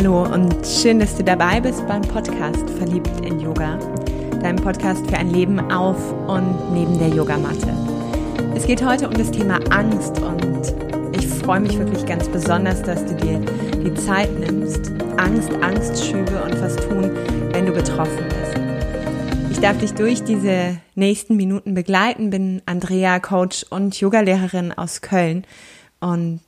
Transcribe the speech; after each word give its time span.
Hallo 0.00 0.22
und 0.22 0.64
schön, 0.64 1.00
dass 1.00 1.16
du 1.16 1.24
dabei 1.24 1.60
bist 1.60 1.84
beim 1.88 2.02
Podcast 2.02 2.70
Verliebt 2.78 3.10
in 3.26 3.40
Yoga, 3.40 3.80
deinem 4.40 4.54
Podcast 4.54 5.04
für 5.10 5.16
ein 5.16 5.30
Leben 5.30 5.58
auf 5.72 5.98
und 6.28 6.72
neben 6.72 7.00
der 7.00 7.08
Yogamatte. 7.08 7.74
Es 8.54 8.64
geht 8.64 8.80
heute 8.86 9.08
um 9.08 9.14
das 9.14 9.32
Thema 9.32 9.58
Angst 9.72 10.20
und 10.20 10.72
ich 11.16 11.26
freue 11.26 11.58
mich 11.58 11.76
wirklich 11.76 12.06
ganz 12.06 12.28
besonders, 12.28 12.80
dass 12.82 13.04
du 13.06 13.16
dir 13.16 13.40
die 13.74 13.92
Zeit 13.94 14.30
nimmst. 14.38 14.92
Angst, 15.16 15.50
Angstschübe 15.54 16.44
und 16.44 16.60
was 16.60 16.76
tun, 16.76 17.10
wenn 17.50 17.66
du 17.66 17.72
betroffen 17.72 18.24
bist. 18.28 18.56
Ich 19.50 19.58
darf 19.58 19.78
dich 19.78 19.94
durch 19.94 20.22
diese 20.22 20.76
nächsten 20.94 21.34
Minuten 21.36 21.74
begleiten, 21.74 22.30
bin 22.30 22.62
Andrea, 22.66 23.18
Coach 23.18 23.66
und 23.68 23.98
Yogalehrerin 23.98 24.70
aus 24.70 25.00
Köln 25.00 25.44
und 25.98 26.40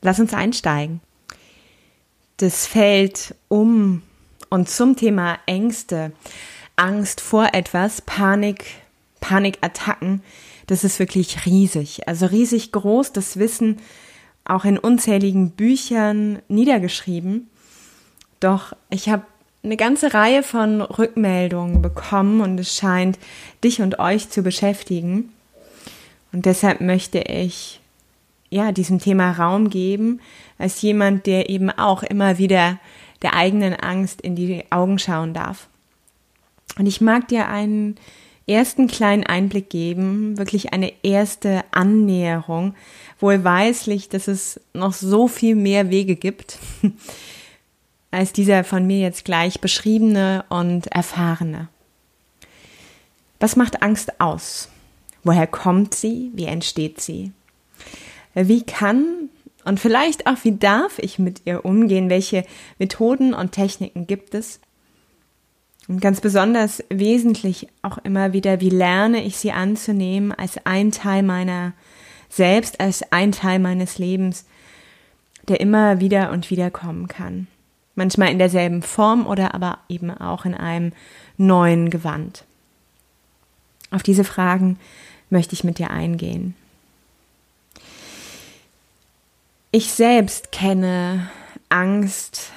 lass 0.00 0.18
uns 0.18 0.34
einsteigen 0.34 1.00
das 2.42 2.66
Feld 2.66 3.34
um 3.48 4.02
und 4.50 4.68
zum 4.68 4.96
Thema 4.96 5.38
Ängste, 5.46 6.12
Angst 6.76 7.20
vor 7.20 7.50
etwas, 7.52 8.02
Panik, 8.02 8.64
Panikattacken, 9.20 10.22
das 10.66 10.84
ist 10.84 10.98
wirklich 10.98 11.46
riesig. 11.46 12.08
Also 12.08 12.26
riesig 12.26 12.72
groß, 12.72 13.12
das 13.12 13.36
Wissen 13.36 13.78
auch 14.44 14.64
in 14.64 14.78
unzähligen 14.78 15.50
Büchern 15.52 16.40
niedergeschrieben. 16.48 17.48
Doch 18.40 18.72
ich 18.90 19.08
habe 19.08 19.24
eine 19.62 19.76
ganze 19.76 20.12
Reihe 20.12 20.42
von 20.42 20.80
Rückmeldungen 20.80 21.80
bekommen 21.80 22.40
und 22.40 22.58
es 22.58 22.76
scheint 22.76 23.18
dich 23.62 23.80
und 23.80 24.00
euch 24.00 24.30
zu 24.30 24.42
beschäftigen. 24.42 25.32
Und 26.32 26.46
deshalb 26.46 26.80
möchte 26.80 27.20
ich 27.20 27.81
ja, 28.52 28.70
diesem 28.70 28.98
Thema 28.98 29.32
Raum 29.32 29.70
geben, 29.70 30.20
als 30.58 30.82
jemand, 30.82 31.26
der 31.26 31.48
eben 31.48 31.70
auch 31.70 32.02
immer 32.02 32.38
wieder 32.38 32.78
der 33.22 33.34
eigenen 33.34 33.74
Angst 33.74 34.20
in 34.20 34.36
die 34.36 34.64
Augen 34.70 34.98
schauen 34.98 35.32
darf. 35.32 35.68
Und 36.78 36.86
ich 36.86 37.00
mag 37.00 37.28
dir 37.28 37.48
einen 37.48 37.96
ersten 38.46 38.88
kleinen 38.88 39.24
Einblick 39.24 39.70
geben, 39.70 40.36
wirklich 40.36 40.72
eine 40.72 40.92
erste 41.02 41.64
Annäherung, 41.70 42.74
wohlweislich, 43.20 44.08
dass 44.08 44.28
es 44.28 44.60
noch 44.74 44.92
so 44.92 45.28
viel 45.28 45.54
mehr 45.54 45.90
Wege 45.90 46.16
gibt, 46.16 46.58
als 48.10 48.32
dieser 48.32 48.64
von 48.64 48.86
mir 48.86 48.98
jetzt 48.98 49.24
gleich 49.24 49.60
beschriebene 49.60 50.44
und 50.50 50.88
erfahrene. 50.88 51.68
Was 53.40 53.56
macht 53.56 53.82
Angst 53.82 54.20
aus? 54.20 54.68
Woher 55.24 55.46
kommt 55.46 55.94
sie? 55.94 56.30
Wie 56.34 56.44
entsteht 56.44 57.00
sie? 57.00 57.32
Wie 58.34 58.62
kann 58.62 59.28
und 59.64 59.78
vielleicht 59.78 60.26
auch 60.26 60.38
wie 60.42 60.58
darf 60.58 60.98
ich 60.98 61.18
mit 61.18 61.42
ihr 61.44 61.64
umgehen? 61.64 62.10
Welche 62.10 62.44
Methoden 62.78 63.34
und 63.34 63.52
Techniken 63.52 64.06
gibt 64.06 64.34
es? 64.34 64.60
Und 65.88 66.00
ganz 66.00 66.20
besonders 66.20 66.82
wesentlich 66.90 67.68
auch 67.82 67.98
immer 67.98 68.32
wieder, 68.32 68.60
wie 68.60 68.70
lerne 68.70 69.24
ich 69.24 69.36
sie 69.36 69.52
anzunehmen 69.52 70.32
als 70.32 70.64
ein 70.64 70.92
Teil 70.92 71.22
meiner 71.22 71.72
selbst, 72.28 72.80
als 72.80 73.12
ein 73.12 73.32
Teil 73.32 73.58
meines 73.58 73.98
Lebens, 73.98 74.46
der 75.48 75.60
immer 75.60 76.00
wieder 76.00 76.30
und 76.30 76.50
wieder 76.50 76.70
kommen 76.70 77.08
kann. 77.08 77.46
Manchmal 77.94 78.30
in 78.30 78.38
derselben 78.38 78.82
Form 78.82 79.26
oder 79.26 79.54
aber 79.54 79.80
eben 79.88 80.10
auch 80.10 80.44
in 80.44 80.54
einem 80.54 80.92
neuen 81.36 81.90
Gewand. 81.90 82.44
Auf 83.90 84.02
diese 84.02 84.24
Fragen 84.24 84.78
möchte 85.28 85.52
ich 85.52 85.64
mit 85.64 85.78
dir 85.78 85.90
eingehen. 85.90 86.54
Ich 89.74 89.90
selbst 89.90 90.52
kenne 90.52 91.30
Angst 91.70 92.52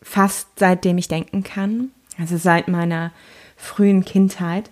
fast 0.00 0.48
seitdem 0.56 0.96
ich 0.96 1.06
denken 1.06 1.42
kann, 1.44 1.90
also 2.18 2.38
seit 2.38 2.68
meiner 2.68 3.12
frühen 3.58 4.02
Kindheit. 4.02 4.70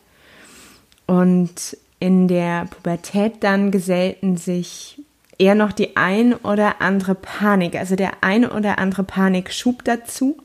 Und 1.06 1.76
in 2.00 2.28
der 2.28 2.64
Pubertät 2.64 3.44
dann 3.44 3.70
gesellten 3.70 4.38
sich 4.38 5.02
eher 5.36 5.54
noch 5.54 5.72
die 5.72 5.98
ein 5.98 6.32
oder 6.32 6.80
andere 6.80 7.14
Panik, 7.14 7.74
also 7.74 7.94
der 7.94 8.24
eine 8.24 8.54
oder 8.54 8.78
andere 8.78 9.04
Panikschub 9.04 9.84
dazu. 9.84 10.38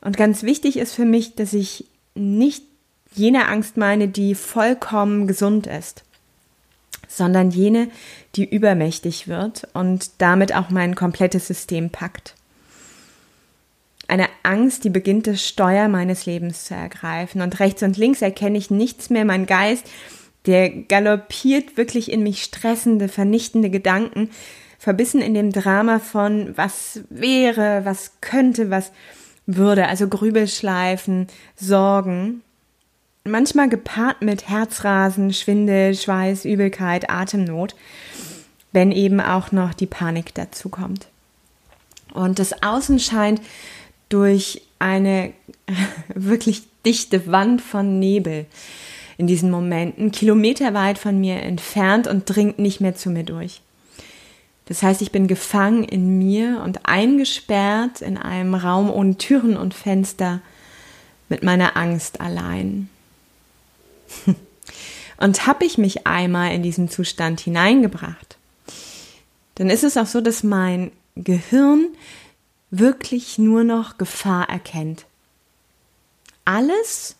Und 0.00 0.16
ganz 0.16 0.42
wichtig 0.42 0.78
ist 0.78 0.94
für 0.94 1.04
mich, 1.04 1.36
dass 1.36 1.52
ich 1.52 1.86
nicht 2.16 2.64
jene 3.14 3.46
Angst 3.46 3.76
meine, 3.76 4.08
die 4.08 4.34
vollkommen 4.34 5.28
gesund 5.28 5.68
ist 5.68 6.02
sondern 7.08 7.50
jene, 7.50 7.88
die 8.34 8.48
übermächtig 8.48 9.28
wird 9.28 9.68
und 9.74 10.10
damit 10.18 10.54
auch 10.54 10.70
mein 10.70 10.94
komplettes 10.94 11.46
System 11.46 11.90
packt. 11.90 12.34
Eine 14.08 14.28
Angst, 14.42 14.84
die 14.84 14.90
beginnt 14.90 15.26
das 15.26 15.46
Steuer 15.46 15.88
meines 15.88 16.26
Lebens 16.26 16.66
zu 16.66 16.74
ergreifen. 16.74 17.40
Und 17.40 17.58
rechts 17.58 17.82
und 17.82 17.96
links 17.96 18.22
erkenne 18.22 18.56
ich 18.56 18.70
nichts 18.70 19.10
mehr, 19.10 19.24
mein 19.24 19.46
Geist, 19.46 19.84
der 20.46 20.70
galoppiert 20.70 21.76
wirklich 21.76 22.10
in 22.10 22.22
mich 22.22 22.44
stressende, 22.44 23.08
vernichtende 23.08 23.68
Gedanken, 23.68 24.30
verbissen 24.78 25.20
in 25.20 25.34
dem 25.34 25.50
Drama 25.50 25.98
von 25.98 26.56
was 26.56 27.00
wäre, 27.10 27.84
was 27.84 28.12
könnte, 28.20 28.70
was 28.70 28.92
würde, 29.46 29.88
also 29.88 30.08
Grübelschleifen, 30.08 31.26
Sorgen 31.56 32.42
manchmal 33.26 33.68
gepaart 33.68 34.22
mit 34.22 34.48
Herzrasen, 34.48 35.32
Schwindel, 35.32 35.94
Schweiß, 35.94 36.44
Übelkeit, 36.44 37.10
Atemnot, 37.10 37.74
wenn 38.72 38.92
eben 38.92 39.20
auch 39.20 39.52
noch 39.52 39.74
die 39.74 39.86
Panik 39.86 40.34
dazu 40.34 40.68
kommt. 40.68 41.08
Und 42.12 42.38
das 42.38 42.62
Außen 42.62 42.98
scheint 42.98 43.40
durch 44.08 44.62
eine 44.78 45.32
wirklich 46.14 46.62
dichte 46.84 47.26
Wand 47.30 47.60
von 47.60 47.98
Nebel 47.98 48.46
in 49.18 49.26
diesen 49.26 49.50
Momenten, 49.50 50.12
kilometerweit 50.12 50.98
von 50.98 51.18
mir 51.20 51.42
entfernt 51.42 52.06
und 52.06 52.24
dringt 52.26 52.58
nicht 52.58 52.80
mehr 52.80 52.94
zu 52.94 53.10
mir 53.10 53.24
durch. 53.24 53.62
Das 54.66 54.82
heißt, 54.82 55.00
ich 55.00 55.12
bin 55.12 55.26
gefangen 55.26 55.84
in 55.84 56.18
mir 56.18 56.60
und 56.64 56.86
eingesperrt 56.86 58.02
in 58.02 58.18
einem 58.18 58.54
Raum 58.54 58.90
ohne 58.90 59.16
Türen 59.16 59.56
und 59.56 59.74
Fenster 59.74 60.40
mit 61.28 61.42
meiner 61.42 61.76
Angst 61.76 62.20
allein. 62.20 62.88
Und 65.18 65.46
habe 65.46 65.64
ich 65.64 65.78
mich 65.78 66.06
einmal 66.06 66.52
in 66.52 66.62
diesen 66.62 66.90
Zustand 66.90 67.40
hineingebracht, 67.40 68.36
dann 69.54 69.70
ist 69.70 69.84
es 69.84 69.96
auch 69.96 70.06
so, 70.06 70.20
dass 70.20 70.42
mein 70.42 70.92
Gehirn 71.16 71.88
wirklich 72.70 73.38
nur 73.38 73.64
noch 73.64 73.96
Gefahr 73.96 74.48
erkennt. 74.50 75.06
Alles, 76.44 77.16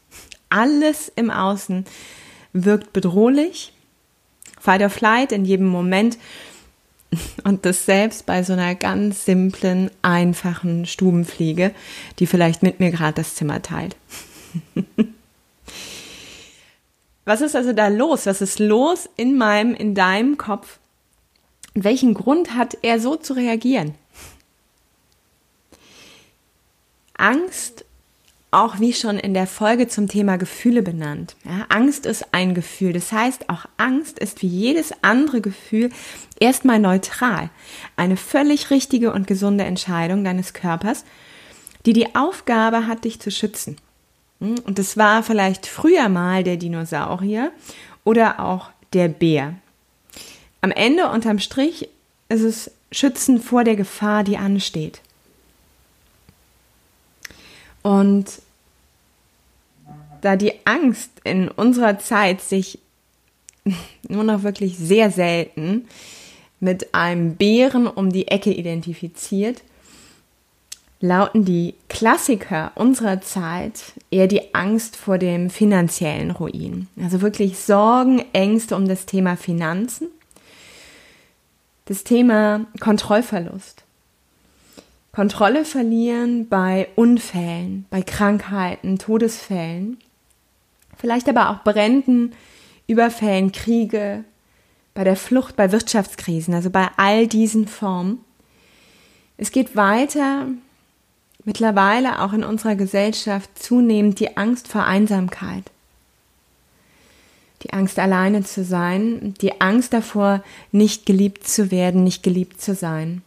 alles 0.50 1.10
im 1.16 1.30
Außen 1.30 1.86
wirkt 2.52 2.92
bedrohlich, 2.92 3.72
fight 4.60 4.82
or 4.82 4.90
flight 4.90 5.32
in 5.32 5.44
jedem 5.44 5.66
Moment 5.66 6.18
und 7.44 7.64
das 7.64 7.86
selbst 7.86 8.26
bei 8.26 8.42
so 8.42 8.52
einer 8.52 8.74
ganz 8.74 9.24
simplen, 9.24 9.90
einfachen 10.02 10.86
Stubenfliege, 10.86 11.72
die 12.18 12.26
vielleicht 12.26 12.62
mit 12.62 12.80
mir 12.80 12.90
gerade 12.90 13.14
das 13.14 13.34
Zimmer 13.34 13.62
teilt. 13.62 13.96
Was 17.26 17.40
ist 17.40 17.56
also 17.56 17.72
da 17.72 17.88
los? 17.88 18.24
Was 18.24 18.40
ist 18.40 18.60
los 18.60 19.10
in 19.16 19.36
meinem, 19.36 19.74
in 19.74 19.94
deinem 19.94 20.38
Kopf? 20.38 20.78
Und 21.74 21.84
welchen 21.84 22.14
Grund 22.14 22.54
hat 22.54 22.78
er 22.82 23.00
so 23.00 23.16
zu 23.16 23.34
reagieren? 23.34 23.94
Angst, 27.18 27.84
auch 28.52 28.78
wie 28.78 28.92
schon 28.92 29.18
in 29.18 29.34
der 29.34 29.48
Folge 29.48 29.88
zum 29.88 30.08
Thema 30.08 30.38
Gefühle 30.38 30.82
benannt. 30.82 31.34
Ja, 31.44 31.66
Angst 31.68 32.06
ist 32.06 32.32
ein 32.32 32.54
Gefühl. 32.54 32.92
Das 32.92 33.10
heißt, 33.10 33.50
auch 33.50 33.66
Angst 33.76 34.20
ist 34.20 34.40
wie 34.42 34.46
jedes 34.46 34.92
andere 35.02 35.40
Gefühl 35.40 35.90
erstmal 36.38 36.78
neutral. 36.78 37.50
Eine 37.96 38.16
völlig 38.16 38.70
richtige 38.70 39.12
und 39.12 39.26
gesunde 39.26 39.64
Entscheidung 39.64 40.22
deines 40.22 40.54
Körpers, 40.54 41.04
die 41.86 41.92
die 41.92 42.14
Aufgabe 42.14 42.86
hat, 42.86 43.04
dich 43.04 43.20
zu 43.20 43.32
schützen. 43.32 43.78
Hm? 44.40 44.58
Und 44.64 44.78
das 44.78 44.96
war 44.96 45.22
vielleicht 45.22 45.66
früher 45.66 46.08
mal 46.08 46.44
der 46.44 46.56
Dinosaurier 46.56 47.52
oder 48.04 48.40
auch 48.40 48.70
der 48.92 49.08
Bär. 49.08 49.54
Am 50.60 50.70
Ende 50.70 51.08
unterm 51.08 51.38
Strich 51.38 51.88
ist 52.28 52.42
es 52.42 52.70
Schützen 52.92 53.40
vor 53.40 53.64
der 53.64 53.76
Gefahr, 53.76 54.24
die 54.24 54.36
ansteht. 54.36 55.00
Und 57.82 58.26
da 60.22 60.36
die 60.36 60.54
Angst 60.64 61.10
in 61.24 61.48
unserer 61.48 61.98
Zeit 61.98 62.40
sich 62.40 62.80
nur 64.08 64.24
noch 64.24 64.42
wirklich 64.42 64.76
sehr 64.76 65.10
selten 65.10 65.86
mit 66.58 66.94
einem 66.94 67.36
Bären 67.36 67.86
um 67.86 68.10
die 68.10 68.28
Ecke 68.28 68.52
identifiziert, 68.52 69.62
lauten 71.00 71.44
die 71.44 71.74
Klassiker 71.88 72.72
unserer 72.74 73.20
Zeit 73.20 73.92
eher 74.10 74.26
die 74.26 74.54
Angst 74.54 74.96
vor 74.96 75.18
dem 75.18 75.50
finanziellen 75.50 76.30
Ruin. 76.30 76.88
Also 77.02 77.20
wirklich 77.20 77.58
Sorgen, 77.58 78.24
Ängste 78.32 78.76
um 78.76 78.88
das 78.88 79.06
Thema 79.06 79.36
Finanzen, 79.36 80.08
das 81.84 82.04
Thema 82.04 82.66
Kontrollverlust. 82.80 83.84
Kontrolle 85.12 85.64
verlieren 85.64 86.48
bei 86.48 86.88
Unfällen, 86.94 87.86
bei 87.88 88.02
Krankheiten, 88.02 88.98
Todesfällen, 88.98 89.98
vielleicht 90.96 91.28
aber 91.28 91.50
auch 91.50 91.62
Bränden, 91.62 92.32
Überfällen, 92.86 93.50
Kriege, 93.52 94.24
bei 94.94 95.04
der 95.04 95.16
Flucht, 95.16 95.56
bei 95.56 95.72
Wirtschaftskrisen, 95.72 96.54
also 96.54 96.70
bei 96.70 96.88
all 96.96 97.26
diesen 97.26 97.66
Formen. 97.66 98.18
Es 99.38 99.52
geht 99.52 99.76
weiter, 99.76 100.48
mittlerweile 101.46 102.20
auch 102.20 102.34
in 102.34 102.44
unserer 102.44 102.74
Gesellschaft 102.74 103.48
zunehmend 103.58 104.20
die 104.20 104.36
Angst 104.36 104.68
vor 104.68 104.84
Einsamkeit. 104.84 105.64
Die 107.62 107.72
Angst, 107.72 107.98
alleine 107.98 108.44
zu 108.44 108.64
sein, 108.64 109.32
die 109.40 109.60
Angst 109.60 109.94
davor, 109.94 110.44
nicht 110.72 111.06
geliebt 111.06 111.48
zu 111.48 111.70
werden, 111.70 112.04
nicht 112.04 112.22
geliebt 112.22 112.60
zu 112.60 112.74
sein. 112.74 113.22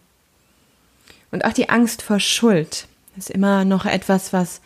Und 1.32 1.46
auch 1.46 1.54
die 1.54 1.70
Angst 1.70 2.02
vor 2.02 2.20
Schuld 2.20 2.88
ist 3.18 3.32
immer 3.32 3.66
noch 3.66 3.86
etwas, 3.86 4.34
was 4.34 4.62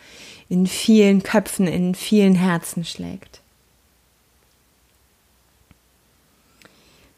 in 0.48 0.66
vielen 0.66 1.22
Köpfen, 1.22 1.66
in 1.66 1.94
vielen 1.94 2.34
Herzen 2.34 2.84
schlägt. 2.84 3.40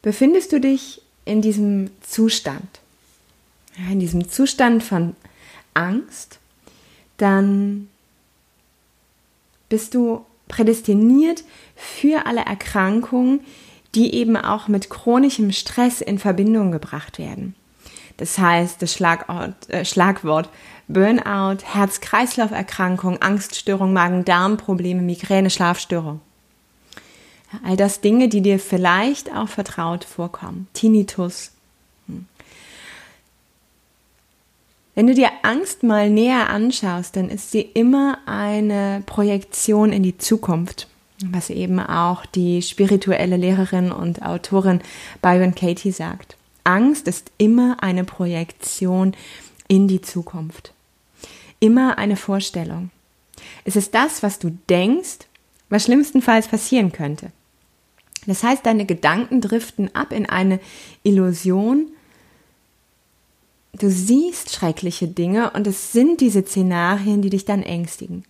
Befindest 0.01 0.51
du 0.51 0.61
dich 0.61 1.01
in 1.25 1.41
diesem 1.41 1.89
Zustand, 2.01 2.79
in 3.91 3.99
diesem 3.99 4.29
Zustand 4.29 4.83
von 4.83 5.15
Angst, 5.77 6.39
dann 7.17 7.89
bist 9.69 9.93
du 9.93 10.25
prädestiniert 10.47 11.43
für 11.75 12.25
alle 12.25 12.41
Erkrankungen, 12.41 13.41
die 13.95 14.13
eben 14.13 14.37
auch 14.37 14.67
mit 14.67 14.89
chronischem 14.89 15.51
Stress 15.51 16.01
in 16.01 16.19
Verbindung 16.19 16.71
gebracht 16.71 17.19
werden. 17.19 17.55
Das 18.17 18.37
heißt, 18.37 18.81
das 18.81 18.93
Schlagwort, 18.93 19.69
äh, 19.69 19.85
Schlagwort 19.85 20.49
Burnout, 20.87 21.57
Herz-Kreislauf-Erkrankung, 21.65 23.21
Angststörung, 23.21 23.91
Magen-Darm-Probleme, 23.91 25.01
Migräne, 25.01 25.49
Schlafstörung. 25.49 26.21
all 27.63 27.77
das 27.77 28.01
Dinge, 28.01 28.27
die 28.27 28.41
dir 28.41 28.59
vielleicht 28.59 29.33
auch 29.33 29.47
vertraut 29.47 30.03
vorkommen. 30.03 30.67
Tinnitus. 30.73 31.51
Hm. 32.07 32.25
Wenn 34.97 35.05
du 35.05 35.13
dir 35.13 35.29
Angst 35.43 35.83
mal 35.83 36.09
näher 36.09 36.49
anschaust, 36.49 37.17
dann 37.17 37.29
ist 37.29 37.51
sie 37.51 37.61
immer 37.61 38.17
eine 38.25 39.03
Projektion 39.05 39.91
in 39.91 40.01
die 40.01 40.17
Zukunft, 40.17 40.87
was 41.23 41.51
eben 41.51 41.79
auch 41.79 42.25
die 42.25 42.63
spirituelle 42.63 43.37
Lehrerin 43.37 43.91
und 43.91 44.23
Autorin 44.23 44.81
Byron 45.21 45.53
Katie 45.53 45.91
sagt. 45.91 46.35
Angst 46.63 47.07
ist 47.07 47.31
immer 47.37 47.77
eine 47.81 48.05
Projektion 48.05 49.15
in 49.67 49.87
die 49.87 50.01
Zukunft. 50.01 50.73
Immer 51.59 51.99
eine 51.99 52.15
Vorstellung. 52.15 52.89
Es 53.65 53.75
ist 53.75 53.93
das, 53.93 54.23
was 54.23 54.39
du 54.39 54.57
denkst, 54.67 55.27
was 55.69 55.83
schlimmstenfalls 55.83 56.47
passieren 56.47 56.91
könnte. 56.91 57.31
Das 58.25 58.41
heißt, 58.41 58.65
deine 58.65 58.87
Gedanken 58.87 59.41
driften 59.41 59.93
ab 59.93 60.11
in 60.11 60.25
eine 60.25 60.59
Illusion. 61.03 61.91
Du 63.79 63.91
siehst 63.91 64.53
schreckliche 64.53 65.07
Dinge 65.07 65.51
und 65.51 65.67
es 65.67 65.91
sind 65.91 66.19
diese 66.19 66.43
Szenarien, 66.43 67.21
die 67.21 67.29
dich 67.29 67.45
dann 67.45 67.61
ängstigen. 67.61 68.23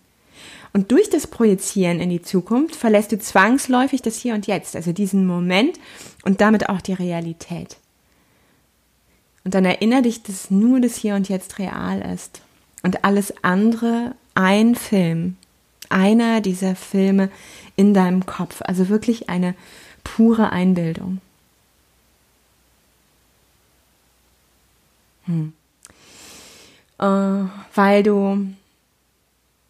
Und 0.74 0.92
durch 0.92 1.08
das 1.08 1.26
Projizieren 1.26 2.00
in 2.00 2.10
die 2.10 2.20
Zukunft 2.20 2.76
verlässt 2.76 3.12
du 3.12 3.18
zwangsläufig 3.18 4.02
das 4.02 4.18
Hier 4.18 4.34
und 4.34 4.46
Jetzt, 4.46 4.76
also 4.76 4.92
diesen 4.92 5.26
Moment 5.26 5.78
und 6.22 6.42
damit 6.42 6.68
auch 6.68 6.82
die 6.82 6.92
Realität. 6.92 7.78
Und 9.44 9.54
dann 9.54 9.64
erinnere 9.64 10.02
dich, 10.02 10.22
dass 10.22 10.50
nur 10.50 10.80
das 10.80 10.96
Hier 10.96 11.14
und 11.14 11.30
Jetzt 11.30 11.58
real 11.58 12.02
ist. 12.14 12.42
Und 12.82 13.04
alles 13.04 13.32
andere 13.42 14.14
ein 14.34 14.74
Film. 14.74 15.36
Einer 15.88 16.42
dieser 16.42 16.76
Filme 16.76 17.30
in 17.74 17.94
deinem 17.94 18.26
Kopf. 18.26 18.60
Also 18.60 18.90
wirklich 18.90 19.30
eine 19.30 19.54
pure 20.04 20.52
Einbildung. 20.52 21.22
Hm. 25.28 25.52
Äh, 26.98 27.48
weil 27.74 28.02
du 28.02 28.46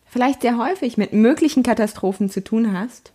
vielleicht 0.07 0.41
sehr 0.41 0.57
häufig 0.57 0.97
mit 0.97 1.13
möglichen 1.13 1.63
Katastrophen 1.63 2.31
zu 2.31 2.43
tun 2.43 2.73
hast, 2.73 3.13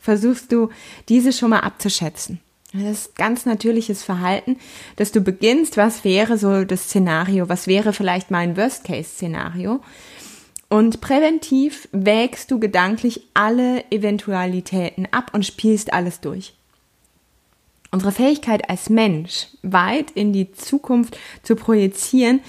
versuchst 0.00 0.50
du 0.50 0.70
diese 1.08 1.32
schon 1.32 1.50
mal 1.50 1.60
abzuschätzen. 1.60 2.40
Das 2.72 2.82
ist 2.82 3.16
ganz 3.16 3.44
natürliches 3.44 4.02
Verhalten, 4.02 4.56
dass 4.96 5.12
du 5.12 5.20
beginnst, 5.20 5.76
was 5.76 6.04
wäre 6.04 6.38
so 6.38 6.64
das 6.64 6.84
Szenario, 6.84 7.48
was 7.48 7.66
wäre 7.66 7.92
vielleicht 7.92 8.30
mein 8.30 8.56
Worst-Case-Szenario. 8.56 9.80
Und 10.70 11.02
präventiv 11.02 11.86
wägst 11.92 12.50
du 12.50 12.58
gedanklich 12.58 13.28
alle 13.34 13.84
Eventualitäten 13.90 15.06
ab 15.10 15.32
und 15.34 15.44
spielst 15.44 15.92
alles 15.92 16.20
durch. 16.20 16.54
Unsere 17.92 18.10
Fähigkeit 18.10 18.70
als 18.70 18.88
Mensch, 18.88 19.48
weit 19.62 20.10
in 20.12 20.32
die 20.32 20.50
Zukunft 20.50 21.18
zu 21.42 21.56
projizieren, 21.56 22.40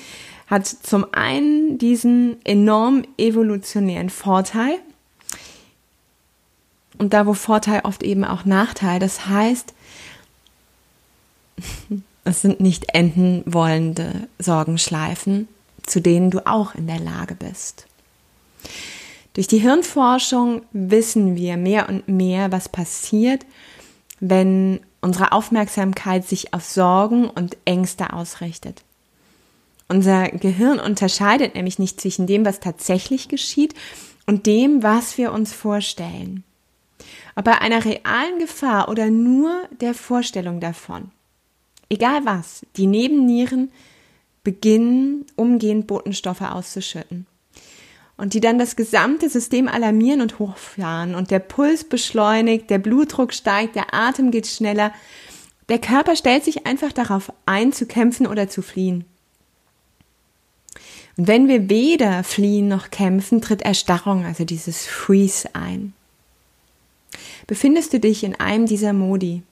hat 0.48 0.66
zum 0.66 1.06
einen 1.12 1.78
diesen 1.78 2.38
enorm 2.46 3.04
evolutionären 3.18 4.10
Vorteil. 4.10 4.76
Und 6.98 7.14
da, 7.14 7.26
wo 7.26 7.34
Vorteil 7.34 7.82
oft 7.84 8.04
eben 8.04 8.24
auch 8.24 8.46
Nachteil, 8.46 9.00
das 9.00 9.28
heißt, 9.28 9.74
es 12.24 12.42
sind 12.42 12.62
nicht 12.62 12.94
enden 12.94 13.44
wollende 13.46 14.30
Sorgenschleifen, 14.40 15.50
zu 15.86 16.00
denen 16.00 16.32
du 16.32 16.48
auch 16.48 16.74
in 16.74 16.88
der 16.88 17.00
Lage 17.00 17.36
bist. 17.36 17.86
Durch 19.34 19.48
die 19.48 19.58
Hirnforschung 19.58 20.62
wissen 20.72 21.36
wir 21.36 21.58
mehr 21.58 21.90
und 21.90 22.08
mehr, 22.08 22.54
was 22.54 22.70
passiert, 22.70 23.46
wenn 24.22 24.80
unsere 25.04 25.34
Aufmerksamkeit 25.34 26.26
sich 26.26 26.54
auf 26.54 26.64
Sorgen 26.64 27.30
und 27.30 27.58
Ängste 27.66 28.14
ausrichtet. 28.14 28.84
Unser 29.90 30.30
Gehirn 30.30 30.80
unterscheidet 30.80 31.56
nämlich 31.56 31.78
nicht 31.78 32.00
zwischen 32.00 32.26
dem, 32.26 32.46
was 32.46 32.62
tatsächlich 32.62 33.28
geschieht 33.28 33.76
und 34.26 34.46
dem, 34.46 34.82
was 34.82 35.18
wir 35.18 35.34
uns 35.34 35.54
vorstellen. 35.54 36.44
Ob 37.36 37.44
bei 37.44 37.60
einer 37.60 37.84
realen 37.84 38.40
Gefahr 38.40 38.90
oder 38.90 39.10
nur 39.10 39.52
der 39.82 39.94
Vorstellung 39.94 40.60
davon. 40.62 41.12
Egal 41.90 42.22
was, 42.24 42.66
die 42.78 42.88
Nebennieren 42.88 43.72
beginnen 44.44 45.26
umgehend 45.36 45.86
Botenstoffe 45.86 46.42
auszuschütten. 46.42 47.28
Und 48.16 48.34
die 48.34 48.40
dann 48.40 48.60
das 48.60 48.76
gesamte 48.76 49.30
System 49.30 49.68
alarmieren 49.68 50.22
und 50.22 50.40
hochfahren. 50.40 51.16
Und 51.16 51.32
der 51.32 51.40
Puls 51.40 51.84
beschleunigt, 51.84 52.70
der 52.70 52.78
Blutdruck 52.78 53.34
steigt, 53.34 53.76
der 53.76 53.94
Atem 53.94 54.32
geht 54.32 54.48
schneller. 54.48 54.94
Der 55.70 55.80
Körper 55.80 56.16
stellt 56.16 56.44
sich 56.44 56.66
einfach 56.68 56.92
darauf 56.92 57.34
ein, 57.46 57.74
zu 57.74 57.86
kämpfen 57.86 58.28
oder 58.28 58.50
zu 58.50 58.62
fliehen. 58.62 59.06
Und 61.18 61.28
wenn 61.28 61.48
wir 61.48 61.70
weder 61.70 62.24
fliehen 62.24 62.68
noch 62.68 62.90
kämpfen, 62.90 63.42
tritt 63.42 63.62
Erstarrung, 63.62 64.26
also 64.26 64.46
dieses 64.46 64.86
Freeze 64.86 65.50
ein. 65.54 65.94
Befindest 67.46 67.94
du 67.94 68.00
dich 68.00 68.24
in 68.24 68.40
einem 68.40 68.66
dieser 68.66 68.94
Modi, 68.94 69.44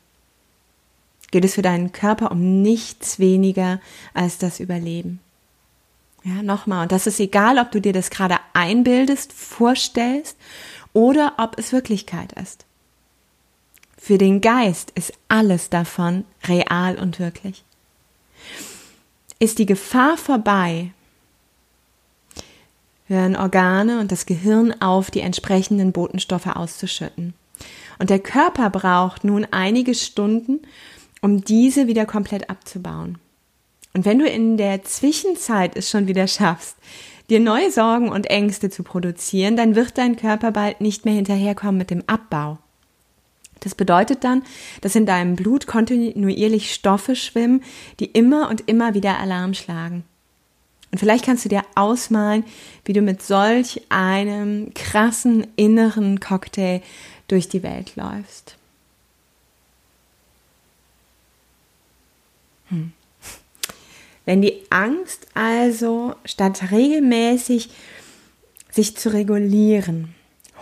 geht 1.29 1.45
es 1.45 1.55
für 1.55 1.61
deinen 1.61 1.91
Körper 1.91 2.31
um 2.31 2.61
nichts 2.61 3.19
weniger 3.19 3.79
als 4.13 4.37
das 4.37 4.59
Überleben. 4.59 5.19
Ja, 6.23 6.43
nochmal. 6.43 6.83
Und 6.83 6.91
das 6.91 7.07
ist 7.07 7.19
egal, 7.19 7.57
ob 7.57 7.71
du 7.71 7.81
dir 7.81 7.93
das 7.93 8.09
gerade 8.09 8.37
einbildest, 8.53 9.33
vorstellst 9.33 10.37
oder 10.93 11.33
ob 11.37 11.57
es 11.57 11.71
Wirklichkeit 11.71 12.33
ist. 12.33 12.65
Für 13.97 14.17
den 14.17 14.41
Geist 14.41 14.91
ist 14.95 15.13
alles 15.27 15.69
davon 15.69 16.25
real 16.47 16.97
und 16.97 17.19
wirklich. 17.19 17.63
Ist 19.39 19.59
die 19.59 19.65
Gefahr 19.65 20.17
vorbei, 20.17 20.91
hören 23.05 23.35
Organe 23.35 23.99
und 23.99 24.11
das 24.11 24.25
Gehirn 24.25 24.81
auf, 24.81 25.11
die 25.11 25.19
entsprechenden 25.19 25.91
Botenstoffe 25.91 26.47
auszuschütten. 26.47 27.33
Und 27.99 28.09
der 28.09 28.19
Körper 28.19 28.69
braucht 28.71 29.23
nun 29.23 29.45
einige 29.51 29.93
Stunden, 29.93 30.61
um 31.21 31.43
diese 31.43 31.85
wieder 31.85 32.05
komplett 32.05 32.49
abzubauen. 32.49 33.19
Und 33.93 34.05
wenn 34.05 34.19
du 34.19 34.25
in 34.25 34.57
der 34.57 34.83
Zwischenzeit 34.83 35.75
es 35.75 35.89
schon 35.89 36.07
wieder 36.07 36.27
schaffst, 36.27 36.77
dir 37.31 37.39
neue 37.39 37.71
Sorgen 37.71 38.09
und 38.09 38.29
Ängste 38.29 38.69
zu 38.69 38.83
produzieren, 38.83 39.55
dann 39.55 39.75
wird 39.75 39.97
dein 39.97 40.17
Körper 40.17 40.51
bald 40.51 40.81
nicht 40.81 41.05
mehr 41.05 41.13
hinterherkommen 41.13 41.77
mit 41.77 41.89
dem 41.89 42.03
Abbau. 42.05 42.59
Das 43.61 43.73
bedeutet 43.73 44.23
dann, 44.23 44.43
dass 44.81 44.95
in 44.95 45.05
deinem 45.05 45.35
Blut 45.35 45.65
kontinuierlich 45.65 46.73
Stoffe 46.73 47.15
schwimmen, 47.15 47.63
die 47.99 48.05
immer 48.05 48.49
und 48.49 48.67
immer 48.67 48.93
wieder 48.93 49.17
Alarm 49.17 49.53
schlagen. 49.53 50.03
Und 50.91 50.97
vielleicht 50.97 51.25
kannst 51.25 51.45
du 51.45 51.49
dir 51.49 51.63
ausmalen, 51.75 52.43
wie 52.83 52.93
du 52.93 53.01
mit 53.01 53.21
solch 53.21 53.81
einem 53.87 54.73
krassen 54.73 55.47
inneren 55.55 56.19
Cocktail 56.19 56.81
durch 57.29 57.47
die 57.47 57.63
Welt 57.63 57.95
läufst. 57.95 58.57
Hm. 62.67 62.91
Wenn 64.25 64.41
die 64.41 64.61
Angst 64.69 65.27
also 65.33 66.15
statt 66.25 66.71
regelmäßig 66.71 67.69
sich 68.69 68.95
zu 68.95 69.11
regulieren, 69.13 70.15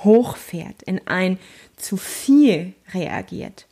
hochfährt, 0.04 0.82
in 0.84 1.06
ein 1.08 1.38
zu 1.78 1.98
viel 1.98 2.74
reagiert. 2.94 3.68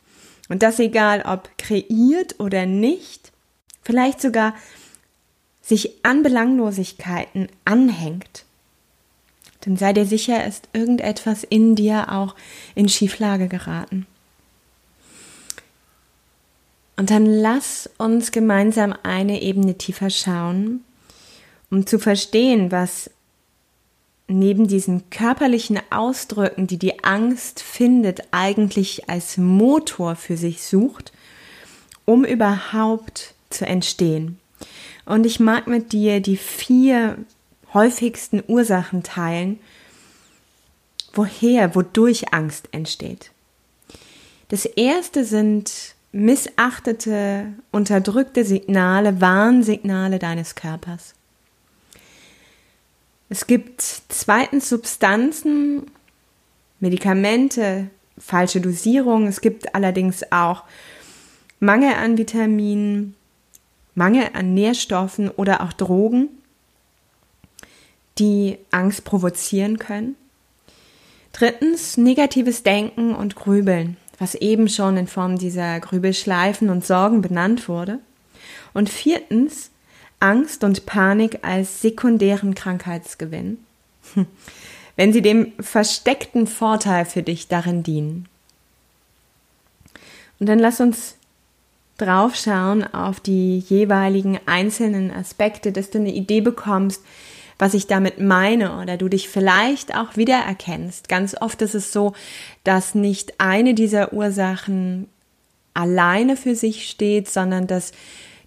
Und 0.48 0.62
das 0.62 0.78
egal 0.78 1.22
ob 1.22 1.50
kreiert 1.58 2.38
oder 2.38 2.66
nicht, 2.66 3.32
vielleicht 3.82 4.20
sogar 4.20 4.54
sich 5.60 6.04
an 6.04 6.22
Belanglosigkeiten 6.22 7.48
anhängt, 7.64 8.44
dann 9.60 9.76
sei 9.76 9.92
dir 9.92 10.06
sicher, 10.06 10.46
ist 10.46 10.68
irgendetwas 10.72 11.44
in 11.44 11.74
dir 11.74 12.12
auch 12.12 12.34
in 12.74 12.88
Schieflage 12.88 13.48
geraten. 13.48 14.06
Und 16.98 17.10
dann 17.10 17.26
lass 17.26 17.88
uns 17.96 18.32
gemeinsam 18.32 18.92
eine 19.04 19.40
Ebene 19.40 19.78
tiefer 19.78 20.10
schauen, 20.10 20.82
um 21.70 21.86
zu 21.86 22.00
verstehen, 22.00 22.72
was 22.72 23.08
neben 24.26 24.66
diesen 24.66 25.08
körperlichen 25.08 25.78
Ausdrücken, 25.90 26.66
die 26.66 26.76
die 26.76 27.04
Angst 27.04 27.62
findet, 27.62 28.22
eigentlich 28.32 29.08
als 29.08 29.36
Motor 29.36 30.16
für 30.16 30.36
sich 30.36 30.64
sucht, 30.64 31.12
um 32.04 32.24
überhaupt 32.24 33.32
zu 33.48 33.64
entstehen. 33.64 34.40
Und 35.06 35.24
ich 35.24 35.38
mag 35.38 35.68
mit 35.68 35.92
dir 35.92 36.18
die 36.20 36.36
vier 36.36 37.16
häufigsten 37.74 38.42
Ursachen 38.44 39.04
teilen, 39.04 39.60
woher, 41.12 41.76
wodurch 41.76 42.34
Angst 42.34 42.68
entsteht. 42.72 43.30
Das 44.48 44.64
erste 44.64 45.24
sind 45.24 45.94
missachtete, 46.12 47.52
unterdrückte 47.70 48.44
Signale, 48.44 49.20
Warnsignale 49.20 50.18
deines 50.18 50.54
Körpers. 50.54 51.14
Es 53.28 53.46
gibt 53.46 53.82
zweitens 54.08 54.68
Substanzen, 54.68 55.90
Medikamente, 56.80 57.90
falsche 58.16 58.60
Dosierung. 58.60 59.26
Es 59.26 59.40
gibt 59.40 59.74
allerdings 59.74 60.32
auch 60.32 60.64
Mangel 61.60 61.94
an 61.94 62.16
Vitaminen, 62.16 63.14
Mangel 63.94 64.30
an 64.32 64.54
Nährstoffen 64.54 65.28
oder 65.28 65.62
auch 65.62 65.72
Drogen, 65.72 66.28
die 68.18 68.58
Angst 68.70 69.04
provozieren 69.04 69.78
können. 69.78 70.16
Drittens 71.32 71.96
negatives 71.96 72.62
Denken 72.62 73.14
und 73.14 73.36
Grübeln, 73.36 73.96
was 74.18 74.34
eben 74.34 74.68
schon 74.68 74.96
in 74.96 75.06
Form 75.06 75.38
dieser 75.38 75.78
Grübelschleifen 75.80 76.70
und 76.70 76.84
Sorgen 76.84 77.22
benannt 77.22 77.68
wurde. 77.68 78.00
Und 78.74 78.90
viertens 78.90 79.70
Angst 80.20 80.64
und 80.64 80.86
Panik 80.86 81.40
als 81.42 81.80
sekundären 81.80 82.54
Krankheitsgewinn, 82.54 83.58
wenn 84.96 85.12
sie 85.12 85.22
dem 85.22 85.52
versteckten 85.60 86.46
Vorteil 86.46 87.04
für 87.04 87.22
dich 87.22 87.48
darin 87.48 87.82
dienen. 87.82 88.28
Und 90.40 90.48
dann 90.48 90.58
lass 90.58 90.80
uns 90.80 91.14
draufschauen 91.98 92.84
auf 92.94 93.20
die 93.20 93.58
jeweiligen 93.58 94.38
einzelnen 94.46 95.10
Aspekte, 95.10 95.72
dass 95.72 95.90
du 95.90 95.98
eine 95.98 96.12
Idee 96.12 96.40
bekommst, 96.40 97.02
was 97.58 97.74
ich 97.74 97.86
damit 97.86 98.20
meine 98.20 98.78
oder 98.80 98.96
du 98.96 99.08
dich 99.08 99.28
vielleicht 99.28 99.94
auch 99.96 100.16
wiedererkennst. 100.16 101.08
Ganz 101.08 101.36
oft 101.40 101.60
ist 101.62 101.74
es 101.74 101.92
so, 101.92 102.14
dass 102.64 102.94
nicht 102.94 103.40
eine 103.40 103.74
dieser 103.74 104.12
Ursachen 104.12 105.08
alleine 105.74 106.36
für 106.36 106.54
sich 106.54 106.88
steht, 106.88 107.28
sondern 107.28 107.66
dass 107.66 107.92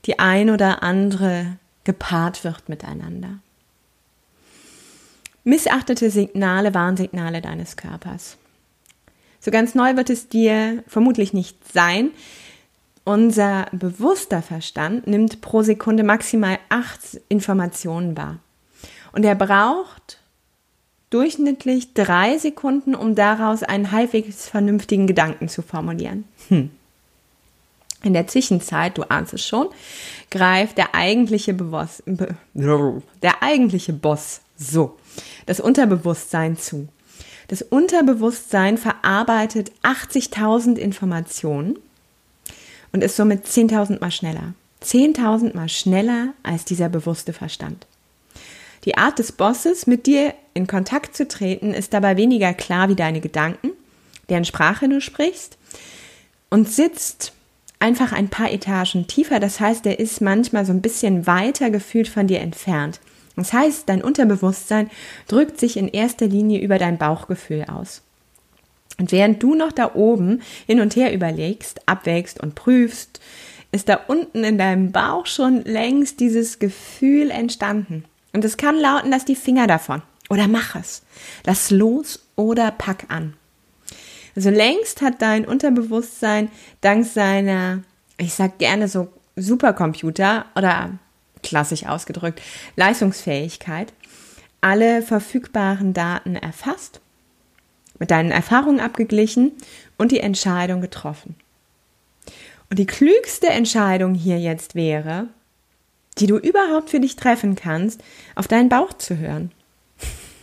die 0.05 0.19
ein 0.19 0.49
oder 0.49 0.83
andere 0.83 1.57
gepaart 1.83 2.43
wird 2.43 2.69
miteinander. 2.69 3.39
Missachtete 5.43 6.09
Signale 6.11 6.73
Warnsignale 6.73 7.41
deines 7.41 7.75
Körpers. 7.75 8.37
So 9.39 9.49
ganz 9.49 9.73
neu 9.73 9.95
wird 9.95 10.11
es 10.11 10.27
dir 10.27 10.83
vermutlich 10.87 11.33
nicht 11.33 11.57
sein. 11.73 12.11
Unser 13.03 13.65
bewusster 13.71 14.43
Verstand 14.43 15.07
nimmt 15.07 15.41
pro 15.41 15.63
Sekunde 15.63 16.03
maximal 16.03 16.59
acht 16.69 17.19
Informationen 17.27 18.15
wahr. 18.15 18.37
Und 19.11 19.23
er 19.23 19.35
braucht 19.35 20.19
durchschnittlich 21.09 21.93
drei 21.93 22.37
Sekunden, 22.37 22.95
um 22.95 23.15
daraus 23.15 23.63
einen 23.63 23.91
halbwegs 23.91 24.47
vernünftigen 24.47 25.07
Gedanken 25.07 25.49
zu 25.49 25.61
formulieren. 25.61 26.25
Hm. 26.47 26.71
In 28.03 28.13
der 28.13 28.27
Zwischenzeit, 28.27 28.97
du 28.97 29.03
ahnst 29.03 29.33
es 29.33 29.45
schon, 29.45 29.67
greift 30.31 30.77
der 30.77 30.95
eigentliche 30.95 31.53
Boss, 31.53 32.01
der 32.05 33.43
eigentliche 33.43 33.93
Boss, 33.93 34.41
so, 34.57 34.97
das 35.45 35.59
Unterbewusstsein 35.59 36.57
zu. 36.57 36.87
Das 37.47 37.61
Unterbewusstsein 37.61 38.77
verarbeitet 38.77 39.71
80.000 39.83 40.77
Informationen 40.77 41.77
und 42.91 43.03
ist 43.03 43.17
somit 43.17 43.45
10.000 43.45 43.99
mal 43.99 44.11
schneller. 44.11 44.53
10.000 44.83 45.55
mal 45.55 45.69
schneller 45.69 46.33
als 46.41 46.65
dieser 46.65 46.89
bewusste 46.89 47.33
Verstand. 47.33 47.85
Die 48.85 48.97
Art 48.97 49.19
des 49.19 49.31
Bosses, 49.31 49.85
mit 49.87 50.07
dir 50.07 50.33
in 50.53 50.67
Kontakt 50.67 51.15
zu 51.15 51.27
treten, 51.27 51.73
ist 51.73 51.93
dabei 51.93 52.17
weniger 52.17 52.53
klar 52.53 52.89
wie 52.89 52.95
deine 52.95 53.21
Gedanken, 53.21 53.71
deren 54.29 54.45
Sprache 54.45 54.89
du 54.89 55.01
sprichst, 55.01 55.57
und 56.49 56.69
sitzt 56.69 57.33
einfach 57.79 58.11
ein 58.11 58.29
paar 58.29 58.51
Etagen 58.51 59.07
tiefer. 59.07 59.39
Das 59.39 59.59
heißt, 59.59 59.85
er 59.85 59.99
ist 59.99 60.21
manchmal 60.21 60.65
so 60.65 60.73
ein 60.73 60.81
bisschen 60.81 61.27
weiter 61.27 61.69
gefühlt 61.69 62.07
von 62.07 62.27
dir 62.27 62.39
entfernt. 62.41 62.99
Das 63.35 63.53
heißt, 63.53 63.87
dein 63.87 64.03
Unterbewusstsein 64.03 64.89
drückt 65.27 65.59
sich 65.59 65.77
in 65.77 65.87
erster 65.87 66.27
Linie 66.27 66.59
über 66.59 66.77
dein 66.77 66.97
Bauchgefühl 66.97 67.65
aus. 67.65 68.01
Und 68.99 69.11
während 69.11 69.41
du 69.41 69.55
noch 69.55 69.71
da 69.71 69.95
oben 69.95 70.41
hin 70.67 70.81
und 70.81 70.95
her 70.95 71.13
überlegst, 71.13 71.87
abwägst 71.87 72.39
und 72.39 72.55
prüfst, 72.55 73.19
ist 73.71 73.89
da 73.89 74.01
unten 74.07 74.43
in 74.43 74.57
deinem 74.57 74.91
Bauch 74.91 75.25
schon 75.25 75.63
längst 75.63 76.19
dieses 76.19 76.59
Gefühl 76.59 77.31
entstanden. 77.31 78.03
Und 78.33 78.45
es 78.45 78.57
kann 78.57 78.77
lauten, 78.77 79.09
lass 79.09 79.25
die 79.25 79.35
Finger 79.35 79.67
davon 79.67 80.01
oder 80.29 80.47
mach 80.47 80.75
es. 80.75 81.03
Lass 81.45 81.71
los 81.71 82.27
oder 82.35 82.71
pack 82.71 83.05
an. 83.09 83.35
Also 84.35 84.49
längst 84.49 85.01
hat 85.01 85.21
dein 85.21 85.45
Unterbewusstsein 85.45 86.49
dank 86.79 87.05
seiner, 87.05 87.83
ich 88.17 88.33
sag 88.33 88.57
gerne 88.57 88.87
so 88.87 89.09
Supercomputer 89.35 90.45
oder 90.55 90.91
klassisch 91.43 91.85
ausgedrückt, 91.85 92.41
Leistungsfähigkeit, 92.75 93.93
alle 94.61 95.01
verfügbaren 95.01 95.93
Daten 95.93 96.35
erfasst, 96.35 97.01
mit 97.99 98.11
deinen 98.11 98.31
Erfahrungen 98.31 98.79
abgeglichen 98.79 99.51
und 99.97 100.11
die 100.11 100.19
Entscheidung 100.19 100.81
getroffen. 100.81 101.35
Und 102.69 102.79
die 102.79 102.85
klügste 102.85 103.49
Entscheidung 103.49 104.13
hier 104.13 104.39
jetzt 104.39 104.75
wäre, 104.75 105.27
die 106.21 106.27
du 106.27 106.37
überhaupt 106.37 106.91
für 106.91 106.99
dich 106.99 107.15
treffen 107.15 107.55
kannst, 107.55 108.01
auf 108.35 108.47
deinen 108.47 108.69
Bauch 108.69 108.93
zu 108.93 109.17
hören. 109.17 109.51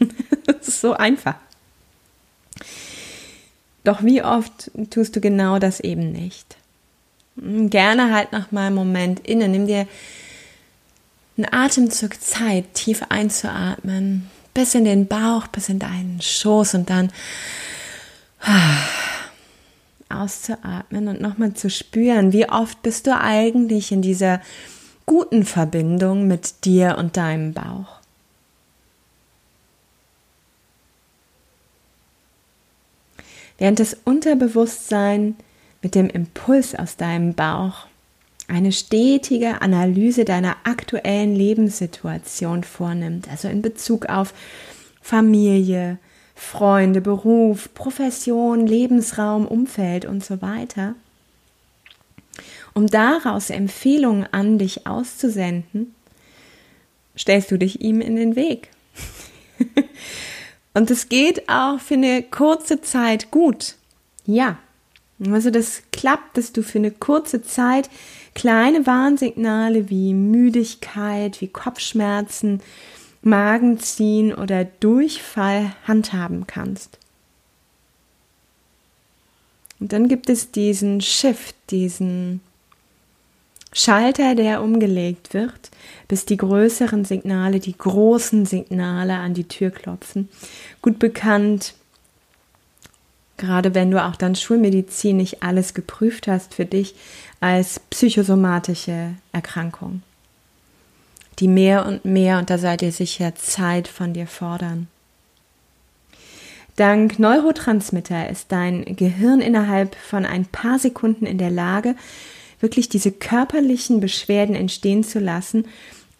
das 0.46 0.68
ist 0.68 0.80
so 0.80 0.94
einfach. 0.94 1.36
Doch 3.84 4.02
wie 4.02 4.22
oft 4.22 4.70
tust 4.90 5.16
du 5.16 5.20
genau 5.20 5.58
das 5.58 5.80
eben 5.80 6.10
nicht? 6.12 6.56
Hm, 7.40 7.70
gerne 7.70 8.12
halt 8.12 8.32
noch 8.32 8.50
mal 8.50 8.66
einen 8.66 8.74
Moment 8.74 9.20
inne, 9.26 9.48
nimm 9.48 9.66
dir 9.66 9.86
einen 11.36 11.46
Atemzug 11.52 12.20
Zeit, 12.20 12.74
tief 12.74 13.04
einzuatmen, 13.08 14.28
bis 14.54 14.74
in 14.74 14.84
den 14.84 15.06
Bauch, 15.06 15.46
bis 15.46 15.68
in 15.68 15.78
deinen 15.78 16.20
Schoß 16.20 16.74
und 16.74 16.90
dann 16.90 17.12
auszuatmen 20.08 21.06
und 21.06 21.20
nochmal 21.20 21.54
zu 21.54 21.70
spüren, 21.70 22.32
wie 22.32 22.48
oft 22.48 22.82
bist 22.82 23.06
du 23.06 23.16
eigentlich 23.16 23.92
in 23.92 24.02
dieser 24.02 24.40
guten 25.08 25.44
Verbindung 25.44 26.28
mit 26.28 26.64
dir 26.64 26.96
und 26.98 27.16
deinem 27.16 27.52
Bauch. 27.52 27.98
während 33.58 33.80
das 33.80 33.96
Unterbewusstsein 34.04 35.36
mit 35.82 35.94
dem 35.94 36.08
Impuls 36.08 36.74
aus 36.74 36.96
deinem 36.96 37.34
Bauch 37.34 37.86
eine 38.46 38.72
stetige 38.72 39.60
Analyse 39.60 40.24
deiner 40.24 40.56
aktuellen 40.64 41.34
Lebenssituation 41.34 42.64
vornimmt, 42.64 43.28
also 43.28 43.48
in 43.48 43.60
Bezug 43.60 44.06
auf 44.06 44.32
Familie, 45.02 45.98
Freunde, 46.34 47.00
Beruf, 47.00 47.74
Profession, 47.74 48.66
Lebensraum, 48.66 49.46
Umfeld 49.46 50.06
und 50.06 50.24
so 50.24 50.40
weiter, 50.40 50.94
um 52.78 52.86
daraus 52.86 53.50
Empfehlungen 53.50 54.28
an 54.30 54.56
dich 54.56 54.86
auszusenden, 54.86 55.96
stellst 57.16 57.50
du 57.50 57.58
dich 57.58 57.80
ihm 57.80 58.00
in 58.00 58.14
den 58.14 58.36
Weg. 58.36 58.70
Und 60.74 60.88
es 60.88 61.08
geht 61.08 61.48
auch 61.48 61.80
für 61.80 61.94
eine 61.94 62.22
kurze 62.22 62.80
Zeit 62.80 63.32
gut. 63.32 63.74
Ja. 64.26 64.58
Also 65.28 65.50
das 65.50 65.82
klappt, 65.90 66.36
dass 66.36 66.52
du 66.52 66.62
für 66.62 66.78
eine 66.78 66.92
kurze 66.92 67.42
Zeit 67.42 67.90
kleine 68.36 68.86
Warnsignale 68.86 69.90
wie 69.90 70.14
Müdigkeit, 70.14 71.40
wie 71.40 71.48
Kopfschmerzen, 71.48 72.60
Magenziehen 73.22 74.32
oder 74.32 74.64
Durchfall 74.64 75.74
handhaben 75.84 76.46
kannst. 76.46 77.00
Und 79.80 79.92
dann 79.92 80.06
gibt 80.06 80.30
es 80.30 80.52
diesen 80.52 81.00
Shift, 81.00 81.56
diesen 81.70 82.40
Schalter, 83.72 84.34
der 84.34 84.62
umgelegt 84.62 85.34
wird, 85.34 85.70
bis 86.08 86.24
die 86.24 86.36
größeren 86.36 87.04
Signale, 87.04 87.60
die 87.60 87.76
großen 87.76 88.46
Signale 88.46 89.14
an 89.14 89.34
die 89.34 89.46
Tür 89.46 89.70
klopfen. 89.70 90.28
Gut 90.80 90.98
bekannt, 90.98 91.74
gerade 93.36 93.74
wenn 93.74 93.90
du 93.90 94.02
auch 94.02 94.16
dann 94.16 94.34
Schulmedizin 94.34 95.18
nicht 95.18 95.42
alles 95.42 95.74
geprüft 95.74 96.28
hast 96.28 96.54
für 96.54 96.64
dich 96.64 96.94
als 97.40 97.80
psychosomatische 97.90 99.14
Erkrankung, 99.32 100.02
die 101.38 101.48
mehr 101.48 101.86
und 101.86 102.04
mehr, 102.04 102.38
und 102.38 102.50
da 102.50 102.58
seid 102.58 102.82
ihr 102.82 102.92
sicher, 102.92 103.34
Zeit 103.36 103.86
von 103.86 104.12
dir 104.12 104.26
fordern. 104.26 104.88
Dank 106.76 107.18
Neurotransmitter 107.18 108.28
ist 108.28 108.52
dein 108.52 108.84
Gehirn 108.96 109.40
innerhalb 109.40 109.96
von 109.96 110.24
ein 110.24 110.46
paar 110.46 110.78
Sekunden 110.78 111.26
in 111.26 111.38
der 111.38 111.50
Lage, 111.50 111.96
wirklich 112.60 112.88
diese 112.88 113.12
körperlichen 113.12 114.00
Beschwerden 114.00 114.54
entstehen 114.54 115.04
zu 115.04 115.18
lassen, 115.18 115.66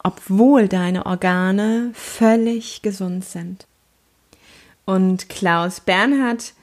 obwohl 0.03 0.69
deine 0.69 1.07
Organe 1.07 1.91
völlig 1.95 2.83
gesund 2.83 3.25
sind. 3.25 3.67
Und 4.85 5.29
Klaus 5.29 5.81
Bernhard 5.81 6.55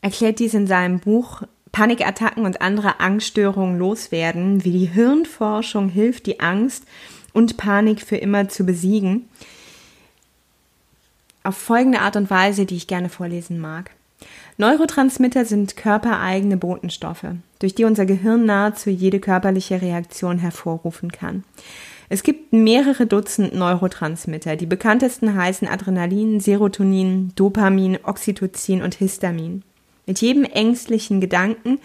erklärt 0.00 0.38
dies 0.38 0.54
in 0.54 0.66
seinem 0.66 1.00
Buch 1.00 1.42
Panikattacken 1.72 2.44
und 2.44 2.60
andere 2.60 3.00
Angststörungen 3.00 3.78
loswerden, 3.78 4.64
wie 4.64 4.72
die 4.72 4.86
Hirnforschung 4.86 5.88
hilft, 5.88 6.26
die 6.26 6.40
Angst 6.40 6.84
und 7.32 7.56
Panik 7.56 8.02
für 8.02 8.16
immer 8.16 8.48
zu 8.48 8.64
besiegen 8.64 9.28
auf 11.44 11.56
folgende 11.56 12.00
Art 12.00 12.16
und 12.16 12.30
Weise, 12.30 12.66
die 12.66 12.76
ich 12.76 12.86
gerne 12.86 13.08
vorlesen 13.08 13.58
mag. 13.58 13.90
Neurotransmitter 14.58 15.44
sind 15.44 15.76
körpereigene 15.76 16.56
Botenstoffe, 16.56 17.26
durch 17.58 17.74
die 17.74 17.84
unser 17.84 18.06
Gehirn 18.06 18.44
nahezu 18.44 18.90
jede 18.90 19.20
körperliche 19.20 19.80
Reaktion 19.80 20.38
hervorrufen 20.38 21.10
kann. 21.10 21.44
Es 22.08 22.22
gibt 22.22 22.52
mehrere 22.52 23.06
Dutzend 23.06 23.54
Neurotransmitter. 23.54 24.56
Die 24.56 24.66
bekanntesten 24.66 25.34
heißen 25.34 25.66
Adrenalin, 25.66 26.40
Serotonin, 26.40 27.32
Dopamin, 27.36 27.98
Oxytocin 28.02 28.82
und 28.82 28.96
Histamin. 28.96 29.62
Mit 30.06 30.20
jedem 30.20 30.44
ängstlichen 30.44 31.20
Gedanken 31.20 31.78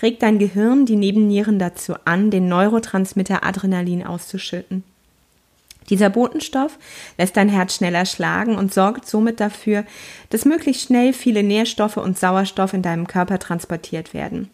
regt 0.00 0.22
dein 0.22 0.38
Gehirn 0.38 0.86
die 0.86 0.94
Nebennieren 0.94 1.58
dazu 1.58 1.94
an, 2.04 2.30
den 2.30 2.46
Neurotransmitter 2.46 3.44
Adrenalin 3.44 4.06
auszuschütten. 4.06 4.84
Dieser 5.90 6.10
Botenstoff 6.10 6.78
lässt 7.18 7.36
dein 7.36 7.48
Herz 7.48 7.76
schneller 7.76 8.06
schlagen 8.06 8.56
und 8.56 8.72
sorgt 8.72 9.06
somit 9.06 9.40
dafür, 9.40 9.84
dass 10.30 10.44
möglichst 10.44 10.86
schnell 10.86 11.12
viele 11.12 11.42
Nährstoffe 11.42 11.96
und 11.96 12.18
Sauerstoff 12.18 12.72
in 12.72 12.82
deinem 12.82 13.06
Körper 13.06 13.38
transportiert 13.38 14.14
werden. 14.14 14.50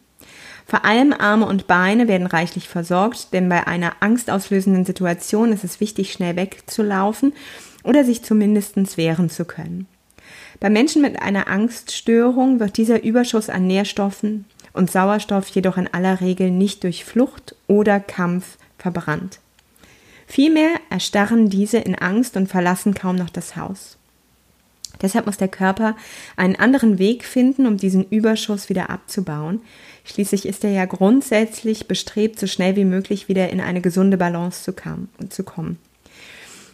Vor 0.67 0.85
allem 0.85 1.15
Arme 1.15 1.47
und 1.47 1.67
Beine 1.67 2.09
werden 2.09 2.27
reichlich 2.27 2.69
versorgt, 2.69 3.33
denn 3.33 3.49
bei 3.49 3.67
einer 3.67 3.95
angstauslösenden 4.01 4.85
Situation 4.85 5.51
ist 5.51 5.65
es 5.65 5.81
wichtig, 5.81 6.13
schnell 6.13 6.37
wegzulaufen 6.37 7.33
oder 7.85 8.05
sich 8.05 8.23
zumindest 8.23 8.99
wehren 8.99 9.31
zu 9.31 9.47
können. 9.47 9.87
Bei 10.61 10.69
Menschen 10.69 11.01
mit 11.01 11.23
einer 11.23 11.49
Angststörung 11.49 12.61
wird 12.61 12.77
dieser 12.77 13.03
Überschuss 13.03 13.49
an 13.49 13.67
Nährstoffen 13.67 14.45
und 14.75 14.91
Sauerstoff 14.91 15.49
jedoch 15.49 15.79
in 15.79 15.89
aller 15.93 16.21
Regel 16.21 16.51
nicht 16.51 16.85
durch 16.85 17.05
Flucht 17.05 17.57
oder 17.67 17.99
Kampf 17.99 18.59
verbrannt. 18.77 19.41
Vielmehr 20.29 20.73
erstarren 20.91 21.49
diese 21.49 21.79
in 21.79 21.95
Angst 21.95 22.37
und 22.37 22.49
verlassen 22.49 22.93
kaum 22.93 23.17
noch 23.17 23.31
das 23.31 23.57
Haus. 23.57 23.97
Deshalb 25.01 25.27
muss 25.27 25.39
der 25.39 25.49
Körper 25.49 25.97
einen 26.37 26.57
anderen 26.57 26.99
Weg 26.99 27.25
finden, 27.25 27.67
um 27.67 27.79
diesen 27.79 28.05
Überschuss 28.05 28.69
wieder 28.69 28.91
abzubauen. 28.91 29.63
Schließlich 30.05 30.47
ist 30.47 30.65
er 30.65 30.71
ja 30.71 30.85
grundsätzlich 30.85 31.89
bestrebt, 31.89 32.39
so 32.39 32.47
schnell 32.47 32.77
wie 32.77 32.85
möglich 32.85 33.29
wieder 33.29 33.49
in 33.49 33.61
eine 33.61 33.81
gesunde 33.81 34.19
Balance 34.19 34.65
zu 34.65 35.45
kommen. 35.45 35.79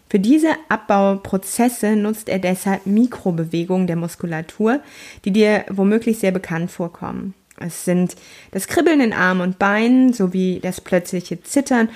Für 0.09 0.19
diese 0.19 0.51
Abbauprozesse 0.69 1.97
nutzt 1.97 2.29
er 2.29 2.39
deshalb 2.39 2.87
Mikrobewegungen 2.87 3.87
der 3.87 3.97
Muskulatur, 3.97 4.81
die 5.25 5.33
dir 5.33 5.65
womöglich 5.71 6.19
sehr 6.19 6.33
bekannt 6.33 6.71
vorkommen. 6.71 7.35
Es 7.57 7.85
sind 7.85 8.17
das 8.51 8.67
Kribbeln 8.67 9.01
in 9.01 9.13
Armen 9.13 9.43
und 9.43 9.59
Beinen 9.59 10.13
sowie 10.13 10.61
das 10.61 10.81
plötzliche 10.81 11.43
Zittern 11.43 11.89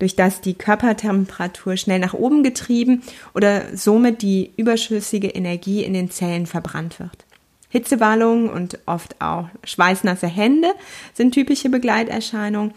durch 0.00 0.16
das 0.16 0.40
die 0.40 0.54
Körpertemperatur 0.54 1.76
schnell 1.76 2.00
nach 2.00 2.14
oben 2.14 2.42
getrieben 2.42 3.02
oder 3.34 3.76
somit 3.76 4.22
die 4.22 4.50
überschüssige 4.56 5.28
Energie 5.28 5.84
in 5.84 5.94
den 5.94 6.10
Zellen 6.10 6.46
verbrannt 6.46 6.98
wird. 6.98 7.24
Hitzewallungen 7.68 8.50
und 8.50 8.80
oft 8.86 9.20
auch 9.20 9.48
schweißnasse 9.62 10.26
Hände 10.26 10.72
sind 11.14 11.32
typische 11.32 11.68
Begleiterscheinungen. 11.68 12.74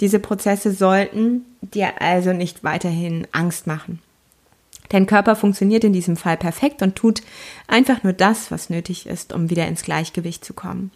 Diese 0.00 0.18
Prozesse 0.18 0.72
sollten 0.72 1.46
dir 1.62 2.02
also 2.02 2.34
nicht 2.34 2.62
weiterhin 2.62 3.26
Angst 3.32 3.66
machen. 3.66 4.00
Dein 4.90 5.06
Körper 5.06 5.36
funktioniert 5.36 5.84
in 5.84 5.92
diesem 5.92 6.16
Fall 6.16 6.36
perfekt 6.36 6.82
und 6.82 6.96
tut 6.96 7.22
einfach 7.66 8.02
nur 8.02 8.12
das, 8.12 8.50
was 8.50 8.70
nötig 8.70 9.06
ist, 9.06 9.32
um 9.32 9.50
wieder 9.50 9.66
ins 9.66 9.82
Gleichgewicht 9.82 10.44
zu 10.44 10.54
kommen. 10.54 10.90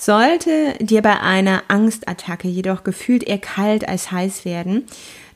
Sollte 0.00 0.74
dir 0.80 1.02
bei 1.02 1.20
einer 1.20 1.64
Angstattacke 1.66 2.46
jedoch 2.46 2.84
gefühlt 2.84 3.24
eher 3.24 3.38
kalt 3.38 3.86
als 3.88 4.12
heiß 4.12 4.44
werden, 4.44 4.84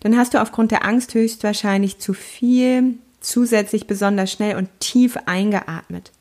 dann 0.01 0.17
hast 0.17 0.35
du 0.35 0.41
aufgrund 0.41 0.71
der 0.71 0.85
Angst 0.85 1.15
höchstwahrscheinlich 1.15 1.99
zu 1.99 2.15
viel 2.15 2.95
zusätzlich 3.21 3.89
besonders 3.89 4.31
schnell 4.31 4.57
und 4.57 4.69
tief 4.79 5.19
eingeatmet. 5.27 6.13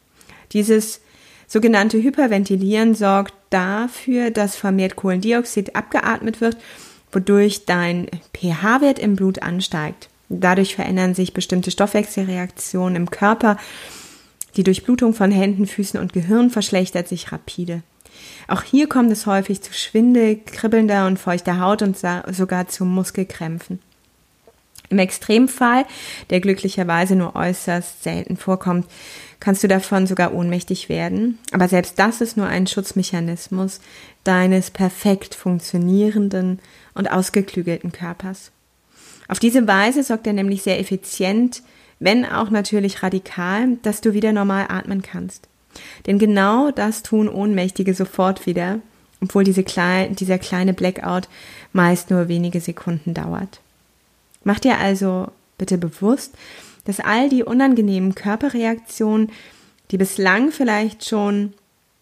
Dieses 0.54 1.02
sogenannte 1.48 2.02
Hyperventilieren 2.02 2.96
sorgt 2.96 3.36
dafür, 3.52 4.32
dass 4.32 4.56
vermehrt 4.56 4.96
Kohlendioxid 4.96 5.76
abgeatmet 5.76 6.42
wird, 6.42 6.58
wodurch 7.12 7.66
dein 7.66 8.08
pH-Wert 8.36 8.98
im 8.98 9.16
Blut 9.16 9.44
ansteigt. 9.44 10.10
Dadurch 10.30 10.76
verändern 10.76 11.14
sich 11.14 11.34
bestimmte 11.34 11.70
Stoffwechselreaktionen 11.70 12.96
im 12.96 13.12
Körper. 13.12 13.58
Die 14.56 14.64
Durchblutung 14.64 15.14
von 15.14 15.30
Händen, 15.30 15.68
Füßen 15.68 16.00
und 16.00 16.14
Gehirn 16.14 16.50
verschlechtert 16.50 17.08
sich 17.08 17.32
rapide. 17.32 17.84
Auch 18.48 18.64
hier 18.64 18.88
kommt 18.88 19.12
es 19.12 19.26
häufig 19.26 19.62
zu 19.62 19.74
Schwindel, 19.74 20.40
kribbelnder 20.46 21.08
und 21.08 21.18
feuchter 21.18 21.60
Haut 21.60 21.82
und 21.82 21.98
sogar 21.98 22.68
zu 22.68 22.86
Muskelkrämpfen. 22.86 23.80
Im 24.90 25.00
Extremfall, 25.00 25.86
der 26.30 26.42
glücklicherweise 26.42 27.16
nur 27.16 27.36
äußerst 27.36 28.04
selten 28.04 28.36
vorkommt, 28.36 28.86
kannst 29.40 29.64
du 29.64 29.70
davon 29.70 30.06
sogar 30.06 30.34
ohnmächtig 30.34 30.90
werden. 30.90 31.40
Aber 31.54 31.70
selbst 31.70 31.98
das 31.98 32.20
ist 32.20 32.36
nur 32.36 32.48
ein 32.48 32.68
Schutzmechanismus 32.68 33.80
deines 34.26 34.70
perfekt 34.70 35.34
funktionierenden 35.34 36.60
und 36.94 37.10
ausgeklügelten 37.10 37.94
Körpers. 37.94 38.52
Auf 39.30 39.40
diese 39.40 39.66
Weise 39.66 40.04
sorgt 40.04 40.28
er 40.28 40.34
nämlich 40.34 40.62
sehr 40.62 40.80
effizient, 40.80 41.64
wenn 42.00 42.26
auch 42.26 42.50
natürlich 42.50 43.02
radikal, 43.02 43.78
dass 43.84 44.02
du 44.02 44.14
wieder 44.14 44.34
normal 44.34 44.66
atmen 44.68 45.02
kannst. 45.02 45.48
Denn 46.06 46.20
genau 46.20 46.72
das 46.72 47.04
tun 47.04 47.30
Ohnmächtige 47.30 47.94
sofort 47.94 48.46
wieder, 48.46 48.80
obwohl 49.22 49.44
diese 49.44 49.64
klein, 49.64 50.16
dieser 50.16 50.40
kleine 50.40 50.74
Blackout 50.74 51.28
meist 51.74 52.10
nur 52.10 52.28
wenige 52.28 52.60
Sekunden 52.60 53.14
dauert. 53.14 53.60
Mach 54.44 54.60
dir 54.60 54.78
also 54.80 55.28
bitte 55.58 55.78
bewusst, 55.78 56.34
dass 56.86 57.00
all 57.00 57.30
die 57.30 57.44
unangenehmen 57.44 58.16
Körperreaktionen, 58.16 59.32
die 59.92 59.98
bislang 59.98 60.52
vielleicht 60.52 61.08
schon 61.08 61.54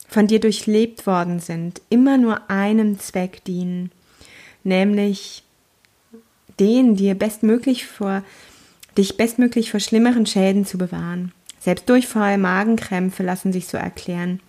von 0.07 0.27
dir 0.27 0.39
durchlebt 0.39 1.05
worden 1.05 1.39
sind, 1.39 1.81
immer 1.89 2.17
nur 2.17 2.49
einem 2.49 2.99
Zweck 2.99 3.43
dienen, 3.43 3.91
nämlich 4.63 5.43
den 6.59 6.95
dir 6.95 7.15
bestmöglich 7.15 7.85
vor 7.85 8.23
dich 8.97 9.17
bestmöglich 9.17 9.71
vor 9.71 9.79
schlimmeren 9.79 10.25
Schäden 10.25 10.65
zu 10.65 10.77
bewahren. 10.77 11.31
Selbst 11.69 11.87
Durchfall, 11.87 12.39
Magenkrämpfe 12.39 13.21
lassen 13.21 13.53
sich 13.53 13.67
so 13.67 13.77
erklären. 13.77 14.39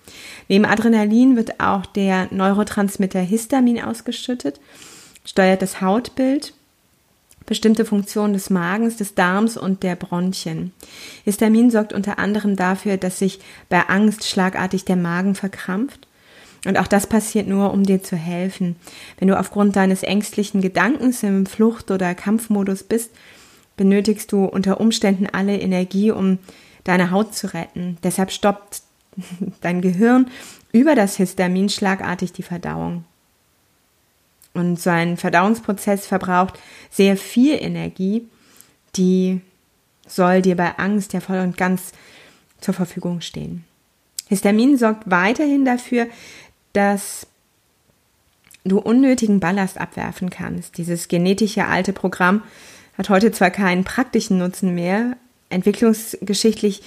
Neben 0.48 0.64
Adrenalin 0.64 1.36
wird 1.36 1.60
auch 1.60 1.84
der 1.84 2.28
Neurotransmitter 2.30 3.20
Histamin 3.20 3.78
ausgeschüttet, 3.78 4.58
steuert 5.26 5.60
das 5.60 5.82
Hautbild, 5.82 6.54
bestimmte 7.44 7.84
Funktionen 7.84 8.32
des 8.32 8.48
Magens, 8.48 8.96
des 8.96 9.16
Darms 9.16 9.58
und 9.58 9.82
der 9.82 9.96
Bronchien. 9.96 10.72
Histamin 11.26 11.70
sorgt 11.70 11.92
unter 11.92 12.18
anderem 12.18 12.56
dafür, 12.56 12.96
dass 12.96 13.18
sich 13.18 13.40
bei 13.68 13.86
Angst 13.86 14.26
schlagartig 14.26 14.86
der 14.86 14.96
Magen 14.96 15.34
verkrampft. 15.34 16.08
Und 16.64 16.78
auch 16.78 16.86
das 16.86 17.06
passiert 17.06 17.46
nur, 17.46 17.74
um 17.74 17.82
dir 17.84 18.02
zu 18.02 18.16
helfen. 18.16 18.76
Wenn 19.18 19.28
du 19.28 19.38
aufgrund 19.38 19.76
deines 19.76 20.04
ängstlichen 20.04 20.62
Gedankens 20.62 21.22
im 21.22 21.44
Flucht- 21.44 21.90
oder 21.90 22.14
Kampfmodus 22.14 22.82
bist, 22.82 23.10
benötigst 23.76 24.32
du 24.32 24.46
unter 24.46 24.80
Umständen 24.80 25.26
alle 25.30 25.60
Energie, 25.60 26.12
um 26.12 26.38
deine 26.90 27.12
Haut 27.12 27.34
zu 27.34 27.54
retten. 27.54 27.98
Deshalb 28.02 28.32
stoppt 28.32 28.82
dein 29.60 29.80
Gehirn 29.80 30.28
über 30.72 30.96
das 30.96 31.16
Histamin 31.16 31.68
schlagartig 31.68 32.32
die 32.32 32.42
Verdauung. 32.42 33.04
Und 34.54 34.80
so 34.80 34.90
ein 34.90 35.16
Verdauungsprozess 35.16 36.08
verbraucht 36.08 36.58
sehr 36.90 37.16
viel 37.16 37.54
Energie, 37.54 38.26
die 38.96 39.40
soll 40.08 40.42
dir 40.42 40.56
bei 40.56 40.76
Angst 40.78 41.12
ja 41.12 41.20
voll 41.20 41.38
und 41.38 41.56
ganz 41.56 41.92
zur 42.60 42.74
Verfügung 42.74 43.20
stehen. 43.20 43.64
Histamin 44.26 44.76
sorgt 44.76 45.08
weiterhin 45.08 45.64
dafür, 45.64 46.08
dass 46.72 47.28
du 48.64 48.80
unnötigen 48.80 49.38
Ballast 49.38 49.78
abwerfen 49.78 50.28
kannst. 50.30 50.76
Dieses 50.76 51.06
genetische 51.06 51.66
alte 51.66 51.92
Programm 51.92 52.42
hat 52.98 53.08
heute 53.08 53.30
zwar 53.30 53.50
keinen 53.50 53.84
praktischen 53.84 54.38
Nutzen 54.38 54.74
mehr, 54.74 55.16
entwicklungsgeschichtlich 55.50 56.82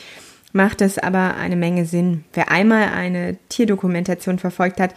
macht 0.54 0.82
es 0.82 0.98
aber 0.98 1.36
eine 1.36 1.56
Menge 1.56 1.86
Sinn. 1.86 2.24
Wer 2.34 2.52
einmal 2.52 2.90
eine 2.90 3.38
Tierdokumentation 3.50 4.40
verfolgt 4.40 4.80
hat, 4.80 4.96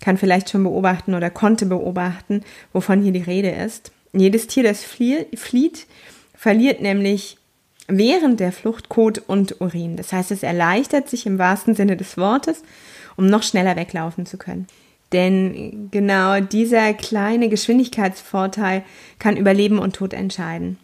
kann 0.00 0.18
vielleicht 0.18 0.50
schon 0.50 0.64
beobachten 0.64 1.14
oder 1.14 1.30
konnte 1.30 1.66
beobachten, 1.66 2.42
wovon 2.72 3.02
hier 3.02 3.12
die 3.12 3.22
Rede 3.22 3.50
ist. 3.50 3.92
Jedes 4.12 4.46
Tier, 4.46 4.62
das 4.62 4.84
flieht, 4.84 5.86
verliert 6.34 6.80
nämlich 6.82 7.38
während 7.88 8.40
der 8.40 8.52
Flucht 8.52 8.88
Kot 8.88 9.18
und 9.26 9.60
Urin. 9.60 9.96
Das 9.96 10.12
heißt, 10.12 10.30
es 10.30 10.42
erleichtert 10.42 11.08
sich 11.08 11.26
im 11.26 11.38
wahrsten 11.38 11.74
Sinne 11.74 11.96
des 11.96 12.16
Wortes, 12.16 12.62
um 13.16 13.26
noch 13.26 13.42
schneller 13.42 13.76
weglaufen 13.76 14.26
zu 14.26 14.36
können. 14.36 14.66
Denn 15.12 15.88
genau 15.92 16.40
dieser 16.40 16.92
kleine 16.92 17.48
Geschwindigkeitsvorteil 17.48 18.82
kann 19.18 19.36
über 19.36 19.54
Leben 19.54 19.78
und 19.78 19.94
Tod 19.94 20.12
entscheiden. 20.12 20.78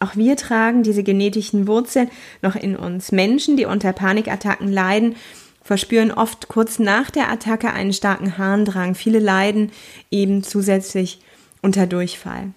Auch 0.00 0.16
wir 0.16 0.36
tragen 0.36 0.82
diese 0.82 1.02
genetischen 1.02 1.66
Wurzeln 1.66 2.10
noch 2.42 2.56
in 2.56 2.76
uns. 2.76 3.12
Menschen, 3.12 3.56
die 3.56 3.64
unter 3.64 3.92
Panikattacken 3.92 4.70
leiden, 4.72 5.16
verspüren 5.62 6.12
oft 6.12 6.48
kurz 6.48 6.78
nach 6.78 7.10
der 7.10 7.30
Attacke 7.30 7.72
einen 7.72 7.92
starken 7.92 8.36
Harndrang. 8.36 8.94
Viele 8.94 9.18
leiden 9.18 9.72
eben 10.10 10.42
zusätzlich 10.42 11.20
unter 11.62 11.86
Durchfall. 11.86 12.50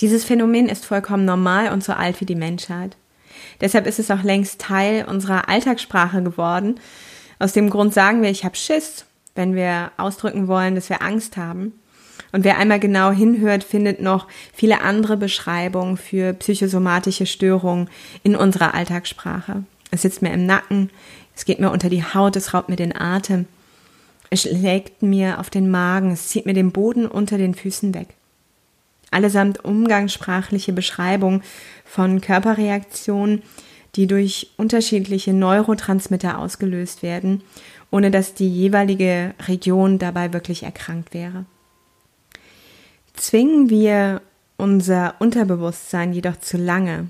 Dieses 0.00 0.24
Phänomen 0.24 0.68
ist 0.68 0.84
vollkommen 0.84 1.24
normal 1.24 1.72
und 1.72 1.82
so 1.82 1.92
alt 1.92 2.20
wie 2.20 2.26
die 2.26 2.34
Menschheit. 2.34 2.96
Deshalb 3.60 3.86
ist 3.86 3.98
es 3.98 4.10
auch 4.10 4.22
längst 4.22 4.60
Teil 4.60 5.06
unserer 5.08 5.48
Alltagssprache 5.48 6.22
geworden. 6.22 6.80
Aus 7.38 7.52
dem 7.52 7.70
Grund 7.70 7.94
sagen 7.94 8.22
wir, 8.22 8.30
ich 8.30 8.44
habe 8.44 8.56
Schiss, 8.56 9.06
wenn 9.34 9.54
wir 9.54 9.92
ausdrücken 9.96 10.48
wollen, 10.48 10.74
dass 10.74 10.88
wir 10.88 11.02
Angst 11.02 11.36
haben. 11.36 11.72
Und 12.34 12.44
wer 12.44 12.58
einmal 12.58 12.80
genau 12.80 13.12
hinhört, 13.12 13.64
findet 13.64 14.02
noch 14.02 14.26
viele 14.52 14.82
andere 14.82 15.16
Beschreibungen 15.16 15.96
für 15.96 16.34
psychosomatische 16.34 17.26
Störungen 17.26 17.88
in 18.22 18.36
unserer 18.36 18.74
Alltagssprache. 18.74 19.62
Es 19.90 20.02
sitzt 20.02 20.20
mir 20.20 20.32
im 20.32 20.44
Nacken, 20.44 20.90
es 21.34 21.44
geht 21.44 21.60
mir 21.60 21.70
unter 21.70 21.88
die 21.88 22.02
Haut, 22.02 22.36
es 22.36 22.52
raubt 22.52 22.68
mir 22.68 22.76
den 22.76 22.94
Atem, 22.94 23.46
es 24.30 24.42
schlägt 24.42 25.02
mir 25.02 25.38
auf 25.38 25.48
den 25.48 25.70
Magen, 25.70 26.10
es 26.10 26.28
zieht 26.28 26.44
mir 26.44 26.54
den 26.54 26.72
Boden 26.72 27.06
unter 27.06 27.38
den 27.38 27.54
Füßen 27.54 27.94
weg 27.94 28.08
allesamt 29.14 29.64
umgangssprachliche 29.64 30.72
Beschreibung 30.72 31.42
von 31.84 32.20
Körperreaktionen, 32.20 33.42
die 33.94 34.08
durch 34.08 34.50
unterschiedliche 34.56 35.32
Neurotransmitter 35.32 36.38
ausgelöst 36.38 37.02
werden, 37.04 37.42
ohne 37.92 38.10
dass 38.10 38.34
die 38.34 38.48
jeweilige 38.48 39.34
Region 39.46 40.00
dabei 40.00 40.32
wirklich 40.32 40.64
erkrankt 40.64 41.14
wäre. 41.14 41.46
Zwingen 43.14 43.70
wir 43.70 44.20
unser 44.56 45.14
Unterbewusstsein 45.18 46.12
jedoch 46.12 46.38
zu 46.40 46.56
lange, 46.56 47.06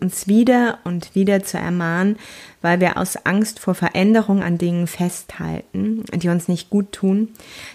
uns 0.00 0.26
wieder 0.26 0.78
und 0.84 1.14
wieder 1.14 1.42
zu 1.42 1.58
ermahnen, 1.58 2.16
weil 2.60 2.80
wir 2.80 2.98
aus 2.98 3.16
Angst 3.24 3.60
vor 3.60 3.74
Veränderung 3.74 4.42
an 4.42 4.58
Dingen 4.58 4.86
festhalten, 4.86 6.04
die 6.14 6.28
uns 6.28 6.48
nicht 6.48 6.70
gut 6.70 6.92
tun, 6.92 7.28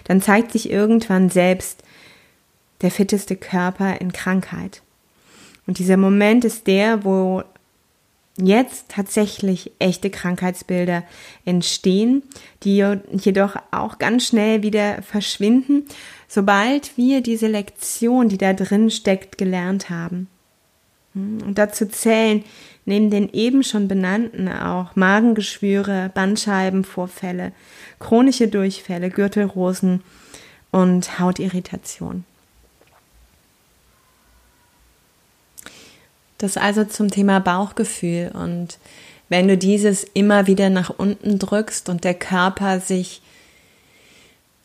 dann 0.04 0.22
zeigt 0.22 0.52
sich 0.52 0.70
irgendwann 0.70 1.30
selbst 1.30 1.82
der 2.82 2.90
fitteste 2.90 3.36
Körper 3.36 4.00
in 4.00 4.12
Krankheit. 4.12 4.82
Und 5.66 5.78
dieser 5.78 5.96
Moment 5.96 6.44
ist 6.44 6.66
der, 6.66 7.04
wo 7.04 7.42
jetzt 8.36 8.86
tatsächlich 8.88 9.72
echte 9.78 10.10
Krankheitsbilder 10.10 11.04
entstehen, 11.44 12.22
die 12.62 12.84
jedoch 13.12 13.56
auch 13.70 13.98
ganz 13.98 14.26
schnell 14.26 14.62
wieder 14.62 15.02
verschwinden, 15.02 15.86
sobald 16.30 16.96
wir 16.96 17.22
diese 17.22 17.48
Lektion, 17.48 18.28
die 18.28 18.38
da 18.38 18.52
drin 18.52 18.88
steckt, 18.90 19.36
gelernt 19.36 19.90
haben. 19.90 20.28
Und 21.12 21.58
dazu 21.58 21.86
zählen 21.86 22.44
neben 22.84 23.10
den 23.10 23.32
eben 23.32 23.64
schon 23.64 23.88
benannten 23.88 24.48
auch 24.48 24.94
Magengeschwüre, 24.94 26.12
Bandscheibenvorfälle, 26.14 27.50
chronische 27.98 28.46
Durchfälle, 28.46 29.10
Gürtelrosen 29.10 30.02
und 30.70 31.18
Hautirritation. 31.18 32.24
Das 36.38 36.56
also 36.56 36.84
zum 36.84 37.10
Thema 37.10 37.40
Bauchgefühl. 37.40 38.30
Und 38.32 38.78
wenn 39.28 39.48
du 39.48 39.58
dieses 39.58 40.04
immer 40.04 40.46
wieder 40.46 40.70
nach 40.70 40.90
unten 40.90 41.40
drückst 41.40 41.88
und 41.88 42.04
der 42.04 42.14
Körper 42.14 42.78
sich 42.78 43.20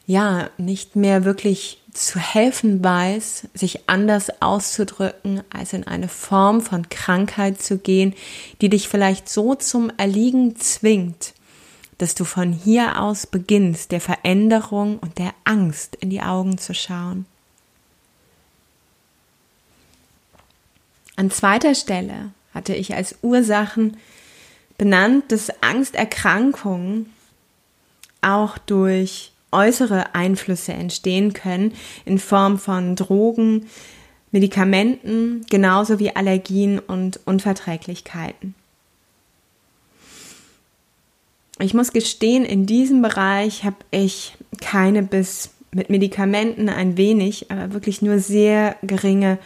ja 0.05 0.49
nicht 0.57 0.95
mehr 0.95 1.25
wirklich 1.25 1.81
zu 1.91 2.19
helfen 2.19 2.83
weiß, 2.83 3.47
sich 3.53 3.89
anders 3.89 4.41
auszudrücken, 4.41 5.41
als 5.49 5.73
in 5.73 5.87
eine 5.87 6.09
Form 6.09 6.61
von 6.61 6.89
Krankheit 6.89 7.61
zu 7.61 7.77
gehen, 7.77 8.13
die 8.61 8.69
dich 8.69 8.89
vielleicht 8.89 9.29
so 9.29 9.55
zum 9.55 9.91
Erliegen 9.97 10.57
zwingt, 10.57 11.33
dass 11.97 12.13
du 12.13 12.25
von 12.25 12.51
hier 12.51 13.01
aus 13.01 13.25
beginnst, 13.25 13.91
der 13.91 14.01
Veränderung 14.01 14.99
und 14.99 15.17
der 15.17 15.33
Angst 15.45 15.95
in 15.95 16.09
die 16.09 16.21
Augen 16.21 16.57
zu 16.57 16.73
schauen. 16.73 17.25
An 21.15 21.31
zweiter 21.31 21.75
Stelle 21.75 22.31
hatte 22.53 22.75
ich 22.75 22.93
als 22.93 23.15
Ursachen 23.21 23.95
benannt, 24.77 25.31
dass 25.31 25.49
Angsterkrankungen 25.61 27.09
auch 28.21 28.57
durch 28.57 29.31
äußere 29.55 30.13
Einflüsse 30.13 30.73
entstehen 30.73 31.33
können 31.33 31.73
in 32.05 32.19
Form 32.19 32.59
von 32.59 32.95
Drogen, 32.95 33.67
Medikamenten, 34.31 35.45
genauso 35.49 35.97
wie 35.99 36.15
Allergien 36.15 36.79
und 36.79 37.19
Unverträglichkeiten. 37.25 38.53
Ich 41.59 41.73
muss 41.73 41.93
gestehen, 41.93 42.43
in 42.43 42.65
diesem 42.65 43.01
Bereich 43.01 43.63
habe 43.63 43.77
ich 43.91 44.35
keine 44.59 45.03
bis 45.03 45.51
mit 45.71 45.89
Medikamenten 45.89 46.69
ein 46.69 46.97
wenig, 46.97 47.49
aber 47.49 47.73
wirklich 47.73 48.01
nur 48.01 48.19
sehr 48.19 48.75
geringe 48.81 49.37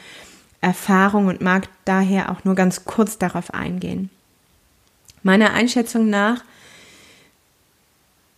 Erfahrung 0.62 1.28
und 1.28 1.42
mag 1.42 1.70
daher 1.86 2.32
auch 2.32 2.44
nur 2.44 2.56
ganz 2.56 2.86
kurz 2.86 3.18
darauf 3.18 3.54
eingehen. 3.54 4.10
Meiner 5.24 5.54
Einschätzung 5.54 6.10
nach, 6.10 6.44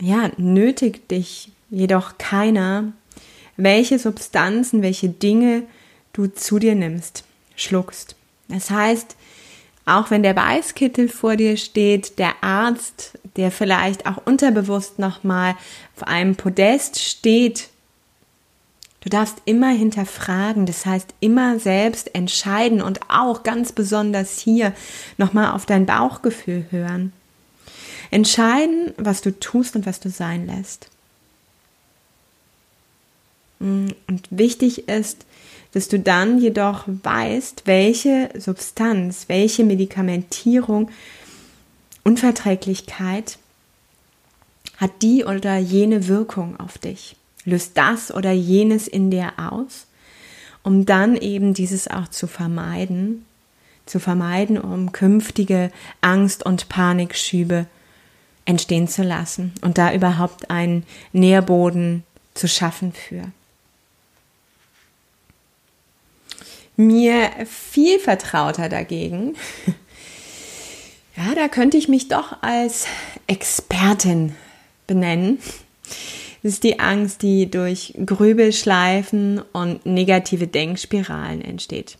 ja, 0.01 0.31
nötigt 0.38 1.12
dich 1.12 1.51
jedoch 1.71 2.19
keiner, 2.19 2.93
welche 3.57 3.97
Substanzen, 3.97 4.84
welche 4.84 5.10
Dinge 5.10 5.63
du 6.13 6.27
zu 6.27 6.60
dir 6.60 6.75
nimmst, 6.75 7.23
schluckst. 7.55 8.15
Das 8.47 8.69
heißt, 8.69 9.15
auch 9.86 10.12
wenn 10.12 10.21
der 10.21 10.36
Beißkittel 10.36 11.10
vor 11.10 11.36
dir 11.36 11.57
steht, 11.57 12.19
der 12.19 12.43
Arzt, 12.43 13.17
der 13.36 13.49
vielleicht 13.49 14.05
auch 14.05 14.17
unterbewusst 14.25 14.99
nochmal 14.99 15.55
auf 15.95 16.03
einem 16.03 16.36
Podest 16.36 16.99
steht 16.99 17.71
Du 19.01 19.10
darfst 19.10 19.41
immer 19.45 19.71
hinterfragen, 19.71 20.67
das 20.67 20.86
heißt 20.86 21.15
immer 21.19 21.60
selbst 21.60 22.13
entscheiden 22.13 22.84
und 22.84 22.99
auch 23.10 23.41
ganz 23.41 23.71
besonders 23.71 24.38
hier 24.38 24.73
nochmal 25.17 25.51
auf 25.53 25.65
dein 25.65 25.88
Bauchgefühl 25.88 26.67
hören. 26.69 27.12
Entscheiden, 28.12 28.93
was 28.97 29.21
du 29.21 29.38
tust 29.39 29.75
und 29.75 29.88
was 29.88 29.99
du 29.99 30.10
sein 30.10 30.45
lässt. 30.45 30.89
Mm, 33.62 33.88
und 34.08 34.28
wichtig 34.30 34.88
ist, 34.89 35.26
dass 35.74 35.88
du 35.88 36.00
dann 36.00 36.39
jedoch 36.39 36.84
weißt, 36.88 37.63
welche 37.65 38.30
Substanz, 38.38 39.26
welche 39.28 39.63
Medikamentierung, 39.63 40.89
Unverträglichkeit 42.04 43.38
hat 44.78 44.91
die 45.02 45.24
oder 45.24 45.58
jene 45.58 46.08
Wirkung 46.08 46.60
auf 46.60 46.78
dich 46.78 47.15
löst 47.45 47.78
das 47.78 48.13
oder 48.13 48.32
jenes 48.32 48.88
in 48.88 49.12
dir 49.12 49.34
aus, 49.38 49.88
um 50.63 50.86
dann 50.86 51.15
eben 51.15 51.54
dieses 51.54 51.88
auch 51.88 52.08
zu 52.08 52.28
vermeiden, 52.28 53.26
zu 53.86 54.00
vermeiden, 54.00 54.58
um 54.60 54.91
künftige 54.91 55.71
Angst- 56.02 56.45
und 56.45 56.69
Panikschübe 56.69 57.65
entstehen 58.45 58.88
zu 58.88 59.04
lassen 59.04 59.54
und 59.62 59.78
da 59.78 59.93
überhaupt 59.93 60.50
einen 60.50 60.84
Nährboden 61.13 62.04
zu 62.34 62.47
schaffen 62.47 62.93
für. 62.93 63.32
Mir 66.87 67.29
viel 67.45 67.99
vertrauter 67.99 68.67
dagegen, 68.67 69.35
ja, 71.15 71.35
da 71.35 71.47
könnte 71.47 71.77
ich 71.77 71.87
mich 71.87 72.07
doch 72.07 72.41
als 72.41 72.87
Expertin 73.27 74.35
benennen. 74.87 75.37
Das 76.41 76.53
ist 76.53 76.63
die 76.63 76.79
Angst, 76.79 77.21
die 77.21 77.51
durch 77.51 77.93
Grübelschleifen 78.03 79.43
und 79.53 79.85
negative 79.85 80.47
Denkspiralen 80.47 81.41
entsteht. 81.41 81.99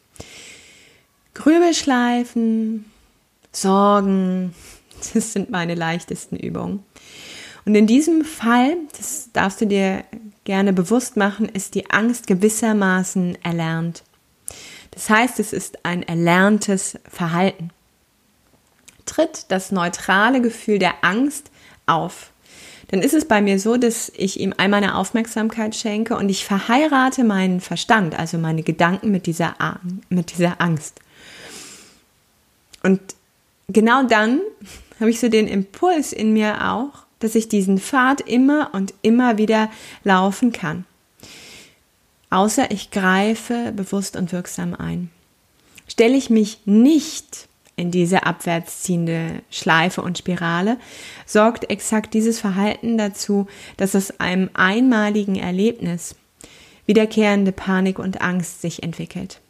Grübelschleifen, 1.36 2.86
Sorgen, 3.52 4.56
das 5.14 5.34
sind 5.34 5.52
meine 5.52 5.76
leichtesten 5.76 6.38
Übungen. 6.38 6.84
Und 7.66 7.76
in 7.76 7.86
diesem 7.86 8.26
Fall, 8.26 8.78
das 8.98 9.30
darfst 9.32 9.62
du 9.62 9.68
dir 9.68 10.04
gerne 10.44 10.74
bewusst 10.74 11.18
machen, 11.18 11.48
ist 11.48 11.76
die 11.76 11.92
Angst 11.92 12.26
gewissermaßen 12.26 13.38
erlernt. 13.44 14.04
Das 14.92 15.10
heißt, 15.10 15.40
es 15.40 15.54
ist 15.54 15.86
ein 15.86 16.04
erlerntes 16.04 17.00
Verhalten. 17.10 17.72
Tritt 19.06 19.46
das 19.50 19.72
neutrale 19.72 20.42
Gefühl 20.42 20.80
der 20.80 21.04
Angst 21.04 21.50
auf, 21.86 22.32
dann 22.92 23.02
ist 23.02 23.14
es 23.14 23.26
bei 23.26 23.42
mir 23.42 23.58
so, 23.58 23.78
dass 23.78 24.12
ich 24.16 24.40
ihm 24.40 24.54
all 24.58 24.68
meine 24.68 24.96
Aufmerksamkeit 24.96 25.76
schenke 25.76 26.18
und 26.18 26.28
ich 26.28 26.44
verheirate 26.44 27.24
meinen 27.24 27.62
Verstand, 27.62 28.20
also 28.20 28.38
meine 28.38 28.64
Gedanken 28.64 29.12
mit 29.12 29.28
dieser, 29.28 29.56
mit 30.10 30.38
dieser 30.38 30.60
Angst. 30.60 31.00
Und 32.84 33.00
genau 33.70 34.04
dann 34.04 34.42
habe 35.00 35.10
ich 35.10 35.22
so 35.22 35.30
den 35.30 35.48
Impuls 35.48 36.12
in 36.12 36.34
mir 36.34 36.70
auch, 36.70 37.06
dass 37.20 37.36
ich 37.36 37.48
diesen 37.48 37.80
Pfad 37.80 38.20
immer 38.22 38.72
und 38.74 38.94
immer 39.02 39.38
wieder 39.38 39.72
laufen 40.04 40.52
kann. 40.52 40.86
Außer 42.32 42.72
ich 42.72 42.90
greife 42.90 43.74
bewusst 43.76 44.16
und 44.16 44.32
wirksam 44.32 44.74
ein. 44.74 45.12
Stelle 45.88 46.18
ich 46.18 46.30
mich 46.30 46.60
nicht 46.66 47.50
in 47.76 47.92
diese 47.92 48.26
abwärts 48.26 48.84
ziehende 48.84 49.42
Schleife 49.50 50.02
und 50.02 50.18
Spirale, 50.18 50.78
sorgt 51.26 51.70
exakt 51.70 52.14
dieses 52.14 52.40
Verhalten 52.40 52.98
dazu, 52.98 53.48
dass 53.78 53.96
aus 53.96 54.20
einem 54.20 54.50
einmaligen 54.54 55.36
Erlebnis 55.36 56.16
wiederkehrende 56.86 57.52
Panik 57.52 58.00
und 58.00 58.22
Angst 58.22 58.62
sich 58.62 58.82
entwickelt. 58.84 59.42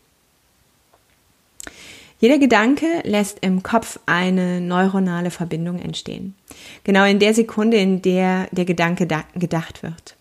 Jeder 2.20 2.38
Gedanke 2.38 2.86
lässt 3.04 3.40
im 3.42 3.64
Kopf 3.64 4.00
eine 4.06 4.62
neuronale 4.62 5.32
Verbindung 5.32 5.80
entstehen. 5.80 6.36
Genau 6.84 7.04
in 7.04 7.20
der 7.20 7.34
Sekunde, 7.34 7.78
in 7.78 8.02
der 8.02 8.48
der 8.52 8.66
Gedanke 8.66 9.08
gedacht 9.36 9.84
wird. 9.84 10.16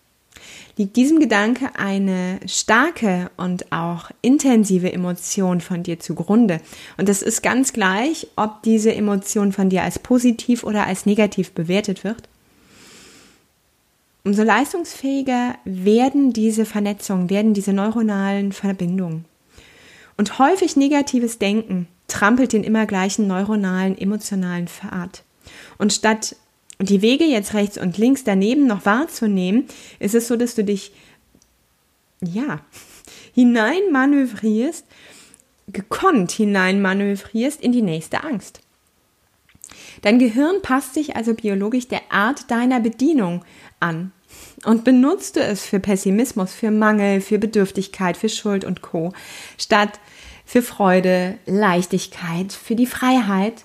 Liegt 0.77 0.95
diesem 0.95 1.19
Gedanke 1.19 1.75
eine 1.75 2.39
starke 2.45 3.29
und 3.37 3.71
auch 3.71 4.09
intensive 4.21 4.91
Emotion 4.91 5.61
von 5.61 5.83
dir 5.83 5.99
zugrunde. 5.99 6.61
Und 6.97 7.09
das 7.09 7.21
ist 7.21 7.43
ganz 7.43 7.73
gleich, 7.73 8.27
ob 8.35 8.63
diese 8.63 8.93
Emotion 8.93 9.51
von 9.51 9.69
dir 9.69 9.83
als 9.83 9.99
positiv 9.99 10.63
oder 10.63 10.87
als 10.87 11.05
negativ 11.05 11.51
bewertet 11.51 12.03
wird. 12.03 12.29
Umso 14.23 14.43
leistungsfähiger 14.43 15.55
werden 15.65 16.31
diese 16.31 16.65
Vernetzungen, 16.65 17.29
werden 17.29 17.53
diese 17.53 17.73
neuronalen 17.73 18.51
Verbindungen. 18.51 19.25
Und 20.15 20.37
häufig 20.37 20.75
negatives 20.75 21.39
Denken 21.39 21.87
trampelt 22.07 22.53
den 22.53 22.63
immer 22.63 22.85
gleichen 22.85 23.25
neuronalen, 23.25 23.97
emotionalen 23.97 24.67
Pfad. 24.67 25.23
Und 25.79 25.93
statt 25.93 26.35
die 26.89 27.01
Wege 27.01 27.25
jetzt 27.25 27.53
rechts 27.53 27.77
und 27.77 27.97
links 27.97 28.23
daneben 28.23 28.67
noch 28.67 28.85
wahrzunehmen, 28.85 29.67
ist 29.99 30.15
es 30.15 30.27
so, 30.27 30.35
dass 30.35 30.55
du 30.55 30.63
dich, 30.63 30.91
ja, 32.21 32.61
hineinmanövrierst, 33.33 34.85
gekonnt 35.67 36.31
hineinmanövrierst 36.31 37.61
in 37.61 37.71
die 37.71 37.81
nächste 37.81 38.23
Angst. 38.23 38.61
Dein 40.01 40.19
Gehirn 40.19 40.61
passt 40.61 40.95
sich 40.95 41.15
also 41.15 41.33
biologisch 41.33 41.87
der 41.87 42.01
Art 42.11 42.49
deiner 42.49 42.79
Bedienung 42.79 43.45
an. 43.79 44.11
Und 44.65 44.83
benutzt 44.83 45.35
du 45.35 45.41
es 45.41 45.65
für 45.65 45.79
Pessimismus, 45.79 46.53
für 46.53 46.71
Mangel, 46.71 47.21
für 47.21 47.37
Bedürftigkeit, 47.37 48.17
für 48.17 48.29
Schuld 48.29 48.63
und 48.63 48.81
Co. 48.81 49.13
statt 49.57 49.99
für 50.45 50.61
Freude, 50.61 51.37
Leichtigkeit, 51.45 52.51
für 52.51 52.75
die 52.75 52.85
Freiheit, 52.85 53.63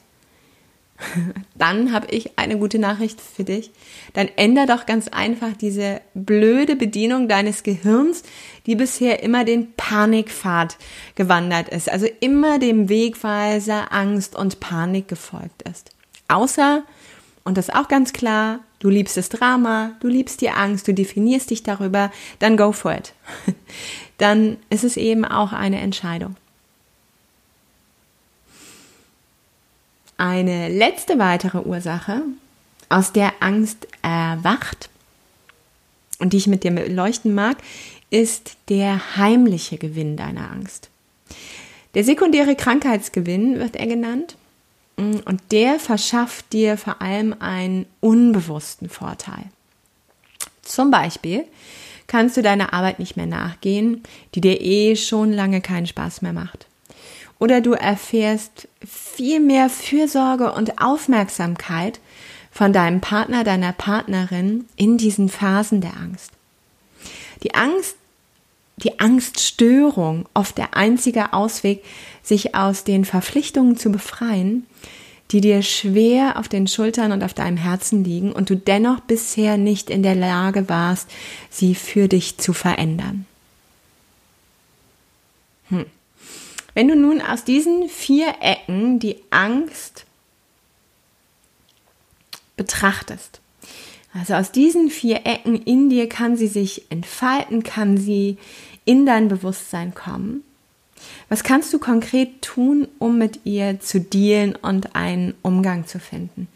dann 1.54 1.92
habe 1.92 2.08
ich 2.10 2.38
eine 2.38 2.58
gute 2.58 2.78
Nachricht 2.78 3.20
für 3.20 3.44
dich. 3.44 3.70
Dann 4.14 4.28
änder 4.36 4.66
doch 4.66 4.86
ganz 4.86 5.08
einfach 5.08 5.52
diese 5.52 6.00
blöde 6.14 6.76
Bedienung 6.76 7.28
deines 7.28 7.62
Gehirns, 7.62 8.22
die 8.66 8.76
bisher 8.76 9.22
immer 9.22 9.44
den 9.44 9.72
Panikpfad 9.74 10.76
gewandert 11.14 11.68
ist, 11.68 11.90
also 11.90 12.06
immer 12.20 12.58
dem 12.58 12.88
Wegweiser 12.88 13.92
Angst 13.92 14.36
und 14.36 14.60
Panik 14.60 15.08
gefolgt 15.08 15.62
ist. 15.62 15.90
Außer, 16.28 16.82
und 17.44 17.56
das 17.56 17.68
ist 17.68 17.74
auch 17.74 17.88
ganz 17.88 18.12
klar, 18.12 18.60
du 18.78 18.88
liebst 18.88 19.16
das 19.16 19.28
Drama, 19.28 19.92
du 20.00 20.08
liebst 20.08 20.40
die 20.40 20.50
Angst, 20.50 20.88
du 20.88 20.94
definierst 20.94 21.50
dich 21.50 21.62
darüber, 21.62 22.10
dann 22.38 22.56
go 22.56 22.72
for 22.72 22.94
it. 22.94 23.12
Dann 24.18 24.56
ist 24.70 24.82
es 24.82 24.96
eben 24.96 25.26
auch 25.26 25.52
eine 25.52 25.78
Entscheidung. 25.78 26.36
Eine 30.26 30.68
letzte 30.68 31.20
weitere 31.20 31.58
Ursache, 31.58 32.22
aus 32.88 33.12
der 33.12 33.32
Angst 33.38 33.86
erwacht 34.02 34.90
und 36.18 36.32
die 36.32 36.38
ich 36.38 36.48
mit 36.48 36.64
dir 36.64 36.72
beleuchten 36.72 37.32
mag, 37.32 37.58
ist 38.10 38.56
der 38.68 39.16
heimliche 39.16 39.78
Gewinn 39.78 40.16
deiner 40.16 40.50
Angst. 40.50 40.90
Der 41.94 42.02
sekundäre 42.02 42.56
Krankheitsgewinn 42.56 43.60
wird 43.60 43.76
er 43.76 43.86
genannt 43.86 44.34
und 44.96 45.40
der 45.52 45.78
verschafft 45.78 46.52
dir 46.52 46.76
vor 46.76 47.00
allem 47.00 47.36
einen 47.38 47.86
unbewussten 48.00 48.88
Vorteil. 48.88 49.44
Zum 50.62 50.90
Beispiel 50.90 51.44
kannst 52.08 52.36
du 52.36 52.42
deiner 52.42 52.72
Arbeit 52.72 52.98
nicht 52.98 53.16
mehr 53.16 53.26
nachgehen, 53.26 54.02
die 54.34 54.40
dir 54.40 54.60
eh 54.60 54.96
schon 54.96 55.32
lange 55.32 55.60
keinen 55.60 55.86
Spaß 55.86 56.22
mehr 56.22 56.32
macht. 56.32 56.65
Oder 57.38 57.60
du 57.60 57.72
erfährst 57.72 58.68
viel 58.86 59.40
mehr 59.40 59.68
Fürsorge 59.68 60.52
und 60.52 60.80
Aufmerksamkeit 60.80 62.00
von 62.50 62.72
deinem 62.72 63.00
Partner, 63.00 63.44
deiner 63.44 63.72
Partnerin 63.72 64.64
in 64.76 64.96
diesen 64.96 65.28
Phasen 65.28 65.82
der 65.82 65.96
Angst. 65.96 66.30
Die 67.42 67.54
Angst, 67.54 67.96
die 68.78 68.98
Angststörung, 68.98 70.26
oft 70.32 70.56
der 70.56 70.74
einzige 70.74 71.34
Ausweg, 71.34 71.84
sich 72.22 72.54
aus 72.54 72.84
den 72.84 73.04
Verpflichtungen 73.04 73.76
zu 73.76 73.92
befreien, 73.92 74.66
die 75.32 75.40
dir 75.40 75.62
schwer 75.62 76.38
auf 76.38 76.48
den 76.48 76.66
Schultern 76.66 77.12
und 77.12 77.22
auf 77.22 77.34
deinem 77.34 77.56
Herzen 77.56 78.04
liegen 78.04 78.32
und 78.32 78.48
du 78.48 78.56
dennoch 78.56 79.00
bisher 79.00 79.56
nicht 79.56 79.90
in 79.90 80.02
der 80.02 80.14
Lage 80.14 80.68
warst, 80.68 81.10
sie 81.50 81.74
für 81.74 82.08
dich 82.08 82.38
zu 82.38 82.52
verändern. 82.52 83.26
Hm. 85.68 85.86
Wenn 86.76 86.88
du 86.88 86.94
nun 86.94 87.22
aus 87.22 87.42
diesen 87.42 87.88
vier 87.88 88.34
Ecken 88.42 88.98
die 88.98 89.16
Angst 89.30 90.04
betrachtest, 92.58 93.40
also 94.12 94.34
aus 94.34 94.52
diesen 94.52 94.90
vier 94.90 95.24
Ecken 95.24 95.56
in 95.56 95.88
dir 95.88 96.06
kann 96.06 96.36
sie 96.36 96.48
sich 96.48 96.84
entfalten, 96.90 97.62
kann 97.62 97.96
sie 97.96 98.36
in 98.84 99.06
dein 99.06 99.28
Bewusstsein 99.28 99.94
kommen. 99.94 100.44
Was 101.30 101.44
kannst 101.44 101.72
du 101.72 101.78
konkret 101.78 102.42
tun, 102.42 102.88
um 102.98 103.16
mit 103.16 103.40
ihr 103.44 103.80
zu 103.80 103.98
dealen 103.98 104.54
und 104.54 104.94
einen 104.94 105.32
Umgang 105.40 105.86
zu 105.86 105.98
finden? 105.98 106.46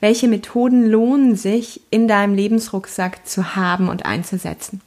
Welche 0.00 0.28
Methoden 0.28 0.90
lohnen 0.90 1.36
sich 1.36 1.82
in 1.90 2.08
deinem 2.08 2.34
Lebensrucksack 2.34 3.28
zu 3.28 3.54
haben 3.54 3.90
und 3.90 4.06
einzusetzen? 4.06 4.80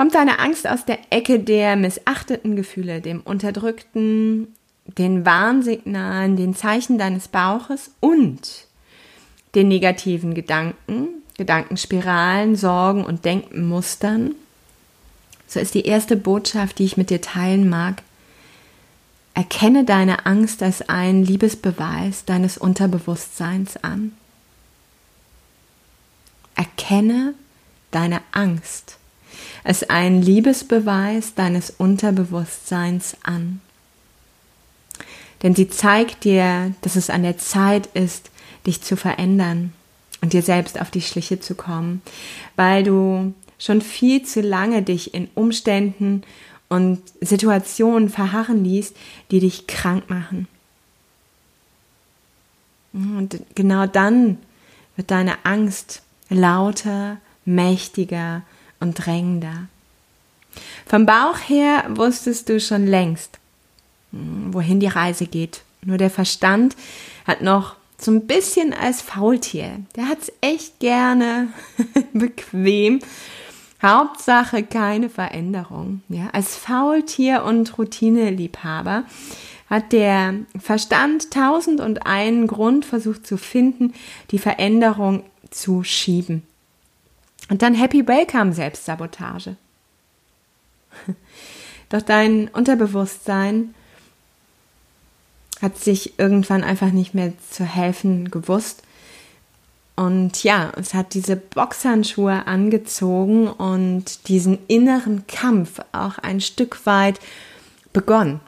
Kommt 0.00 0.14
deine 0.14 0.38
Angst 0.38 0.66
aus 0.66 0.86
der 0.86 0.98
Ecke 1.10 1.40
der 1.40 1.76
missachteten 1.76 2.56
Gefühle, 2.56 3.02
dem 3.02 3.20
unterdrückten, 3.20 4.48
den 4.86 5.26
Warnsignalen, 5.26 6.38
den 6.38 6.54
Zeichen 6.54 6.96
deines 6.96 7.28
Bauches 7.28 7.90
und 8.00 8.40
den 9.54 9.68
negativen 9.68 10.32
Gedanken, 10.32 11.08
Gedankenspiralen, 11.36 12.56
Sorgen 12.56 13.04
und 13.04 13.26
Denkenmustern? 13.26 14.34
So 15.46 15.60
ist 15.60 15.74
die 15.74 15.84
erste 15.84 16.16
Botschaft, 16.16 16.78
die 16.78 16.86
ich 16.86 16.96
mit 16.96 17.10
dir 17.10 17.20
teilen 17.20 17.68
mag. 17.68 18.02
Erkenne 19.34 19.84
deine 19.84 20.24
Angst 20.24 20.62
als 20.62 20.80
einen 20.88 21.26
Liebesbeweis 21.26 22.24
deines 22.24 22.56
Unterbewusstseins 22.56 23.76
an. 23.84 24.12
Erkenne 26.54 27.34
deine 27.90 28.22
Angst 28.32 28.96
es 29.64 29.84
einen 29.84 30.22
Liebesbeweis 30.22 31.34
deines 31.34 31.70
Unterbewusstseins 31.70 33.16
an. 33.22 33.60
Denn 35.42 35.54
sie 35.54 35.68
zeigt 35.68 36.24
dir, 36.24 36.74
dass 36.82 36.96
es 36.96 37.10
an 37.10 37.22
der 37.22 37.38
Zeit 37.38 37.86
ist, 37.94 38.30
dich 38.66 38.82
zu 38.82 38.96
verändern 38.96 39.72
und 40.20 40.32
dir 40.32 40.42
selbst 40.42 40.80
auf 40.80 40.90
die 40.90 41.00
Schliche 41.00 41.40
zu 41.40 41.54
kommen, 41.54 42.02
weil 42.56 42.82
du 42.82 43.32
schon 43.58 43.80
viel 43.80 44.22
zu 44.22 44.40
lange 44.40 44.82
dich 44.82 45.14
in 45.14 45.28
Umständen 45.34 46.22
und 46.68 47.02
Situationen 47.20 48.08
verharren 48.08 48.64
ließ, 48.64 48.94
die 49.30 49.40
dich 49.40 49.66
krank 49.66 50.08
machen. 50.08 50.46
Und 52.92 53.40
genau 53.54 53.86
dann 53.86 54.38
wird 54.96 55.10
deine 55.10 55.44
Angst 55.44 56.02
lauter, 56.28 57.18
mächtiger 57.44 58.42
und 58.80 58.94
drängender. 58.94 59.68
Vom 60.86 61.06
Bauch 61.06 61.38
her 61.46 61.84
wusstest 61.90 62.48
du 62.48 62.58
schon 62.60 62.86
längst, 62.86 63.38
hm, 64.12 64.52
wohin 64.52 64.80
die 64.80 64.88
Reise 64.88 65.26
geht. 65.26 65.62
Nur 65.84 65.98
der 65.98 66.10
Verstand 66.10 66.76
hat 67.26 67.42
noch 67.42 67.76
so 67.98 68.10
ein 68.10 68.26
bisschen 68.26 68.72
als 68.72 69.02
Faultier. 69.02 69.80
Der 69.96 70.08
hat 70.08 70.18
es 70.22 70.32
echt 70.40 70.80
gerne 70.80 71.48
bequem. 72.12 73.00
Hauptsache 73.82 74.62
keine 74.62 75.08
Veränderung. 75.08 76.02
Ja, 76.08 76.28
als 76.32 76.56
Faultier 76.56 77.44
und 77.44 77.78
Routineliebhaber 77.78 79.04
hat 79.68 79.92
der 79.92 80.34
Verstand 80.58 81.30
tausend 81.30 81.80
und 81.80 82.06
einen 82.06 82.46
Grund 82.46 82.84
versucht 82.84 83.26
zu 83.26 83.36
finden, 83.36 83.94
die 84.32 84.38
Veränderung 84.38 85.22
zu 85.50 85.84
schieben. 85.84 86.42
Und 87.50 87.62
dann 87.62 87.74
Happy 87.74 88.06
Welcome 88.06 88.52
Selbstsabotage. 88.52 89.56
Doch 91.90 92.00
dein 92.00 92.46
Unterbewusstsein 92.48 93.74
hat 95.60 95.76
sich 95.76 96.18
irgendwann 96.18 96.62
einfach 96.62 96.92
nicht 96.92 97.12
mehr 97.12 97.32
zu 97.50 97.64
helfen 97.64 98.30
gewusst. 98.30 98.84
Und 99.96 100.44
ja, 100.44 100.72
es 100.76 100.94
hat 100.94 101.12
diese 101.12 101.36
Boxhandschuhe 101.36 102.46
angezogen 102.46 103.48
und 103.48 104.28
diesen 104.28 104.58
inneren 104.68 105.26
Kampf 105.26 105.80
auch 105.92 106.18
ein 106.18 106.40
Stück 106.40 106.86
weit 106.86 107.18
begonnen. 107.92 108.40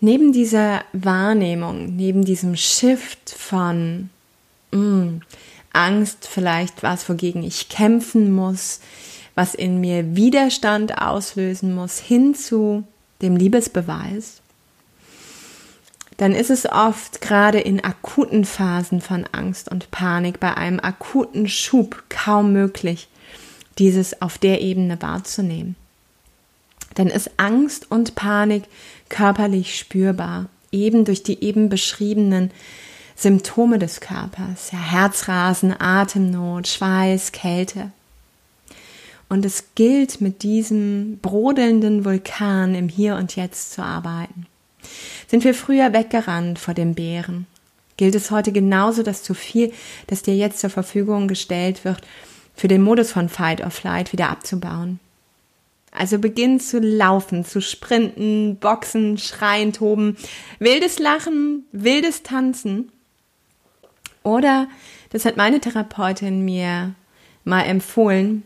Neben 0.00 0.32
dieser 0.32 0.82
Wahrnehmung, 0.92 1.94
neben 1.94 2.24
diesem 2.24 2.56
Shift 2.56 3.30
von 3.30 4.10
mh, 4.72 4.78
mm, 4.78 5.22
Angst, 5.72 6.26
vielleicht 6.26 6.82
was, 6.82 7.08
wogegen 7.08 7.42
ich 7.42 7.68
kämpfen 7.68 8.34
muss, 8.34 8.80
was 9.34 9.54
in 9.54 9.80
mir 9.80 10.16
Widerstand 10.16 10.98
auslösen 10.98 11.74
muss, 11.74 11.98
hin 11.98 12.34
zu 12.34 12.84
dem 13.20 13.36
Liebesbeweis, 13.36 14.40
dann 16.16 16.32
ist 16.32 16.50
es 16.50 16.64
oft 16.66 17.20
gerade 17.20 17.60
in 17.60 17.84
akuten 17.84 18.46
Phasen 18.46 19.02
von 19.02 19.26
Angst 19.32 19.70
und 19.70 19.90
Panik, 19.90 20.40
bei 20.40 20.56
einem 20.56 20.80
akuten 20.80 21.48
Schub 21.48 22.04
kaum 22.08 22.52
möglich, 22.52 23.08
dieses 23.78 24.22
auf 24.22 24.38
der 24.38 24.62
Ebene 24.62 25.00
wahrzunehmen. 25.02 25.76
Dann 26.94 27.08
ist 27.08 27.32
Angst 27.36 27.90
und 27.90 28.14
Panik 28.14 28.64
körperlich 29.10 29.78
spürbar, 29.78 30.46
eben 30.72 31.04
durch 31.04 31.22
die 31.22 31.44
eben 31.44 31.68
beschriebenen 31.68 32.50
Symptome 33.16 33.78
des 33.78 34.00
Körpers, 34.00 34.70
ja, 34.72 34.78
Herzrasen, 34.78 35.74
Atemnot, 35.78 36.68
Schweiß, 36.68 37.32
Kälte. 37.32 37.90
Und 39.28 39.44
es 39.44 39.64
gilt, 39.74 40.20
mit 40.20 40.42
diesem 40.42 41.18
brodelnden 41.20 42.04
Vulkan 42.04 42.74
im 42.74 42.88
Hier 42.88 43.16
und 43.16 43.34
Jetzt 43.34 43.72
zu 43.72 43.82
arbeiten. 43.82 44.46
Sind 45.26 45.42
wir 45.44 45.54
früher 45.54 45.92
weggerannt 45.92 46.58
vor 46.58 46.74
dem 46.74 46.94
Bären? 46.94 47.46
Gilt 47.96 48.14
es 48.14 48.30
heute 48.30 48.52
genauso, 48.52 49.02
dass 49.02 49.22
zu 49.22 49.34
viel, 49.34 49.72
das 50.06 50.22
dir 50.22 50.36
jetzt 50.36 50.60
zur 50.60 50.70
Verfügung 50.70 51.26
gestellt 51.26 51.84
wird, 51.84 52.02
für 52.54 52.68
den 52.68 52.82
Modus 52.82 53.10
von 53.10 53.28
Fight 53.28 53.62
or 53.62 53.70
Flight 53.70 54.12
wieder 54.12 54.28
abzubauen? 54.28 55.00
Also 55.90 56.18
beginn 56.18 56.60
zu 56.60 56.78
laufen, 56.78 57.46
zu 57.46 57.62
sprinten, 57.62 58.56
boxen, 58.56 59.16
schreien, 59.16 59.72
toben, 59.72 60.18
wildes 60.58 60.98
Lachen, 60.98 61.64
wildes 61.72 62.22
Tanzen. 62.22 62.92
Oder, 64.26 64.66
das 65.10 65.24
hat 65.24 65.36
meine 65.36 65.60
Therapeutin 65.60 66.44
mir 66.44 66.94
mal 67.44 67.62
empfohlen, 67.62 68.42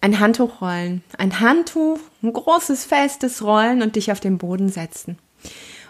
ein 0.00 0.18
Handtuch 0.18 0.62
rollen. 0.62 1.02
Ein 1.18 1.40
Handtuch, 1.40 1.98
ein 2.22 2.32
großes, 2.32 2.86
festes 2.86 3.42
Rollen 3.42 3.82
und 3.82 3.96
dich 3.96 4.10
auf 4.10 4.20
den 4.20 4.38
Boden 4.38 4.70
setzen. 4.70 5.18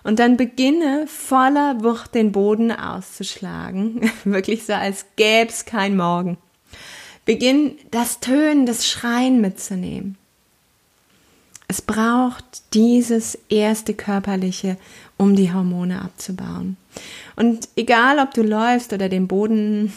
Und 0.03 0.19
dann 0.19 0.37
beginne 0.37 1.07
voller 1.07 1.85
Wucht 1.85 2.17
den 2.17 2.33
Boden 2.33 2.73
auszuschlagen. 2.73 4.11
Wirklich 4.25 4.67
so, 4.67 4.73
als 4.73 5.07
gäb's 5.15 5.65
kein 5.65 5.97
Morgen. 5.97 6.39
Beginn 7.25 7.77
das 7.93 8.19
Tönen, 8.19 8.67
das 8.67 8.89
Schreien 8.89 9.41
mitzunehmen. 9.41 10.17
Es 11.69 11.83
braucht 11.83 12.75
dieses 12.75 13.39
erste 13.51 13.93
körperliche, 13.95 14.77
um 15.19 15.37
die 15.37 15.53
Hormone 15.53 16.01
abzubauen. 16.01 16.79
Und 17.38 17.68
egal, 17.77 18.18
ob 18.18 18.35
du 18.35 18.42
läufst 18.42 18.92
oder 18.92 19.09
den 19.09 19.29
Boden 19.29 19.92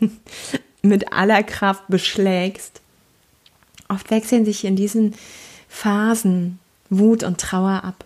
mit 0.82 1.12
aller 1.12 1.42
Kraft 1.42 1.84
beschlägst, 1.88 2.80
Oft 3.88 4.10
wechseln 4.10 4.44
sich 4.44 4.64
in 4.64 4.76
diesen 4.76 5.14
Phasen 5.68 6.58
Wut 6.90 7.22
und 7.22 7.40
Trauer 7.40 7.84
ab, 7.84 8.04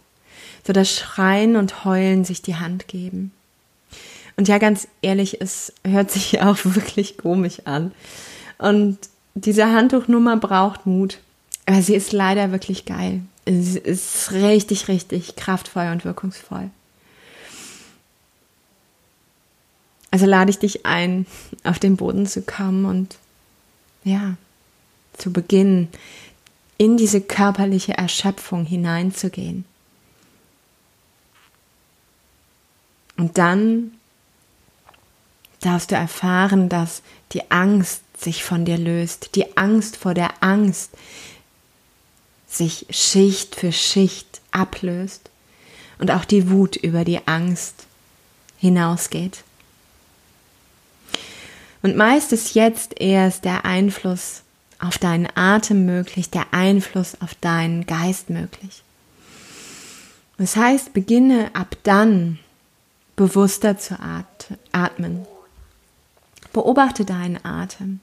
so 0.67 0.73
dass 0.73 0.91
Schreien 0.91 1.57
und 1.57 1.85
Heulen 1.85 2.25
sich 2.25 2.43
die 2.43 2.57
Hand 2.57 2.89
geben. 2.89 3.33
Und 4.37 4.49
ja, 4.49 4.59
ganz 4.59 4.89
ehrlich, 5.03 5.41
es 5.41 5.73
hört 5.85 6.11
sich 6.11 6.41
auch 6.43 6.59
wirklich 6.63 7.19
komisch 7.19 7.63
an. 7.65 7.93
Und 8.59 8.99
diese 9.35 9.73
Handtuchnummer 9.73 10.37
braucht 10.37 10.87
Mut. 10.87 11.19
Aber 11.67 11.83
sie 11.83 11.95
ist 11.95 12.13
leider 12.13 12.53
wirklich 12.53 12.87
geil. 12.87 13.23
Sie 13.47 13.79
ist 13.79 14.33
richtig, 14.33 14.89
richtig 14.89 15.37
kraftvoll 15.37 15.89
und 15.91 16.05
wirkungsvoll. 16.05 16.71
Also 20.13 20.27
lade 20.27 20.51
ich 20.51 20.59
dich 20.59 20.85
ein, 20.87 21.27
auf 21.65 21.79
den 21.79 21.97
Boden 21.97 22.27
zu 22.27 22.43
kommen 22.43 22.85
und 22.85 23.17
ja, 24.05 24.37
zu 25.15 25.33
beginnen, 25.33 25.89
in 26.77 26.97
diese 26.97 27.21
körperliche 27.21 27.95
Erschöpfung 27.95 28.65
hineinzugehen. 28.67 29.65
Und 33.17 33.39
dann 33.39 33.93
darfst 35.61 35.91
du 35.91 35.95
erfahren, 35.95 36.69
dass 36.69 37.03
die 37.33 37.51
Angst 37.51 38.03
sich 38.19 38.45
von 38.45 38.65
dir 38.67 38.79
löst, 38.79 39.35
die 39.35 39.57
Angst 39.57 39.97
vor 39.97 40.13
der 40.13 40.43
Angst 40.43 40.91
sich 42.49 42.87
Schicht 42.91 43.55
für 43.55 43.73
Schicht 43.73 44.43
ablöst 44.51 45.31
und 45.99 46.11
auch 46.11 46.27
die 46.27 46.51
Wut 46.51 46.77
über 46.77 47.05
die 47.05 47.27
Angst 47.27 47.87
hinausgeht. 48.59 49.45
Und 51.83 51.97
meist 51.97 52.33
ist 52.33 52.55
jetzt 52.55 53.01
erst 53.01 53.45
der 53.45 53.65
Einfluss 53.65 54.43
auf 54.79 54.99
deinen 54.99 55.29
Atem 55.35 55.85
möglich, 55.85 56.31
der 56.31 56.47
Einfluss 56.53 57.21
auf 57.21 57.35
deinen 57.35 57.87
Geist 57.87 58.31
möglich. 58.31 58.83
Das 60.39 60.57
heißt, 60.57 60.93
beginne 60.93 61.51
ab 61.55 61.77
dann 61.83 62.39
bewusster 63.17 63.79
zu 63.79 63.99
atmen. 64.73 65.27
Beobachte 66.53 67.05
deinen 67.05 67.45
Atem. 67.45 68.01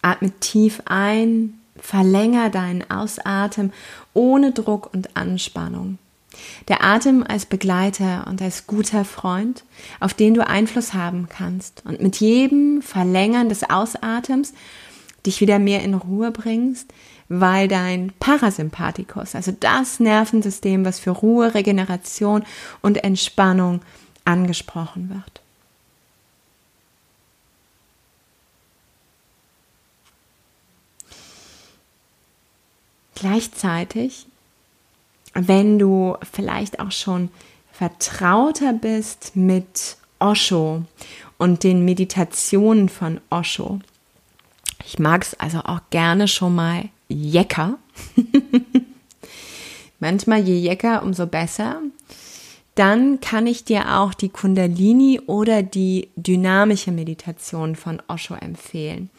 Atme 0.00 0.30
tief 0.40 0.82
ein, 0.86 1.60
verlänger 1.76 2.50
deinen 2.50 2.88
Ausatmen 2.90 3.72
ohne 4.12 4.52
Druck 4.52 4.92
und 4.92 5.16
Anspannung. 5.16 5.98
Der 6.68 6.82
Atem 6.82 7.24
als 7.26 7.46
Begleiter 7.46 8.26
und 8.28 8.40
als 8.42 8.66
guter 8.66 9.04
Freund, 9.04 9.64
auf 10.00 10.14
den 10.14 10.34
du 10.34 10.46
Einfluss 10.46 10.94
haben 10.94 11.28
kannst. 11.28 11.82
Und 11.84 12.00
mit 12.00 12.16
jedem 12.16 12.82
Verlängern 12.82 13.48
des 13.48 13.68
Ausatems 13.68 14.52
dich 15.26 15.40
wieder 15.40 15.58
mehr 15.58 15.82
in 15.82 15.94
Ruhe 15.94 16.30
bringst, 16.30 16.92
weil 17.28 17.68
dein 17.68 18.12
Parasympathikus, 18.20 19.34
also 19.34 19.52
das 19.58 20.00
Nervensystem, 20.00 20.84
was 20.84 20.98
für 20.98 21.10
Ruhe, 21.10 21.54
Regeneration 21.54 22.44
und 22.82 23.02
Entspannung 23.02 23.80
angesprochen 24.24 25.10
wird. 25.10 25.40
Gleichzeitig, 33.14 34.26
wenn 35.34 35.78
du 35.78 36.16
vielleicht 36.32 36.80
auch 36.80 36.92
schon 36.92 37.28
vertrauter 37.72 38.72
bist 38.72 39.34
mit 39.34 39.96
Osho 40.18 40.82
und 41.38 41.64
den 41.64 41.84
Meditationen 41.84 42.88
von 42.88 43.20
Osho, 43.30 43.80
ich 44.86 44.98
mag 44.98 45.22
es 45.22 45.34
also 45.34 45.58
auch 45.58 45.80
gerne 45.90 46.28
schon 46.28 46.54
mal 46.54 46.88
jecker. 47.08 47.78
Manchmal 50.00 50.40
je 50.40 50.58
jecker, 50.58 51.02
umso 51.02 51.26
besser. 51.26 51.80
Dann 52.74 53.20
kann 53.20 53.46
ich 53.46 53.64
dir 53.64 53.98
auch 53.98 54.14
die 54.14 54.28
Kundalini 54.28 55.20
oder 55.26 55.62
die 55.62 56.08
dynamische 56.16 56.90
Meditation 56.90 57.76
von 57.76 58.02
Osho 58.08 58.34
empfehlen. 58.34 59.10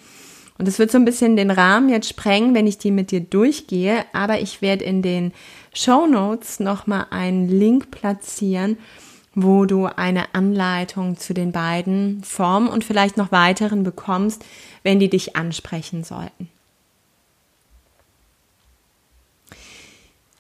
Und 0.58 0.68
es 0.68 0.80
wird 0.80 0.92
so 0.92 0.98
ein 0.98 1.06
bisschen 1.06 1.36
den 1.36 1.52
Rahmen 1.52 1.90
jetzt 1.90 2.10
sprengen, 2.10 2.54
wenn 2.54 2.68
ich 2.68 2.78
die 2.78 2.92
mit 2.92 3.12
dir 3.12 3.22
durchgehe, 3.22 4.06
aber 4.14 4.40
ich 4.40 4.62
werde 4.62 4.86
in 4.86 5.02
den 5.02 5.34
Show 5.76 6.08
Notes 6.08 6.60
nochmal 6.60 7.08
einen 7.12 7.48
Link 7.48 7.92
platzieren, 7.92 8.78
wo 9.36 9.66
du 9.66 9.86
eine 9.86 10.34
Anleitung 10.34 11.18
zu 11.18 11.34
den 11.34 11.52
beiden 11.52 12.24
Formen 12.24 12.70
und 12.70 12.86
vielleicht 12.86 13.18
noch 13.18 13.32
weiteren 13.32 13.84
bekommst, 13.84 14.44
wenn 14.84 15.00
die 15.00 15.10
dich 15.10 15.36
ansprechen 15.36 16.04
sollten. 16.04 16.50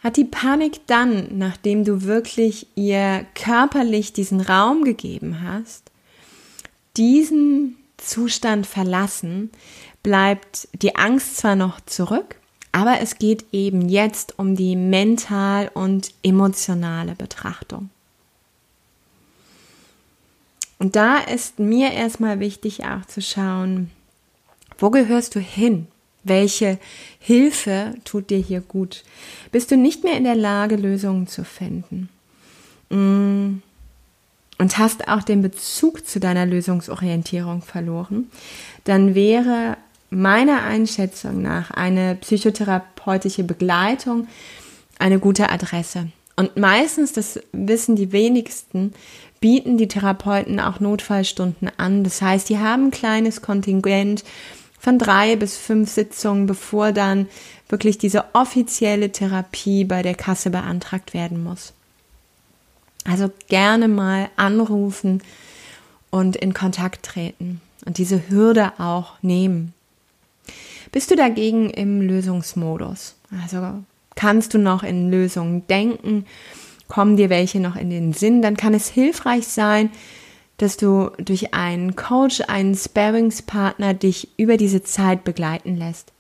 Hat 0.01 0.17
die 0.17 0.23
Panik 0.23 0.88
dann, 0.88 1.38
nachdem 1.38 1.83
du 1.83 2.03
wirklich 2.03 2.67
ihr 2.75 3.25
körperlich 3.33 4.13
diesen 4.13 4.39
Raum 4.39 4.83
gegeben 4.83 5.41
hast, 5.43 5.91
diesen 6.95 7.75
Zustand 7.97 8.67
verlassen, 8.67 9.49
bleibt 10.03 10.67
die 10.73 10.95
Angst 10.95 11.38
zwar 11.38 11.55
noch 11.55 11.81
zurück, 11.81 12.36
aber 12.76 12.99
es 12.99 13.19
geht 13.19 13.45
eben 13.53 13.88
jetzt 13.88 14.38
um 14.38 14.57
die 14.57 14.76
mental 14.76 15.71
und 15.73 16.11
emotionale 16.23 17.15
Betrachtung. 17.15 17.89
Und 20.78 20.97
da 20.97 21.19
ist 21.19 21.57
mir 21.57 21.93
erstmal 21.93 22.41
wichtig 22.41 22.84
auch 22.84 23.05
zu 23.05 23.21
schauen, 23.21 23.91
wo 24.78 24.89
gehörst 24.89 25.36
du 25.36 25.39
hin? 25.39 25.88
Welche 26.26 26.78
Hilfe 27.17 27.93
tut 28.03 28.30
dir 28.30 28.39
hier 28.39 28.59
gut? 28.59 29.05
Bist 29.53 29.71
du 29.71 29.78
nicht 29.78 30.03
mehr 30.03 30.17
in 30.17 30.26
der 30.26 30.36
Lage, 30.36 30.76
Lösungen 30.76 31.28
zu 31.28 31.45
finden? 31.45 32.09
Mm. 32.89 33.61
Und 34.57 34.78
hast 34.78 35.07
auch 35.07 35.23
den 35.23 35.41
Bezug 35.41 36.05
zu 36.05 36.19
deiner 36.19 36.45
Lösungsorientierung 36.45 37.61
verloren, 37.61 38.30
dann 38.84 39.15
wäre 39.15 39.78
meiner 40.16 40.63
Einschätzung 40.63 41.41
nach 41.41 41.72
eine 41.72 42.16
psychotherapeutische 42.16 43.43
Begleitung 43.43 44.28
eine 44.97 45.20
gute 45.20 45.49
Adresse. 45.49 46.07
Und 46.38 46.57
meistens, 46.57 47.13
das 47.13 47.39
wissen 47.51 47.95
die 47.95 48.11
wenigsten, 48.11 48.93
bieten 49.39 49.78
die 49.78 49.88
Therapeuten 49.88 50.59
auch 50.59 50.80
Notfallstunden 50.80 51.70
an. 51.78 52.03
Das 52.03 52.22
heißt, 52.22 52.49
die 52.49 52.57
haben 52.57 52.88
ein 52.88 52.91
kleines 52.91 53.41
Kontingent 53.41 54.24
von 54.80 54.99
drei 54.99 55.36
bis 55.36 55.57
fünf 55.57 55.91
Sitzungen, 55.91 56.45
bevor 56.45 56.91
dann 56.91 57.28
wirklich 57.70 57.97
diese 57.97 58.26
offizielle 58.34 59.11
Therapie 59.11 59.84
bei 59.84 60.01
der 60.01 60.16
Kasse 60.16 60.49
beantragt 60.49 61.13
werden 61.13 61.43
muss. 61.43 61.74
Also 63.03 63.30
gerne 63.49 63.88
mal 63.88 64.30
anrufen 64.36 65.22
und 66.09 66.36
in 66.36 66.53
Kontakt 66.53 67.05
treten 67.05 67.61
und 67.86 67.97
diese 67.97 68.30
Hürde 68.30 68.74
auch 68.80 69.22
nehmen. 69.22 69.74
Bist 70.96 71.12
du 71.12 71.18
dagegen 71.18 71.72
im 71.72 72.00
Lösungsmodus? 72.00 73.18
Also 73.43 73.84
kannst 74.16 74.54
du 74.54 74.58
noch 74.58 74.82
in 74.82 75.12
Lösungen 75.12 75.68
denken? 75.68 76.26
Kommen 76.88 77.18
dir 77.18 77.30
welche 77.30 77.60
noch 77.60 77.76
in 77.76 77.89
den 77.89 78.14
Sinn? 78.14 78.41
Dann 78.41 78.56
kann 78.56 78.74
es 78.74 78.88
hilfreich 78.88 79.46
sein, 79.46 79.89
dass 80.56 80.78
du 80.78 81.10
durch 81.18 81.54
einen 81.54 81.98
Coach, 81.98 82.43
einen 82.48 82.76
Sparingspartner 82.76 83.93
dich 83.93 84.30
über 84.38 84.56
diese 84.56 84.84
Zeit 84.84 85.26
begleiten 85.26 85.76
lässt. 85.76 86.14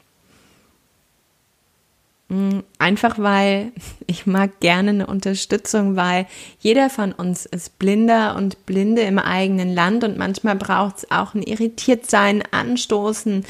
Mm, 2.27 2.59
einfach 2.77 3.17
weil 3.17 3.71
ich 4.07 4.27
mag 4.27 4.59
gerne 4.59 4.89
eine 4.89 5.07
Unterstützung, 5.07 5.95
weil 5.95 6.27
jeder 6.59 6.89
von 6.89 7.13
uns 7.13 7.45
ist 7.45 7.79
Blinder 7.79 8.35
und 8.35 8.65
Blinde 8.65 9.03
im 9.03 9.19
eigenen 9.19 9.73
Land 9.73 10.03
und 10.03 10.17
manchmal 10.17 10.57
braucht 10.57 10.97
es 10.97 11.11
auch 11.11 11.33
ein 11.33 11.43
Irritiertsein, 11.43 12.43
Anstoßen, 12.51 13.45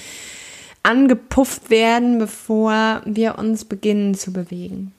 angepufft 0.86 1.70
werden, 1.70 2.20
bevor 2.20 3.02
wir 3.06 3.38
uns 3.40 3.66
beginnen 3.66 4.16
zu 4.16 4.32
bewegen. 4.32 4.94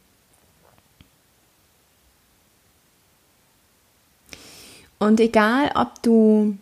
Und 4.99 5.21
egal, 5.21 5.71
ob 5.75 6.03
du 6.03 6.57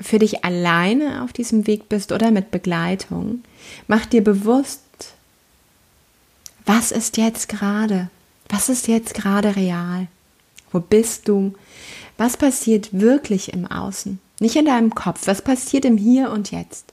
für 0.00 0.18
dich 0.18 0.44
alleine 0.44 1.22
auf 1.22 1.32
diesem 1.32 1.66
Weg 1.66 1.88
bist 1.88 2.12
oder 2.12 2.30
mit 2.30 2.50
Begleitung, 2.50 3.42
mach 3.86 4.04
dir 4.04 4.22
bewusst, 4.22 4.82
was 6.66 6.90
ist 6.90 7.16
jetzt 7.16 7.48
gerade? 7.48 8.10
Was 8.48 8.68
ist 8.68 8.88
jetzt 8.88 9.14
gerade 9.14 9.56
real? 9.56 10.08
Wo 10.70 10.80
bist 10.80 11.28
du? 11.28 11.54
Was 12.18 12.36
passiert 12.36 12.88
wirklich 12.92 13.52
im 13.52 13.66
Außen? 13.66 14.20
Nicht 14.40 14.56
in 14.56 14.66
deinem 14.66 14.94
Kopf. 14.94 15.26
Was 15.26 15.40
passiert 15.40 15.84
im 15.84 15.96
Hier 15.96 16.30
und 16.30 16.50
Jetzt? 16.50 16.92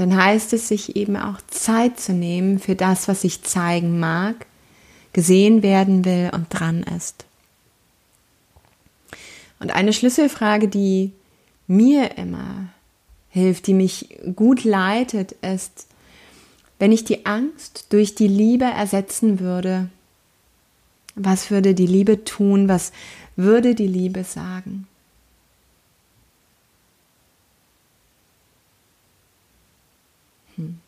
Dann 0.00 0.16
heißt 0.16 0.52
es, 0.52 0.68
sich 0.68 0.96
eben 0.96 1.16
auch 1.16 1.40
Zeit 1.48 1.98
zu 1.98 2.12
nehmen 2.12 2.58
für 2.58 2.74
das, 2.74 3.08
was 3.08 3.22
sich 3.22 3.42
zeigen 3.42 3.98
mag, 3.98 4.46
gesehen 5.12 5.62
werden 5.62 6.04
will 6.04 6.30
und 6.32 6.46
dran 6.50 6.82
ist. 6.96 7.24
Und 9.58 9.70
eine 9.70 9.92
Schlüsselfrage, 9.92 10.68
die 10.68 11.12
mir 11.66 12.18
immer 12.18 12.68
hilft, 13.30 13.66
die 13.66 13.74
mich 13.74 14.18
gut 14.34 14.64
leitet, 14.64 15.32
ist, 15.32 15.86
wenn 16.78 16.92
ich 16.92 17.04
die 17.04 17.24
Angst 17.24 17.86
durch 17.90 18.14
die 18.14 18.28
Liebe 18.28 18.64
ersetzen 18.64 19.40
würde, 19.40 19.88
was 21.14 21.50
würde 21.50 21.74
die 21.74 21.86
Liebe 21.86 22.24
tun? 22.24 22.68
Was 22.68 22.92
würde 23.36 23.74
die 23.74 23.86
Liebe 23.86 24.22
sagen? 24.22 24.86
Hm. 30.56 30.80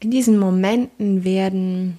In 0.00 0.10
diesen 0.10 0.38
Momenten 0.38 1.24
werden 1.24 1.98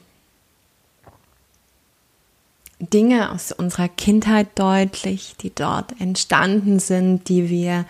Dinge 2.80 3.32
aus 3.32 3.52
unserer 3.52 3.88
Kindheit 3.88 4.48
deutlich, 4.56 5.36
die 5.42 5.54
dort 5.54 6.00
entstanden 6.00 6.80
sind, 6.80 7.30
die 7.30 7.50
wir 7.50 7.86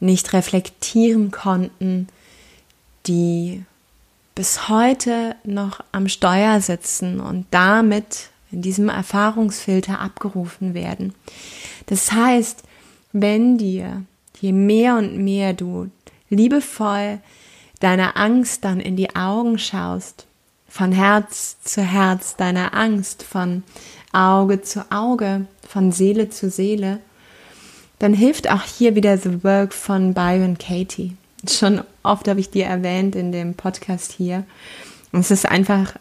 nicht 0.00 0.32
reflektieren 0.34 1.30
konnten, 1.30 2.08
die 3.06 3.64
bis 4.34 4.68
heute 4.68 5.36
noch 5.44 5.80
am 5.92 6.08
Steuer 6.08 6.60
sitzen 6.60 7.20
und 7.20 7.46
damit 7.50 8.30
in 8.50 8.60
diesem 8.60 8.88
Erfahrungsfilter 8.88 10.00
abgerufen 10.00 10.74
werden. 10.74 11.14
Das 11.86 12.12
heißt, 12.12 12.63
wenn 13.14 13.56
dir, 13.56 14.02
je 14.40 14.52
mehr 14.52 14.96
und 14.96 15.16
mehr 15.16 15.54
du 15.54 15.88
liebevoll 16.28 17.20
deiner 17.80 18.16
Angst 18.16 18.64
dann 18.64 18.80
in 18.80 18.96
die 18.96 19.14
Augen 19.14 19.58
schaust, 19.58 20.26
von 20.68 20.90
Herz 20.90 21.56
zu 21.62 21.82
Herz 21.82 22.36
deiner 22.36 22.74
Angst, 22.74 23.22
von 23.22 23.62
Auge 24.12 24.62
zu 24.62 24.90
Auge, 24.90 25.46
von 25.66 25.92
Seele 25.92 26.28
zu 26.28 26.50
Seele, 26.50 26.98
dann 28.00 28.14
hilft 28.14 28.50
auch 28.50 28.62
hier 28.62 28.96
wieder 28.96 29.16
The 29.16 29.44
Work 29.44 29.72
von 29.72 30.12
Byron 30.12 30.58
Katie. 30.58 31.16
Schon 31.48 31.82
oft 32.02 32.26
habe 32.26 32.40
ich 32.40 32.50
dir 32.50 32.66
erwähnt 32.66 33.14
in 33.14 33.30
dem 33.30 33.54
Podcast 33.54 34.10
hier. 34.10 34.44
Und 35.12 35.20
es 35.20 35.30
ist 35.30 35.46
einfach 35.46 35.94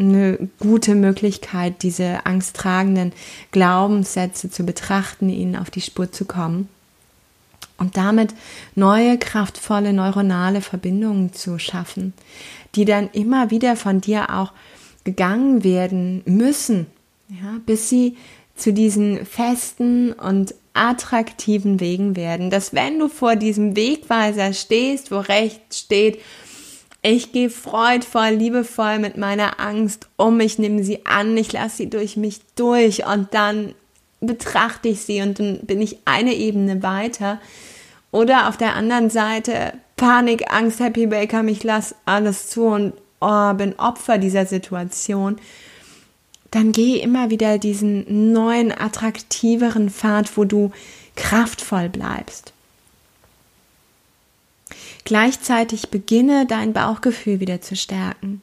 eine 0.00 0.48
gute 0.58 0.94
Möglichkeit, 0.94 1.82
diese 1.82 2.26
angsttragenden 2.26 3.12
Glaubenssätze 3.52 4.50
zu 4.50 4.64
betrachten, 4.64 5.28
ihnen 5.28 5.56
auf 5.56 5.70
die 5.70 5.80
Spur 5.80 6.10
zu 6.10 6.24
kommen. 6.24 6.68
Und 7.78 7.96
damit 7.96 8.34
neue 8.74 9.16
kraftvolle 9.16 9.92
neuronale 9.92 10.60
Verbindungen 10.60 11.32
zu 11.32 11.58
schaffen, 11.58 12.12
die 12.74 12.84
dann 12.84 13.08
immer 13.12 13.50
wieder 13.50 13.74
von 13.74 14.00
dir 14.00 14.36
auch 14.36 14.52
gegangen 15.04 15.64
werden 15.64 16.22
müssen, 16.26 16.86
ja, 17.28 17.58
bis 17.64 17.88
sie 17.88 18.16
zu 18.54 18.72
diesen 18.72 19.24
festen 19.24 20.12
und 20.12 20.54
attraktiven 20.74 21.80
Wegen 21.80 22.16
werden, 22.16 22.50
dass 22.50 22.74
wenn 22.74 22.98
du 22.98 23.08
vor 23.08 23.36
diesem 23.36 23.76
Wegweiser 23.76 24.52
stehst, 24.52 25.10
wo 25.10 25.18
rechts 25.18 25.78
steht, 25.78 26.20
ich 27.02 27.32
gehe 27.32 27.50
freudvoll, 27.50 28.30
liebevoll 28.30 28.98
mit 28.98 29.16
meiner 29.16 29.58
Angst 29.58 30.08
um, 30.16 30.38
ich 30.40 30.58
nehme 30.58 30.84
sie 30.84 31.06
an, 31.06 31.36
ich 31.36 31.52
lasse 31.52 31.78
sie 31.78 31.90
durch 31.90 32.16
mich 32.16 32.40
durch 32.56 33.06
und 33.06 33.32
dann 33.32 33.74
betrachte 34.20 34.88
ich 34.88 35.02
sie 35.02 35.22
und 35.22 35.38
dann 35.38 35.60
bin 35.62 35.80
ich 35.80 35.98
eine 36.04 36.34
Ebene 36.34 36.82
weiter. 36.82 37.40
Oder 38.12 38.48
auf 38.48 38.56
der 38.56 38.74
anderen 38.74 39.08
Seite 39.08 39.72
Panik, 39.96 40.52
Angst, 40.52 40.80
Happy 40.80 41.06
Baker, 41.06 41.44
ich 41.44 41.62
lasse 41.62 41.94
alles 42.04 42.48
zu 42.48 42.64
und 42.64 42.92
oh, 43.20 43.54
bin 43.54 43.78
Opfer 43.78 44.18
dieser 44.18 44.46
Situation. 44.46 45.36
Dann 46.50 46.72
geh 46.72 46.96
immer 46.96 47.30
wieder 47.30 47.58
diesen 47.58 48.32
neuen, 48.32 48.72
attraktiveren 48.72 49.88
Pfad, 49.88 50.36
wo 50.36 50.44
du 50.44 50.72
kraftvoll 51.16 51.88
bleibst. 51.88 52.52
Gleichzeitig 55.04 55.90
beginne 55.90 56.46
dein 56.46 56.72
Bauchgefühl 56.72 57.40
wieder 57.40 57.60
zu 57.60 57.76
stärken 57.76 58.42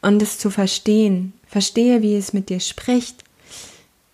und 0.00 0.20
es 0.22 0.38
zu 0.38 0.50
verstehen. 0.50 1.32
Verstehe, 1.46 2.02
wie 2.02 2.16
es 2.16 2.32
mit 2.32 2.48
dir 2.48 2.60
spricht, 2.60 3.24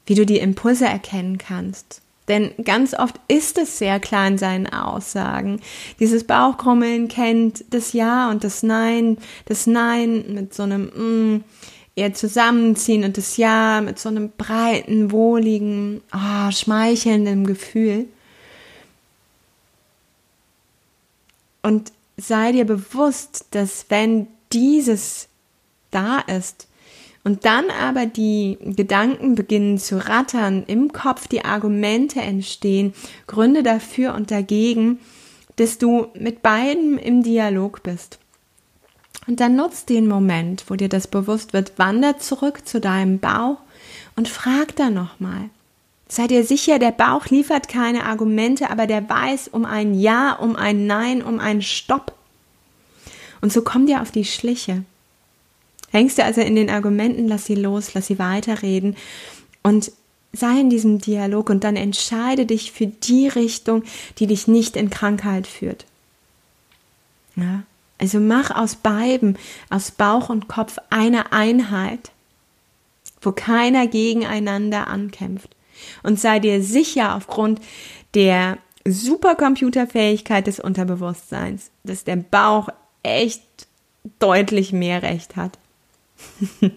wie 0.06 0.14
du 0.14 0.26
die 0.26 0.38
Impulse 0.38 0.86
erkennen 0.86 1.38
kannst 1.38 2.02
Denn 2.26 2.52
ganz 2.64 2.94
oft 2.94 3.20
ist 3.28 3.58
es 3.58 3.78
sehr 3.78 4.00
klar 4.00 4.26
in 4.26 4.38
seinen 4.38 4.66
Aussagen. 4.66 5.60
Dieses 6.00 6.24
Bauchkrummeln 6.24 7.08
kennt 7.08 7.64
das 7.70 7.92
Ja 7.92 8.30
und 8.30 8.44
das 8.44 8.62
Nein, 8.62 9.18
das 9.46 9.66
Nein 9.66 10.24
mit 10.34 10.52
so 10.54 10.64
einem 10.64 10.84
mm, 11.36 11.44
eher 11.94 12.12
zusammenziehen 12.12 13.04
und 13.04 13.16
das 13.16 13.36
Ja 13.36 13.80
mit 13.80 13.98
so 13.98 14.08
einem 14.08 14.30
breiten, 14.36 15.10
wohligen, 15.10 16.00
oh, 16.12 16.50
schmeichelnden 16.50 17.46
Gefühl. 17.46 18.06
Und 21.68 21.92
sei 22.16 22.52
dir 22.52 22.64
bewusst, 22.64 23.48
dass 23.50 23.84
wenn 23.90 24.26
dieses 24.54 25.28
da 25.90 26.20
ist, 26.20 26.66
und 27.24 27.44
dann 27.44 27.68
aber 27.68 28.06
die 28.06 28.56
Gedanken 28.58 29.34
beginnen 29.34 29.76
zu 29.76 29.98
rattern, 30.08 30.64
im 30.66 30.94
Kopf 30.94 31.28
die 31.28 31.44
Argumente 31.44 32.22
entstehen, 32.22 32.94
Gründe 33.26 33.62
dafür 33.62 34.14
und 34.14 34.30
dagegen, 34.30 34.98
dass 35.56 35.76
du 35.76 36.06
mit 36.14 36.40
beiden 36.40 36.96
im 36.96 37.22
Dialog 37.22 37.82
bist. 37.82 38.18
Und 39.26 39.40
dann 39.40 39.54
nutzt 39.54 39.90
den 39.90 40.08
Moment, 40.08 40.64
wo 40.68 40.74
dir 40.74 40.88
das 40.88 41.06
bewusst 41.06 41.52
wird, 41.52 41.78
wander 41.78 42.16
zurück 42.18 42.66
zu 42.66 42.80
deinem 42.80 43.18
Bauch 43.18 43.58
und 44.16 44.26
frag 44.26 44.74
da 44.76 44.88
nochmal. 44.88 45.50
Sei 46.08 46.26
dir 46.26 46.44
sicher, 46.44 46.78
der 46.78 46.90
Bauch 46.90 47.26
liefert 47.26 47.68
keine 47.68 48.04
Argumente, 48.04 48.70
aber 48.70 48.86
der 48.86 49.08
weiß 49.08 49.48
um 49.48 49.64
ein 49.64 49.94
Ja, 49.94 50.32
um 50.32 50.56
ein 50.56 50.86
Nein, 50.86 51.22
um 51.22 51.38
ein 51.38 51.60
Stopp. 51.60 52.14
Und 53.40 53.52
so 53.52 53.62
komm 53.62 53.86
dir 53.86 54.00
auf 54.00 54.10
die 54.10 54.24
Schliche. 54.24 54.84
Hängst 55.90 56.18
du 56.18 56.24
also 56.24 56.40
in 56.40 56.56
den 56.56 56.70
Argumenten, 56.70 57.28
lass 57.28 57.44
sie 57.44 57.54
los, 57.54 57.94
lass 57.94 58.08
sie 58.08 58.18
weiterreden 58.18 58.96
und 59.62 59.92
sei 60.32 60.60
in 60.60 60.70
diesem 60.70 60.98
Dialog 60.98 61.50
und 61.50 61.64
dann 61.64 61.76
entscheide 61.76 62.46
dich 62.46 62.72
für 62.72 62.86
die 62.86 63.28
Richtung, 63.28 63.82
die 64.18 64.26
dich 64.26 64.48
nicht 64.48 64.76
in 64.76 64.90
Krankheit 64.90 65.46
führt. 65.46 65.86
Ja? 67.36 67.62
Also 67.98 68.20
mach 68.20 68.50
aus 68.50 68.76
beiden, 68.76 69.38
aus 69.70 69.90
Bauch 69.90 70.28
und 70.28 70.48
Kopf 70.48 70.78
eine 70.90 71.32
Einheit, 71.32 72.12
wo 73.20 73.32
keiner 73.32 73.86
gegeneinander 73.86 74.86
ankämpft. 74.86 75.50
Und 76.02 76.18
sei 76.20 76.38
dir 76.38 76.62
sicher 76.62 77.14
aufgrund 77.14 77.60
der 78.14 78.58
Supercomputerfähigkeit 78.86 80.46
des 80.46 80.60
Unterbewusstseins, 80.60 81.70
dass 81.84 82.04
der 82.04 82.16
Bauch 82.16 82.68
echt 83.02 83.42
deutlich 84.18 84.72
mehr 84.72 85.02
Recht 85.02 85.36
hat. 85.36 85.58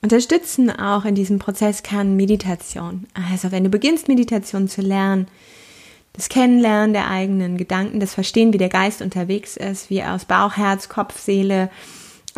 Unterstützen 0.00 0.70
auch 0.70 1.04
in 1.04 1.14
diesem 1.16 1.38
Prozess 1.38 1.82
kann 1.82 2.16
Meditation. 2.16 3.06
Also 3.30 3.50
wenn 3.50 3.64
du 3.64 3.70
beginnst, 3.70 4.08
Meditation 4.08 4.68
zu 4.68 4.80
lernen, 4.80 5.26
das 6.12 6.28
Kennenlernen 6.28 6.92
der 6.92 7.10
eigenen 7.10 7.56
Gedanken, 7.58 8.00
das 8.00 8.14
Verstehen, 8.14 8.52
wie 8.52 8.58
der 8.58 8.68
Geist 8.68 9.02
unterwegs 9.02 9.56
ist, 9.56 9.90
wie 9.90 10.02
aus 10.02 10.24
Bauch, 10.24 10.56
Herz, 10.56 10.88
Kopf, 10.88 11.18
Seele 11.18 11.70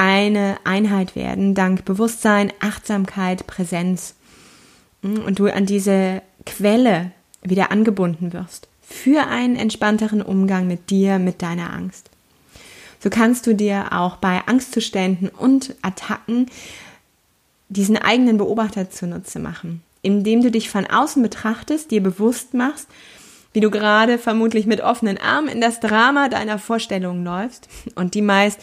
eine 0.00 0.56
Einheit 0.64 1.14
werden, 1.14 1.54
dank 1.54 1.84
Bewusstsein, 1.84 2.54
Achtsamkeit, 2.58 3.46
Präsenz. 3.46 4.14
Und 5.02 5.38
du 5.38 5.46
an 5.52 5.66
diese 5.66 6.22
Quelle 6.46 7.12
wieder 7.42 7.70
angebunden 7.70 8.32
wirst 8.32 8.68
für 8.80 9.26
einen 9.26 9.56
entspannteren 9.56 10.22
Umgang 10.22 10.66
mit 10.66 10.88
dir, 10.88 11.18
mit 11.18 11.42
deiner 11.42 11.72
Angst. 11.74 12.08
So 12.98 13.10
kannst 13.10 13.46
du 13.46 13.54
dir 13.54 13.92
auch 13.92 14.16
bei 14.16 14.40
Angstzuständen 14.46 15.28
und 15.28 15.74
Attacken 15.82 16.46
diesen 17.68 17.98
eigenen 17.98 18.38
Beobachter 18.38 18.90
zunutze 18.90 19.38
machen, 19.38 19.82
indem 20.00 20.42
du 20.42 20.50
dich 20.50 20.70
von 20.70 20.86
außen 20.86 21.22
betrachtest, 21.22 21.90
dir 21.90 22.02
bewusst 22.02 22.54
machst, 22.54 22.88
wie 23.52 23.60
du 23.60 23.70
gerade 23.70 24.16
vermutlich 24.16 24.64
mit 24.64 24.80
offenen 24.80 25.18
Armen 25.18 25.48
in 25.48 25.60
das 25.60 25.78
Drama 25.78 26.28
deiner 26.30 26.58
Vorstellungen 26.58 27.22
läufst 27.22 27.68
und 27.96 28.14
die 28.14 28.22
meist 28.22 28.60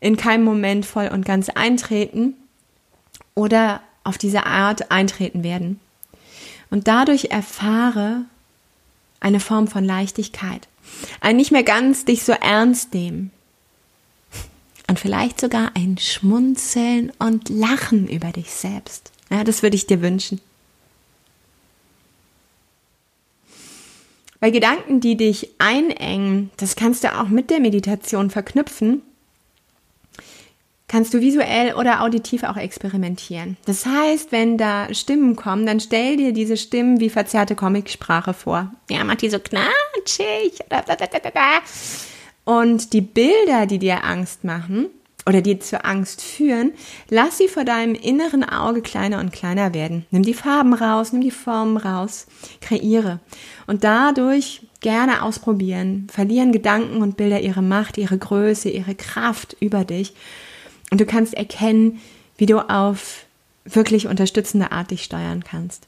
in 0.00 0.16
keinem 0.16 0.44
Moment 0.44 0.86
voll 0.86 1.08
und 1.08 1.24
ganz 1.24 1.48
eintreten 1.48 2.34
oder 3.34 3.80
auf 4.04 4.18
diese 4.18 4.46
Art 4.46 4.90
eintreten 4.90 5.44
werden. 5.44 5.78
Und 6.70 6.88
dadurch 6.88 7.26
erfahre 7.26 8.24
eine 9.20 9.40
Form 9.40 9.68
von 9.68 9.84
Leichtigkeit, 9.84 10.68
ein 11.20 11.36
nicht 11.36 11.50
mehr 11.50 11.62
ganz 11.62 12.04
dich 12.04 12.24
so 12.24 12.32
ernst 12.32 12.94
nehmen, 12.94 13.30
und 14.90 14.98
vielleicht 14.98 15.40
sogar 15.40 15.76
ein 15.76 15.98
Schmunzeln 15.98 17.12
und 17.20 17.48
Lachen 17.48 18.08
über 18.08 18.32
dich 18.32 18.50
selbst. 18.50 19.12
Ja, 19.30 19.44
das 19.44 19.62
würde 19.62 19.76
ich 19.76 19.86
dir 19.86 20.02
wünschen. 20.02 20.40
Bei 24.40 24.50
Gedanken, 24.50 25.00
die 25.00 25.16
dich 25.16 25.50
einengen, 25.58 26.50
das 26.56 26.74
kannst 26.74 27.04
du 27.04 27.16
auch 27.16 27.28
mit 27.28 27.50
der 27.50 27.60
Meditation 27.60 28.30
verknüpfen, 28.30 29.02
kannst 30.90 31.14
du 31.14 31.20
visuell 31.20 31.74
oder 31.74 32.02
auditiv 32.02 32.42
auch 32.42 32.56
experimentieren. 32.56 33.56
Das 33.64 33.86
heißt, 33.86 34.32
wenn 34.32 34.58
da 34.58 34.92
Stimmen 34.92 35.36
kommen, 35.36 35.64
dann 35.64 35.78
stell 35.78 36.16
dir 36.16 36.32
diese 36.32 36.56
Stimmen 36.56 36.98
wie 36.98 37.10
verzerrte 37.10 37.54
Comicsprache 37.54 38.34
vor. 38.34 38.72
Ja, 38.90 39.04
mach 39.04 39.14
die 39.14 39.30
so 39.30 39.38
knatschig. 39.38 40.58
Und 42.44 42.92
die 42.92 43.02
Bilder, 43.02 43.66
die 43.66 43.78
dir 43.78 44.02
Angst 44.02 44.42
machen 44.42 44.86
oder 45.26 45.42
die 45.42 45.60
zur 45.60 45.86
Angst 45.86 46.22
führen, 46.22 46.72
lass 47.08 47.38
sie 47.38 47.46
vor 47.46 47.62
deinem 47.62 47.94
inneren 47.94 48.42
Auge 48.42 48.82
kleiner 48.82 49.20
und 49.20 49.32
kleiner 49.32 49.72
werden. 49.72 50.06
Nimm 50.10 50.24
die 50.24 50.34
Farben 50.34 50.74
raus, 50.74 51.12
nimm 51.12 51.22
die 51.22 51.30
Formen 51.30 51.76
raus, 51.76 52.26
kreiere. 52.60 53.20
Und 53.68 53.84
dadurch 53.84 54.62
gerne 54.80 55.22
ausprobieren, 55.22 56.08
verlieren 56.10 56.50
Gedanken 56.50 57.00
und 57.00 57.16
Bilder 57.16 57.40
ihre 57.40 57.62
Macht, 57.62 57.96
ihre 57.96 58.18
Größe, 58.18 58.70
ihre 58.70 58.96
Kraft 58.96 59.56
über 59.60 59.84
dich. 59.84 60.14
Und 60.90 61.00
du 61.00 61.06
kannst 61.06 61.34
erkennen, 61.34 62.00
wie 62.36 62.46
du 62.46 62.58
auf 62.58 63.24
wirklich 63.64 64.06
unterstützende 64.06 64.72
Art 64.72 64.90
dich 64.90 65.04
steuern 65.04 65.44
kannst. 65.44 65.86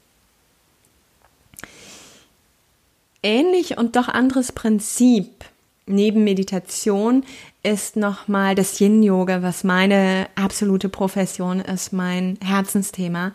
Ähnlich 3.21 3.77
und 3.77 3.95
doch 3.95 4.09
anderes 4.09 4.51
Prinzip 4.51 5.45
neben 5.85 6.23
Meditation 6.23 7.23
ist 7.61 7.95
nochmal 7.95 8.55
das 8.55 8.79
Yin-Yoga, 8.79 9.41
was 9.41 9.63
meine 9.63 10.27
absolute 10.35 10.89
Profession 10.89 11.59
ist, 11.59 11.93
mein 11.93 12.37
Herzensthema. 12.43 13.31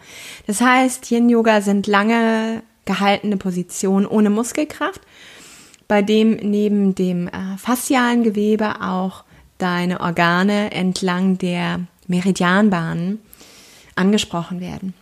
Das 0.47 0.61
heißt, 0.61 1.11
Yin-Yoga 1.11 1.63
sind 1.63 1.87
lange 1.87 2.63
gehaltene 2.85 3.37
Positionen 3.37 4.07
ohne 4.07 4.31
Muskelkraft, 4.31 5.01
bei 5.89 6.03
dem 6.03 6.33
neben 6.37 6.95
dem 6.95 7.29
äh, 7.29 7.57
faszialen 7.59 8.23
Gewebe 8.23 8.83
auch 8.83 9.25
deine 9.59 10.01
Organe 10.01 10.71
entlang 10.73 11.39
der 11.39 11.81
Meridianbahnen 12.07 13.21
angesprochen 13.95 14.61
werden. 14.61 14.95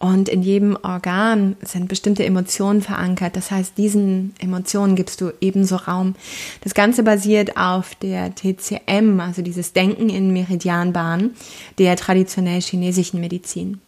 Und 0.00 0.30
in 0.30 0.42
jedem 0.42 0.78
Organ 0.82 1.56
sind 1.60 1.88
bestimmte 1.88 2.24
Emotionen 2.24 2.80
verankert. 2.80 3.36
Das 3.36 3.50
heißt, 3.50 3.76
diesen 3.76 4.34
Emotionen 4.38 4.96
gibst 4.96 5.20
du 5.20 5.30
ebenso 5.42 5.76
Raum. 5.76 6.14
Das 6.62 6.72
Ganze 6.72 7.02
basiert 7.02 7.58
auf 7.58 7.94
der 7.96 8.34
TCM, 8.34 9.20
also 9.20 9.42
dieses 9.42 9.74
Denken 9.74 10.08
in 10.08 10.32
Meridianbahnen 10.32 11.34
der 11.78 11.96
traditionell 11.96 12.62
chinesischen 12.62 13.20
Medizin. 13.20 13.78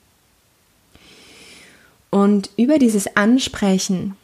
Und 2.11 2.51
über 2.59 2.79
dieses 2.79 3.16
Ansprechen 3.16 4.14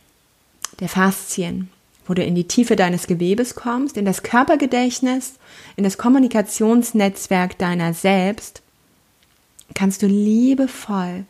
der 0.80 0.90
Faszien, 0.90 1.70
wo 2.08 2.14
du 2.14 2.24
in 2.24 2.34
die 2.34 2.48
Tiefe 2.48 2.74
deines 2.74 3.06
Gewebes 3.06 3.54
kommst, 3.54 3.96
in 3.96 4.04
das 4.04 4.22
Körpergedächtnis, 4.22 5.34
in 5.76 5.84
das 5.84 5.98
Kommunikationsnetzwerk 5.98 7.58
deiner 7.58 7.94
selbst, 7.94 8.62
kannst 9.74 10.02
du 10.02 10.06
liebevoll 10.06 11.26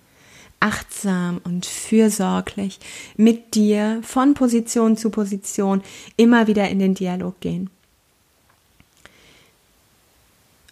achtsam 0.61 1.41
und 1.45 1.67
fürsorglich 1.67 2.79
mit 3.17 3.55
dir 3.55 4.01
von 4.03 4.35
Position 4.35 4.97
zu 4.97 5.11
Position 5.11 5.83
immer 6.17 6.47
wieder 6.47 6.69
in 6.69 6.79
den 6.79 6.95
Dialog 6.95 7.41
gehen. 7.41 7.71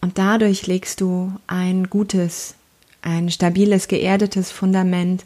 Und 0.00 0.18
dadurch 0.18 0.66
legst 0.66 1.00
du 1.00 1.32
ein 1.48 1.90
gutes, 1.90 2.54
ein 3.02 3.30
stabiles, 3.30 3.88
geerdetes 3.88 4.52
Fundament 4.52 5.24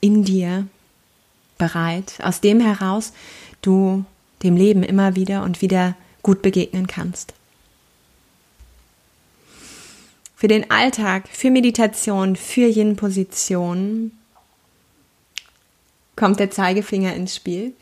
in 0.00 0.24
dir 0.24 0.66
bereit, 1.60 2.14
aus 2.24 2.40
dem 2.40 2.58
heraus 2.58 3.12
du 3.62 4.04
dem 4.42 4.56
Leben 4.56 4.82
immer 4.82 5.14
wieder 5.14 5.44
und 5.44 5.62
wieder 5.62 5.94
gut 6.22 6.42
begegnen 6.42 6.88
kannst 6.88 7.34
für 10.40 10.48
den 10.48 10.70
Alltag, 10.70 11.28
für 11.30 11.50
Meditation, 11.50 12.34
für 12.34 12.66
Yin-Position 12.66 14.10
kommt 16.16 16.40
der 16.40 16.50
Zeigefinger 16.50 17.14
ins 17.14 17.36
Spiel. 17.36 17.74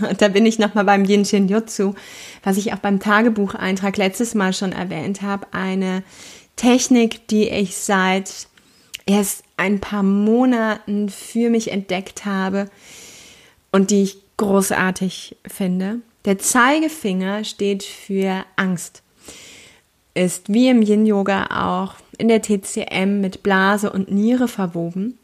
Und 0.00 0.16
da 0.20 0.26
bin 0.26 0.44
ich 0.44 0.58
nochmal 0.58 0.84
beim 0.84 1.04
Yin 1.04 1.24
Shin 1.24 1.46
Jutsu, 1.46 1.94
was 2.42 2.56
ich 2.56 2.72
auch 2.72 2.78
beim 2.78 2.98
Tagebucheintrag 2.98 3.96
letztes 3.98 4.34
Mal 4.34 4.52
schon 4.52 4.72
erwähnt 4.72 5.22
habe. 5.22 5.46
Eine 5.52 6.02
Technik, 6.56 7.28
die 7.28 7.48
ich 7.48 7.76
seit 7.76 8.48
erst 9.06 9.44
ein 9.56 9.78
paar 9.78 10.02
Monaten 10.02 11.08
für 11.08 11.50
mich 11.50 11.70
entdeckt 11.70 12.24
habe 12.24 12.68
und 13.72 13.90
die 13.90 14.02
ich 14.02 14.18
großartig 14.36 15.36
finde. 15.46 16.00
Der 16.24 16.38
Zeigefinger 16.38 17.44
steht 17.44 17.82
für 17.82 18.44
Angst. 18.56 19.02
Ist 20.14 20.52
wie 20.52 20.68
im 20.68 20.82
Yin-Yoga 20.82 21.46
auch 21.50 21.94
in 22.18 22.28
der 22.28 22.42
TCM 22.42 23.20
mit 23.20 23.42
Blase 23.42 23.90
und 23.90 24.10
Niere 24.10 24.46
verwoben. 24.46 25.18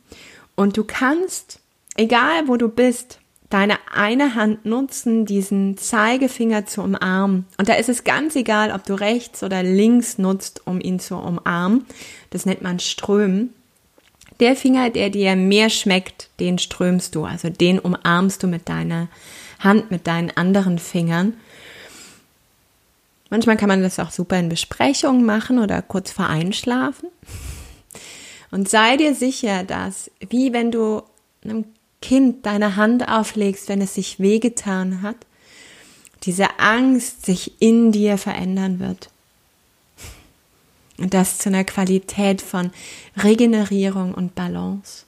Und 0.56 0.76
du 0.76 0.84
kannst, 0.84 1.60
egal 1.94 2.48
wo 2.48 2.56
du 2.56 2.68
bist, 2.68 3.20
deine 3.50 3.78
eine 3.92 4.34
Hand 4.34 4.64
nutzen, 4.64 5.24
diesen 5.24 5.76
Zeigefinger 5.76 6.66
zu 6.66 6.82
umarmen. 6.82 7.46
Und 7.58 7.68
da 7.68 7.74
ist 7.74 7.88
es 7.88 8.04
ganz 8.04 8.34
egal, 8.36 8.72
ob 8.72 8.84
du 8.84 8.94
rechts 8.94 9.42
oder 9.42 9.62
links 9.62 10.18
nutzt, 10.18 10.62
um 10.66 10.80
ihn 10.80 10.98
zu 10.98 11.16
umarmen. 11.16 11.86
Das 12.30 12.46
nennt 12.46 12.62
man 12.62 12.78
Strömen. 12.78 13.54
Der 14.40 14.54
Finger, 14.54 14.90
der 14.90 15.10
dir 15.10 15.34
mehr 15.36 15.68
schmeckt, 15.68 16.30
den 16.38 16.58
strömst 16.58 17.14
du. 17.14 17.24
Also 17.24 17.48
den 17.48 17.78
umarmst 17.78 18.42
du 18.42 18.46
mit 18.46 18.68
deiner 18.68 19.08
Hand, 19.58 19.90
mit 19.90 20.06
deinen 20.06 20.30
anderen 20.36 20.78
Fingern. 20.78 21.34
Manchmal 23.30 23.56
kann 23.56 23.68
man 23.68 23.82
das 23.82 23.98
auch 23.98 24.10
super 24.10 24.38
in 24.38 24.48
Besprechungen 24.48 25.24
machen 25.24 25.58
oder 25.58 25.82
kurz 25.82 26.10
vor 26.10 26.28
Einschlafen. 26.28 27.08
Und 28.50 28.68
sei 28.68 28.96
dir 28.96 29.14
sicher, 29.14 29.64
dass, 29.64 30.10
wie 30.30 30.52
wenn 30.52 30.70
du 30.70 31.02
einem 31.44 31.64
Kind 32.00 32.46
deine 32.46 32.76
Hand 32.76 33.08
auflegst, 33.08 33.68
wenn 33.68 33.82
es 33.82 33.94
sich 33.94 34.20
wehgetan 34.20 35.02
hat, 35.02 35.16
diese 36.22 36.58
Angst 36.58 37.26
sich 37.26 37.60
in 37.60 37.92
dir 37.92 38.18
verändern 38.18 38.78
wird. 38.78 39.10
Und 40.98 41.14
das 41.14 41.38
zu 41.38 41.48
einer 41.48 41.64
Qualität 41.64 42.42
von 42.42 42.70
Regenerierung 43.16 44.14
und 44.14 44.34
Balance. 44.34 45.04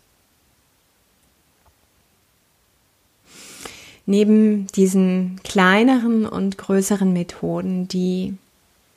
Neben 4.07 4.66
diesen 4.68 5.41
kleineren 5.45 6.26
und 6.26 6.59
größeren 6.59 7.12
Methoden, 7.12 7.88
die 7.88 8.34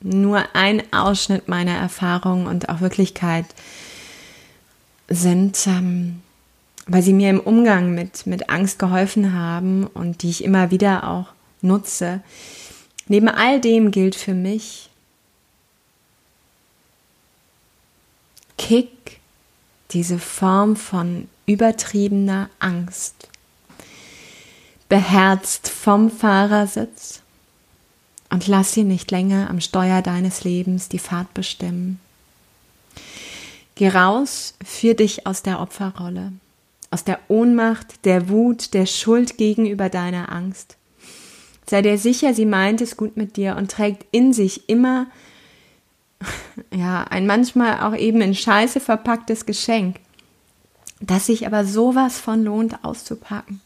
nur 0.00 0.44
ein 0.54 0.82
Ausschnitt 0.92 1.48
meiner 1.48 1.76
Erfahrung 1.76 2.46
und 2.46 2.68
auch 2.68 2.80
Wirklichkeit 2.80 3.46
sind, 5.08 5.66
ähm, 5.66 6.20
weil 6.86 7.02
sie 7.02 7.12
mir 7.12 7.30
im 7.30 7.40
Umgang 7.40 7.94
mit, 7.94 8.26
mit 8.26 8.50
Angst 8.50 8.78
geholfen 8.78 9.32
haben 9.32 9.86
und 9.86 10.22
die 10.22 10.30
ich 10.30 10.44
immer 10.44 10.70
wieder 10.70 11.08
auch 11.08 11.28
nutze. 11.62 12.20
Neben 13.08 13.28
all 13.28 13.60
dem 13.60 13.90
gilt 13.90 14.14
für 14.14 14.34
mich, 14.34 14.90
Kick 18.64 19.20
diese 19.90 20.18
Form 20.18 20.74
von 20.74 21.28
übertriebener 21.44 22.48
Angst. 22.58 23.28
Beherzt 24.88 25.68
vom 25.68 26.10
Fahrersitz 26.10 27.20
und 28.30 28.46
lass 28.46 28.72
sie 28.72 28.84
nicht 28.84 29.10
länger 29.10 29.50
am 29.50 29.60
Steuer 29.60 30.00
deines 30.00 30.44
Lebens 30.44 30.88
die 30.88 30.98
Fahrt 30.98 31.34
bestimmen. 31.34 32.00
Geh 33.74 33.88
raus, 33.88 34.54
führ 34.64 34.94
dich 34.94 35.26
aus 35.26 35.42
der 35.42 35.60
Opferrolle 35.60 36.32
aus 36.94 37.02
der 37.02 37.18
Ohnmacht, 37.26 38.04
der 38.04 38.28
Wut, 38.28 38.72
der 38.72 38.86
Schuld 38.86 39.36
gegenüber 39.36 39.88
deiner 39.88 40.30
Angst. 40.30 40.76
Sei 41.66 41.82
dir 41.82 41.98
sicher, 41.98 42.34
sie 42.34 42.46
meint 42.46 42.80
es 42.80 42.96
gut 42.96 43.16
mit 43.16 43.36
dir 43.36 43.56
und 43.56 43.68
trägt 43.68 44.06
in 44.12 44.32
sich 44.32 44.68
immer, 44.68 45.08
ja, 46.74 47.04
ein 47.04 47.26
manchmal 47.26 47.80
auch 47.80 47.96
eben 47.96 48.20
in 48.20 48.34
Scheiße 48.34 48.80
verpacktes 48.80 49.46
Geschenk, 49.46 49.96
das 51.00 51.26
sich 51.26 51.46
aber 51.46 51.64
sowas 51.64 52.18
von 52.18 52.44
lohnt 52.44 52.84
auszupacken. 52.84 53.60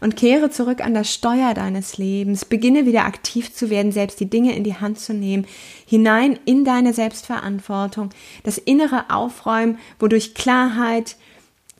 Und 0.00 0.14
kehre 0.14 0.50
zurück 0.50 0.84
an 0.84 0.92
das 0.92 1.12
Steuer 1.12 1.54
deines 1.54 1.96
Lebens, 1.96 2.44
beginne 2.44 2.84
wieder 2.84 3.06
aktiv 3.06 3.54
zu 3.54 3.70
werden, 3.70 3.92
selbst 3.92 4.20
die 4.20 4.28
Dinge 4.28 4.54
in 4.54 4.62
die 4.62 4.76
Hand 4.76 5.00
zu 5.00 5.14
nehmen, 5.14 5.46
hinein 5.86 6.38
in 6.44 6.66
deine 6.66 6.92
Selbstverantwortung, 6.92 8.10
das 8.42 8.58
innere 8.58 9.06
Aufräumen, 9.08 9.78
wodurch 9.98 10.34
Klarheit, 10.34 11.16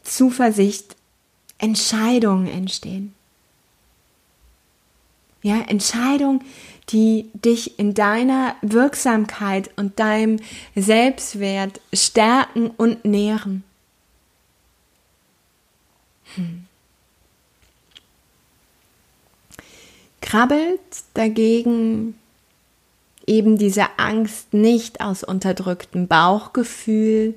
Zuversicht 0.02 0.96
Entscheidungen 1.58 2.46
entstehen. 2.46 3.14
Ja, 5.42 5.60
Entscheidungen, 5.60 6.42
die 6.90 7.28
dich 7.34 7.78
in 7.78 7.94
deiner 7.94 8.54
Wirksamkeit 8.62 9.70
und 9.76 9.98
deinem 9.98 10.38
Selbstwert 10.74 11.80
stärken 11.92 12.70
und 12.70 13.04
nähren. 13.04 13.64
Hm. 16.34 16.64
Krabbelt 20.20 20.80
dagegen 21.14 22.14
eben 23.26 23.58
diese 23.58 23.98
Angst 23.98 24.54
nicht 24.54 25.00
aus 25.00 25.24
unterdrücktem 25.24 26.06
Bauchgefühl, 26.06 27.34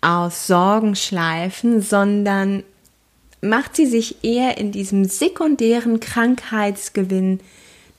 aus 0.00 0.46
Sorgenschleifen, 0.46 1.80
sondern 1.80 2.62
macht 3.40 3.76
sie 3.76 3.86
sich 3.86 4.22
eher 4.22 4.58
in 4.58 4.72
diesem 4.72 5.04
sekundären 5.04 6.00
Krankheitsgewinn 6.00 7.40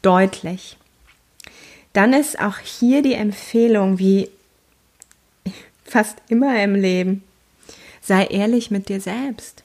deutlich. 0.06 0.78
Dann 1.93 2.14
ist 2.14 2.39
auch 2.39 2.58
hier 2.60 3.01
die 3.01 3.14
Empfehlung, 3.14 3.99
wie 3.99 4.30
fast 5.84 6.18
immer 6.30 6.62
im 6.62 6.76
Leben, 6.76 7.24
sei 8.01 8.26
ehrlich 8.26 8.70
mit 8.70 8.89
dir 8.89 9.01
selbst. 9.01 9.64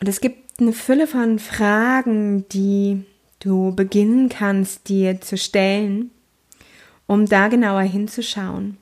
Und 0.00 0.08
es 0.08 0.20
gibt 0.20 0.60
eine 0.60 0.72
Fülle 0.72 1.06
von 1.06 1.38
Fragen, 1.38 2.48
die 2.50 3.04
du 3.40 3.74
beginnen 3.74 4.28
kannst, 4.28 4.88
dir 4.88 5.20
zu 5.20 5.36
stellen, 5.36 6.10
um 7.06 7.26
da 7.26 7.48
genauer 7.48 7.82
hinzuschauen. 7.82 8.76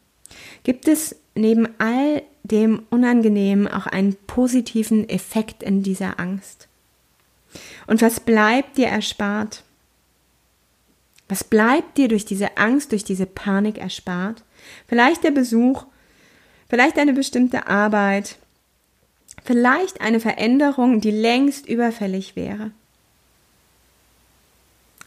Gibt 0.64 0.87
es 0.89 1.16
neben 1.35 1.68
all 1.79 2.22
dem 2.43 2.83
Unangenehmen 2.91 3.68
auch 3.68 3.87
einen 3.87 4.16
positiven 4.26 5.09
Effekt 5.09 5.62
in 5.62 5.83
dieser 5.83 6.20
Angst? 6.20 6.68
Und 7.89 8.03
was 8.03 8.20
bleibt 8.20 8.76
dir 8.76 8.89
erspart? 8.89 9.64
Was 11.26 11.43
bleibt 11.43 11.97
dir 11.97 12.09
durch 12.09 12.26
diese 12.26 12.59
Angst, 12.59 12.93
durch 12.93 13.03
diese 13.03 13.24
Panik 13.24 13.78
erspart? 13.78 14.45
Vielleicht 14.86 15.24
der 15.24 15.30
Besuch, 15.30 15.86
vielleicht 16.68 16.99
eine 16.99 17.14
bestimmte 17.14 17.66
Arbeit, 17.66 18.36
vielleicht 19.43 20.03
eine 20.03 20.20
Veränderung, 20.20 21.01
die 21.01 21.11
längst 21.11 21.66
überfällig 21.66 22.36
wäre, 22.36 22.72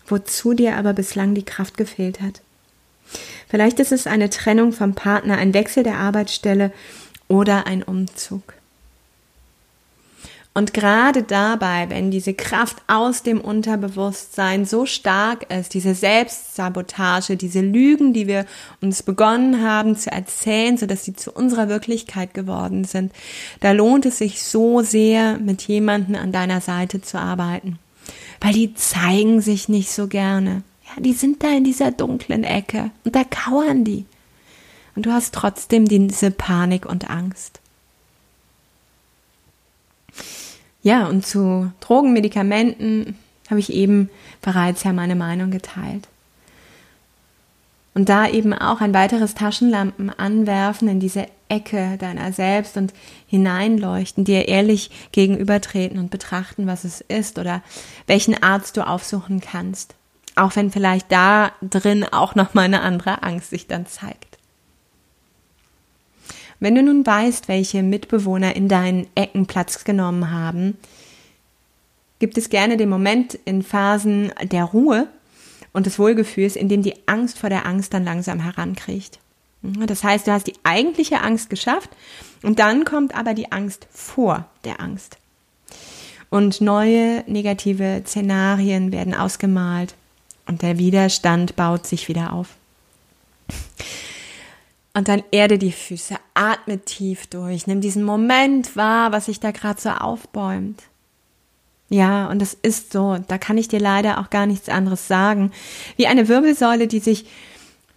wozu 0.08 0.54
dir 0.54 0.76
aber 0.76 0.94
bislang 0.94 1.36
die 1.36 1.46
Kraft 1.46 1.78
gefehlt 1.78 2.20
hat. 2.20 2.42
Vielleicht 3.48 3.80
ist 3.80 3.92
es 3.92 4.08
eine 4.08 4.32
Trennung 4.32 4.74
vom 4.74 4.96
Partner, 4.96 5.38
ein 5.38 5.54
Wechsel 5.54 5.84
der 5.84 5.98
Arbeitsstelle 5.98 6.72
oder 7.28 7.68
ein 7.68 7.84
Umzug. 7.84 8.56
Und 10.54 10.74
gerade 10.74 11.24
dabei, 11.24 11.90
wenn 11.90 12.12
diese 12.12 12.34
Kraft 12.34 12.78
aus 12.88 13.24
dem 13.24 13.40
Unterbewusstsein 13.40 14.66
so 14.66 14.86
stark 14.86 15.50
ist, 15.50 15.74
diese 15.74 15.96
Selbstsabotage, 15.96 17.38
diese 17.38 17.62
Lügen, 17.62 18.12
die 18.12 18.28
wir 18.28 18.46
uns 18.82 19.02
begonnen 19.02 19.62
haben 19.62 19.96
zu 19.96 20.12
erzählen, 20.12 20.78
sodass 20.78 21.06
sie 21.06 21.14
zu 21.14 21.32
unserer 21.32 21.70
Wirklichkeit 21.70 22.34
geworden 22.34 22.84
sind, 22.84 23.14
da 23.62 23.72
lohnt 23.72 24.06
es 24.06 24.18
sich 24.18 24.44
so 24.44 24.82
sehr, 24.82 25.38
mit 25.38 25.62
jemandem 25.62 26.16
an 26.16 26.34
deiner 26.34 26.60
Seite 26.60 27.00
zu 27.00 27.18
arbeiten. 27.18 27.80
Weil 28.42 28.54
die 28.54 28.74
zeigen 28.74 29.40
sich 29.40 29.70
nicht 29.70 29.92
so 29.92 30.08
gerne. 30.08 30.64
Ja, 30.84 31.02
die 31.02 31.14
sind 31.14 31.44
da 31.44 31.50
in 31.56 31.64
dieser 31.64 31.92
dunklen 31.92 32.44
Ecke 32.44 32.92
und 33.06 33.16
da 33.16 33.24
kauern 33.24 33.86
die. 33.86 34.06
Und 34.98 35.06
du 35.06 35.14
hast 35.14 35.34
trotzdem 35.34 35.88
diese 35.88 36.32
Panik 36.32 36.86
und 36.86 37.10
Angst. 37.10 37.61
Ja, 40.84 41.08
und 41.08 41.26
zu 41.26 41.72
Drogen, 41.80 42.14
Medikamenten 42.14 43.18
habe 43.50 43.60
ich 43.60 43.72
eben 43.72 44.10
bereits 44.42 44.84
ja 44.84 44.94
meine 44.94 45.16
Meinung 45.16 45.52
geteilt. 45.52 46.08
Und 47.94 48.08
da 48.08 48.28
eben 48.28 48.54
auch 48.54 48.80
ein 48.80 48.94
weiteres 48.94 49.36
Taschenlampen 49.36 50.10
anwerfen 50.10 50.88
in 50.88 51.02
diese 51.02 51.28
Ecke 51.50 51.98
deiner 52.00 52.32
selbst 52.32 52.78
und 52.78 52.94
hineinleuchten, 53.28 54.24
dir 54.24 54.48
ehrlich 54.48 54.90
gegenübertreten 55.12 56.00
und 56.00 56.10
betrachten, 56.10 56.68
was 56.68 56.86
es 56.86 57.02
ist 57.02 57.38
oder 57.38 57.62
welchen 58.08 58.42
Arzt 58.42 58.78
du 58.78 58.88
aufsuchen 58.88 59.42
kannst. 59.42 59.96
Auch 60.36 60.56
wenn 60.56 60.72
vielleicht 60.72 61.12
da 61.12 61.52
drin 61.62 62.06
auch 62.06 62.36
noch 62.36 62.54
mal 62.54 62.62
eine 62.62 62.82
andere 62.82 63.24
Angst 63.24 63.50
sich 63.50 63.68
dann 63.68 63.86
zeigt. 63.86 64.31
Wenn 66.62 66.76
du 66.76 66.84
nun 66.84 67.04
weißt, 67.06 67.48
welche 67.48 67.82
Mitbewohner 67.82 68.56
in 68.56 68.68
deinen 68.68 69.08
Ecken 69.16 69.48
Platz 69.48 69.84
genommen 69.84 70.30
haben, 70.30 70.78
gibt 72.20 72.38
es 72.38 72.50
gerne 72.50 72.78
den 72.78 72.88
Moment 72.88 73.34
in 73.46 73.64
Phasen 73.64 74.32
der 74.44 74.66
Ruhe 74.66 75.08
und 75.74 75.88
des 75.88 75.98
Wohlgefühls, 75.98 76.56
in 76.56 76.70
dem 76.70 76.84
die 76.84 77.08
Angst 77.08 77.40
vor 77.40 77.50
der 77.50 77.66
Angst 77.66 77.96
dann 77.96 78.06
langsam 78.06 78.40
herankriecht. 78.40 79.18
Das 79.64 80.04
heißt, 80.04 80.28
du 80.28 80.32
hast 80.32 80.46
die 80.46 80.54
eigentliche 80.62 81.22
Angst 81.22 81.50
geschafft 81.50 81.90
und 82.44 82.60
dann 82.60 82.86
kommt 82.86 83.16
aber 83.16 83.34
die 83.34 83.52
Angst 83.52 83.88
vor 83.92 84.46
der 84.64 84.82
Angst. 84.82 85.18
Und 86.30 86.62
neue 86.62 87.24
negative 87.26 88.04
Szenarien 88.06 88.92
werden 88.92 89.16
ausgemalt 89.16 89.96
und 90.46 90.62
der 90.62 90.78
Widerstand 90.78 91.56
baut 91.56 91.88
sich 91.88 92.08
wieder 92.08 92.34
auf. 92.34 92.50
Und 94.94 95.08
dann 95.08 95.24
erde 95.32 95.58
die 95.58 95.72
Füße, 95.72 96.16
atme 96.34 96.80
tief 96.80 97.28
durch, 97.28 97.66
nimm 97.66 97.80
diesen 97.80 98.04
Moment 98.04 98.76
wahr, 98.76 99.12
was 99.12 99.28
sich 99.28 99.40
da 99.40 99.52
gerade 99.52 99.80
so 99.80 99.90
aufbäumt. 99.90 100.84
Ja, 101.90 102.30
und 102.30 102.40
das 102.40 102.54
ist 102.54 102.94
so, 102.94 103.18
da 103.28 103.38
kann 103.38 103.58
ich 103.58 103.68
dir 103.68 103.80
leider 103.80 104.20
auch 104.20 104.30
gar 104.30 104.46
nichts 104.46 104.70
anderes 104.70 105.08
sagen, 105.08 105.52
wie 105.98 106.08
eine 106.08 106.30
Wirbelsäule, 106.30 106.88
die 106.88 107.00
sich 107.00 107.26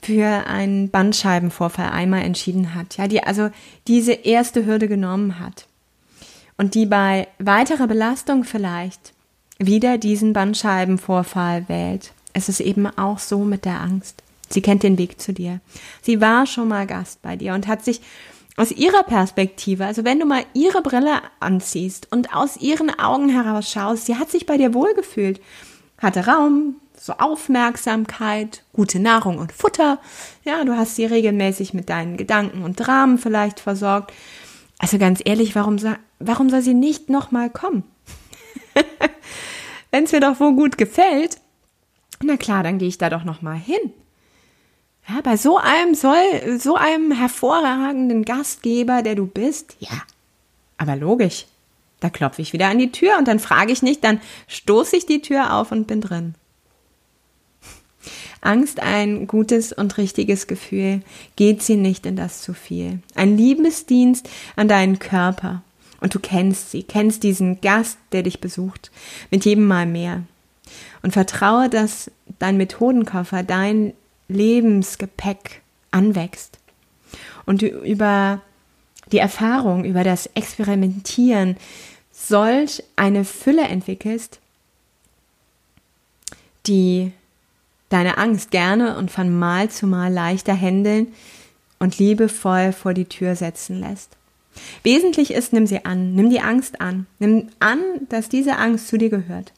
für 0.02 0.46
einen 0.46 0.90
Bandscheibenvorfall 0.90 1.90
einmal 1.90 2.22
entschieden 2.22 2.74
hat, 2.74 2.96
ja, 2.96 3.06
die 3.06 3.22
also 3.22 3.50
diese 3.86 4.12
erste 4.12 4.66
Hürde 4.66 4.88
genommen 4.88 5.38
hat 5.38 5.66
und 6.56 6.74
die 6.74 6.86
bei 6.86 7.28
weiterer 7.38 7.86
Belastung 7.86 8.42
vielleicht 8.42 9.12
wieder 9.58 9.96
diesen 9.96 10.32
Bandscheibenvorfall 10.32 11.68
wählt. 11.68 12.12
Es 12.32 12.48
ist 12.48 12.60
eben 12.60 12.86
auch 12.86 13.20
so 13.20 13.44
mit 13.44 13.64
der 13.64 13.80
Angst. 13.80 14.23
Sie 14.50 14.62
kennt 14.62 14.82
den 14.82 14.98
Weg 14.98 15.20
zu 15.20 15.32
dir. 15.32 15.60
Sie 16.02 16.20
war 16.20 16.46
schon 16.46 16.68
mal 16.68 16.86
Gast 16.86 17.22
bei 17.22 17.36
dir 17.36 17.54
und 17.54 17.66
hat 17.66 17.84
sich 17.84 18.00
aus 18.56 18.70
ihrer 18.70 19.02
Perspektive, 19.02 19.84
also 19.84 20.04
wenn 20.04 20.20
du 20.20 20.26
mal 20.26 20.44
ihre 20.54 20.80
Brille 20.80 21.20
anziehst 21.40 22.10
und 22.12 22.34
aus 22.34 22.56
ihren 22.56 22.96
Augen 22.98 23.28
heraus 23.28 23.70
schaust, 23.70 24.06
sie 24.06 24.16
hat 24.16 24.30
sich 24.30 24.46
bei 24.46 24.56
dir 24.56 24.74
wohlgefühlt, 24.74 25.40
hatte 25.98 26.26
Raum, 26.26 26.76
so 26.96 27.14
Aufmerksamkeit, 27.14 28.62
gute 28.72 29.00
Nahrung 29.00 29.38
und 29.38 29.52
Futter. 29.52 29.98
Ja, 30.44 30.64
du 30.64 30.76
hast 30.76 30.94
sie 30.96 31.04
regelmäßig 31.04 31.74
mit 31.74 31.90
deinen 31.90 32.16
Gedanken 32.16 32.62
und 32.62 32.76
Dramen 32.76 33.18
vielleicht 33.18 33.60
versorgt. 33.60 34.12
Also 34.78 34.98
ganz 34.98 35.20
ehrlich, 35.24 35.54
warum, 35.54 35.78
warum 36.20 36.50
soll 36.50 36.62
sie 36.62 36.74
nicht 36.74 37.10
nochmal 37.10 37.50
kommen? 37.50 37.82
Wenn 39.90 40.04
es 40.04 40.12
mir 40.12 40.20
doch 40.20 40.38
wohl 40.40 40.54
gut 40.54 40.78
gefällt, 40.78 41.40
na 42.22 42.36
klar, 42.36 42.62
dann 42.62 42.78
gehe 42.78 42.88
ich 42.88 42.98
da 42.98 43.10
doch 43.10 43.24
nochmal 43.24 43.56
hin. 43.56 43.92
Ja, 45.08 45.20
bei 45.22 45.36
so 45.36 45.58
einem 45.58 45.94
soll, 45.94 46.58
so 46.58 46.76
einem 46.76 47.12
hervorragenden 47.12 48.24
Gastgeber, 48.24 49.02
der 49.02 49.14
du 49.14 49.26
bist, 49.26 49.76
ja. 49.78 50.02
Aber 50.78 50.96
logisch. 50.96 51.46
Da 52.00 52.10
klopfe 52.10 52.42
ich 52.42 52.52
wieder 52.52 52.68
an 52.68 52.78
die 52.78 52.92
Tür 52.92 53.16
und 53.18 53.28
dann 53.28 53.38
frage 53.38 53.72
ich 53.72 53.82
nicht, 53.82 54.04
dann 54.04 54.20
stoße 54.48 54.96
ich 54.96 55.06
die 55.06 55.22
Tür 55.22 55.54
auf 55.54 55.72
und 55.72 55.86
bin 55.86 56.00
drin. 56.00 56.34
Angst 58.42 58.80
ein 58.80 59.26
gutes 59.26 59.72
und 59.72 59.96
richtiges 59.96 60.46
Gefühl, 60.46 61.00
geht 61.36 61.62
sie 61.62 61.76
nicht 61.76 62.04
in 62.04 62.16
das 62.16 62.42
zu 62.42 62.52
viel. 62.52 63.00
Ein 63.14 63.38
Liebesdienst 63.38 64.28
an 64.56 64.68
deinen 64.68 64.98
Körper. 64.98 65.62
Und 66.00 66.14
du 66.14 66.18
kennst 66.18 66.70
sie, 66.70 66.82
kennst 66.82 67.22
diesen 67.22 67.62
Gast, 67.62 67.96
der 68.12 68.22
dich 68.22 68.40
besucht, 68.40 68.90
mit 69.30 69.46
jedem 69.46 69.66
Mal 69.66 69.86
mehr. 69.86 70.24
Und 71.02 71.12
vertraue, 71.12 71.70
dass 71.70 72.10
dein 72.38 72.58
Methodenkoffer, 72.58 73.42
dein 73.42 73.94
Lebensgepäck 74.28 75.62
anwächst. 75.90 76.58
Und 77.46 77.62
über 77.62 78.40
die 79.12 79.18
Erfahrung, 79.18 79.84
über 79.84 80.04
das 80.04 80.26
Experimentieren 80.34 81.56
solch 82.10 82.82
eine 82.96 83.24
Fülle 83.24 83.62
entwickelst, 83.62 84.40
die 86.66 87.12
deine 87.88 88.18
Angst 88.18 88.50
gerne 88.50 88.96
und 88.96 89.10
von 89.10 89.36
Mal 89.36 89.70
zu 89.70 89.86
Mal 89.86 90.12
leichter 90.12 90.54
händeln 90.54 91.08
und 91.78 91.98
liebevoll 91.98 92.72
vor 92.72 92.94
die 92.94 93.04
Tür 93.04 93.36
setzen 93.36 93.80
lässt. 93.80 94.16
Wesentlich 94.82 95.32
ist, 95.32 95.52
nimm 95.52 95.66
sie 95.66 95.84
an, 95.84 96.14
nimm 96.14 96.30
die 96.30 96.40
Angst 96.40 96.80
an, 96.80 97.06
nimm 97.18 97.48
an, 97.58 97.80
dass 98.08 98.28
diese 98.28 98.56
Angst 98.56 98.88
zu 98.88 98.96
dir 98.96 99.10
gehört. 99.10 99.52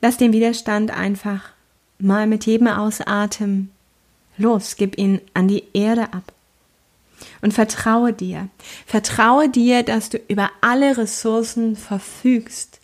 Lass 0.00 0.16
den 0.16 0.32
Widerstand 0.32 0.90
einfach 0.90 1.51
mal 2.02 2.26
mit 2.26 2.46
jedem 2.46 2.68
Ausatmen 2.68 3.70
los, 4.36 4.76
gib 4.76 4.98
ihn 4.98 5.20
an 5.34 5.48
die 5.48 5.64
Erde 5.72 6.12
ab. 6.12 6.32
Und 7.40 7.54
vertraue 7.54 8.12
dir. 8.12 8.48
Vertraue 8.86 9.48
dir, 9.48 9.82
dass 9.82 10.10
du 10.10 10.18
über 10.28 10.50
alle 10.60 10.96
Ressourcen 10.96 11.76
verfügst, 11.76 12.80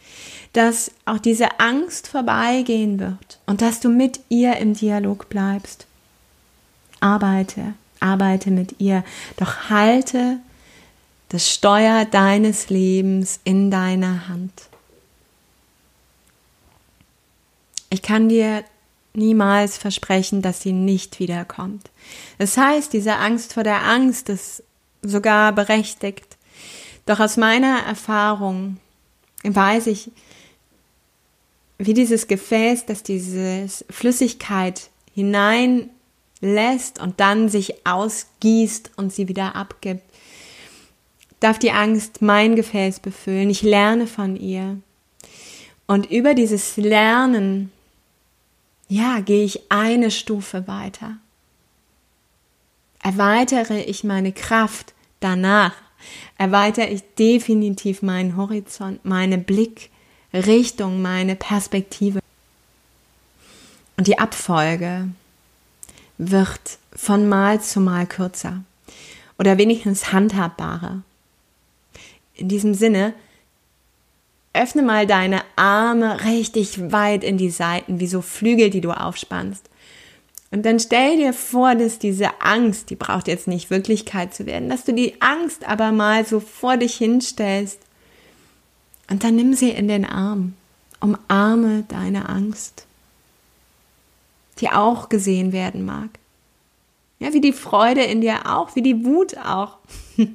dass 0.52 0.92
auch 1.04 1.18
diese 1.18 1.60
Angst 1.60 2.08
vorbeigehen 2.08 2.98
wird 2.98 3.38
und 3.46 3.62
dass 3.62 3.80
du 3.80 3.88
mit 3.88 4.20
ihr 4.28 4.56
im 4.56 4.74
Dialog 4.74 5.28
bleibst. 5.28 5.86
Arbeite, 7.00 7.74
arbeite 8.00 8.50
mit 8.50 8.80
ihr, 8.80 9.04
doch 9.36 9.70
halte 9.70 10.38
das 11.28 11.48
Steuer 11.48 12.04
deines 12.04 12.70
Lebens 12.70 13.40
in 13.44 13.70
deiner 13.70 14.28
Hand. 14.28 14.52
Ich 17.90 18.02
kann 18.02 18.28
dir 18.28 18.64
niemals 19.14 19.78
versprechen, 19.78 20.42
dass 20.42 20.62
sie 20.62 20.72
nicht 20.72 21.18
wiederkommt. 21.18 21.90
Das 22.38 22.56
heißt, 22.56 22.92
diese 22.92 23.16
Angst 23.16 23.54
vor 23.54 23.64
der 23.64 23.82
Angst 23.84 24.28
ist 24.28 24.62
sogar 25.02 25.52
berechtigt. 25.52 26.36
Doch 27.06 27.20
aus 27.20 27.36
meiner 27.36 27.80
Erfahrung 27.86 28.78
weiß 29.42 29.86
ich, 29.86 30.10
wie 31.78 31.94
dieses 31.94 32.26
Gefäß, 32.26 32.86
das 32.86 33.02
diese 33.02 33.66
Flüssigkeit 33.88 34.90
hineinlässt 35.14 37.00
und 37.00 37.20
dann 37.20 37.48
sich 37.48 37.86
ausgießt 37.86 38.92
und 38.96 39.12
sie 39.12 39.28
wieder 39.28 39.54
abgibt, 39.54 40.02
darf 41.40 41.58
die 41.58 41.70
Angst 41.70 42.20
mein 42.20 42.56
Gefäß 42.56 42.98
befüllen. 43.00 43.48
Ich 43.48 43.62
lerne 43.62 44.08
von 44.08 44.36
ihr. 44.36 44.78
Und 45.86 46.10
über 46.10 46.34
dieses 46.34 46.76
Lernen 46.76 47.72
ja, 48.88 49.20
gehe 49.20 49.44
ich 49.44 49.70
eine 49.70 50.10
Stufe 50.10 50.66
weiter. 50.66 51.18
Erweitere 53.02 53.82
ich 53.82 54.02
meine 54.02 54.32
Kraft 54.32 54.94
danach, 55.20 55.74
erweitere 56.36 56.88
ich 56.88 57.02
definitiv 57.18 58.02
meinen 58.02 58.36
Horizont, 58.36 59.04
meine 59.04 59.38
Blickrichtung, 59.38 61.02
meine 61.02 61.36
Perspektive. 61.36 62.20
Und 63.96 64.06
die 64.06 64.18
Abfolge 64.18 65.08
wird 66.16 66.78
von 66.94 67.28
Mal 67.28 67.60
zu 67.60 67.80
Mal 67.80 68.06
kürzer 68.06 68.62
oder 69.38 69.58
wenigstens 69.58 70.12
handhabbarer. 70.12 71.02
In 72.34 72.48
diesem 72.48 72.74
Sinne, 72.74 73.14
öffne 74.52 74.82
mal 74.82 75.06
deine 75.06 75.42
Arme 75.56 76.24
richtig 76.24 76.92
weit 76.92 77.22
in 77.24 77.38
die 77.38 77.50
Seiten, 77.50 78.00
wie 78.00 78.06
so 78.06 78.22
Flügel, 78.22 78.70
die 78.70 78.80
du 78.80 78.90
aufspannst. 78.90 79.68
Und 80.50 80.64
dann 80.64 80.80
stell 80.80 81.18
dir 81.18 81.34
vor, 81.34 81.74
dass 81.74 81.98
diese 81.98 82.40
Angst, 82.40 82.88
die 82.90 82.96
braucht 82.96 83.28
jetzt 83.28 83.48
nicht 83.48 83.70
Wirklichkeit 83.70 84.34
zu 84.34 84.46
werden, 84.46 84.70
dass 84.70 84.84
du 84.84 84.94
die 84.94 85.20
Angst 85.20 85.68
aber 85.68 85.92
mal 85.92 86.24
so 86.24 86.40
vor 86.40 86.78
dich 86.78 86.96
hinstellst. 86.96 87.78
Und 89.10 89.24
dann 89.24 89.36
nimm 89.36 89.54
sie 89.54 89.70
in 89.70 89.88
den 89.88 90.04
Arm. 90.04 90.54
Umarme 91.00 91.84
deine 91.88 92.28
Angst, 92.28 92.86
die 94.58 94.70
auch 94.70 95.08
gesehen 95.08 95.52
werden 95.52 95.84
mag. 95.84 96.10
Ja, 97.20 97.32
wie 97.32 97.40
die 97.40 97.52
Freude 97.52 98.02
in 98.02 98.20
dir 98.20 98.46
auch, 98.52 98.74
wie 98.74 98.82
die 98.82 99.04
Wut 99.04 99.36
auch. 99.38 99.78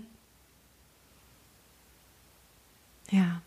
ja. 3.11 3.42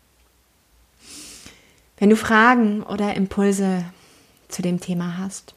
Wenn 1.97 2.09
du 2.09 2.15
Fragen 2.15 2.83
oder 2.83 3.15
Impulse 3.15 3.85
zu 4.49 4.61
dem 4.61 4.79
Thema 4.79 5.17
hast, 5.17 5.55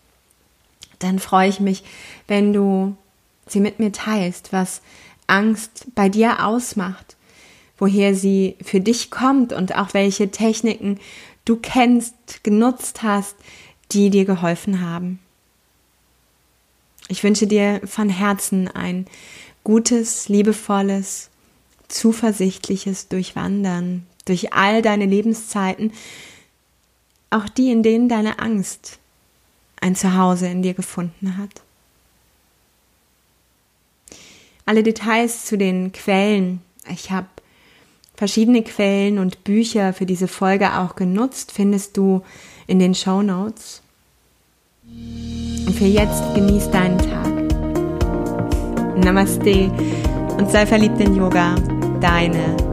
dann 0.98 1.18
freue 1.18 1.48
ich 1.48 1.60
mich, 1.60 1.84
wenn 2.26 2.52
du 2.52 2.96
sie 3.46 3.60
mit 3.60 3.78
mir 3.78 3.92
teilst, 3.92 4.52
was 4.52 4.80
Angst 5.26 5.86
bei 5.94 6.08
dir 6.08 6.44
ausmacht, 6.44 7.16
woher 7.78 8.14
sie 8.14 8.56
für 8.62 8.80
dich 8.80 9.10
kommt 9.10 9.52
und 9.52 9.74
auch 9.76 9.94
welche 9.94 10.30
Techniken 10.30 10.98
du 11.44 11.56
kennst, 11.56 12.14
genutzt 12.42 13.02
hast, 13.02 13.36
die 13.92 14.10
dir 14.10 14.24
geholfen 14.24 14.80
haben. 14.80 15.18
Ich 17.08 17.24
wünsche 17.24 17.46
dir 17.46 17.80
von 17.84 18.08
Herzen 18.08 18.68
ein 18.68 19.06
gutes, 19.64 20.28
liebevolles, 20.28 21.28
zuversichtliches 21.88 23.08
Durchwandern 23.08 24.06
durch 24.26 24.52
all 24.52 24.80
deine 24.80 25.06
Lebenszeiten, 25.06 25.92
auch 27.30 27.48
die, 27.48 27.70
in 27.70 27.82
denen 27.82 28.08
deine 28.08 28.38
Angst 28.40 28.98
ein 29.80 29.94
Zuhause 29.94 30.48
in 30.48 30.62
dir 30.62 30.74
gefunden 30.74 31.36
hat. 31.38 31.62
Alle 34.66 34.82
Details 34.82 35.46
zu 35.46 35.56
den 35.56 35.92
Quellen, 35.92 36.60
ich 36.88 37.10
habe 37.10 37.26
verschiedene 38.14 38.62
Quellen 38.62 39.18
und 39.18 39.44
Bücher 39.44 39.92
für 39.92 40.06
diese 40.06 40.28
Folge 40.28 40.78
auch 40.78 40.94
genutzt, 40.94 41.52
findest 41.52 41.96
du 41.96 42.22
in 42.66 42.78
den 42.78 42.94
Show 42.94 43.22
Notes. 43.22 43.82
Und 44.84 45.74
für 45.74 45.86
jetzt 45.86 46.34
genieß 46.34 46.70
deinen 46.70 46.98
Tag. 46.98 47.30
Namaste 49.02 49.70
und 50.36 50.50
sei 50.50 50.66
verliebt 50.66 51.00
in 51.00 51.16
Yoga, 51.16 51.54
deine 52.00 52.69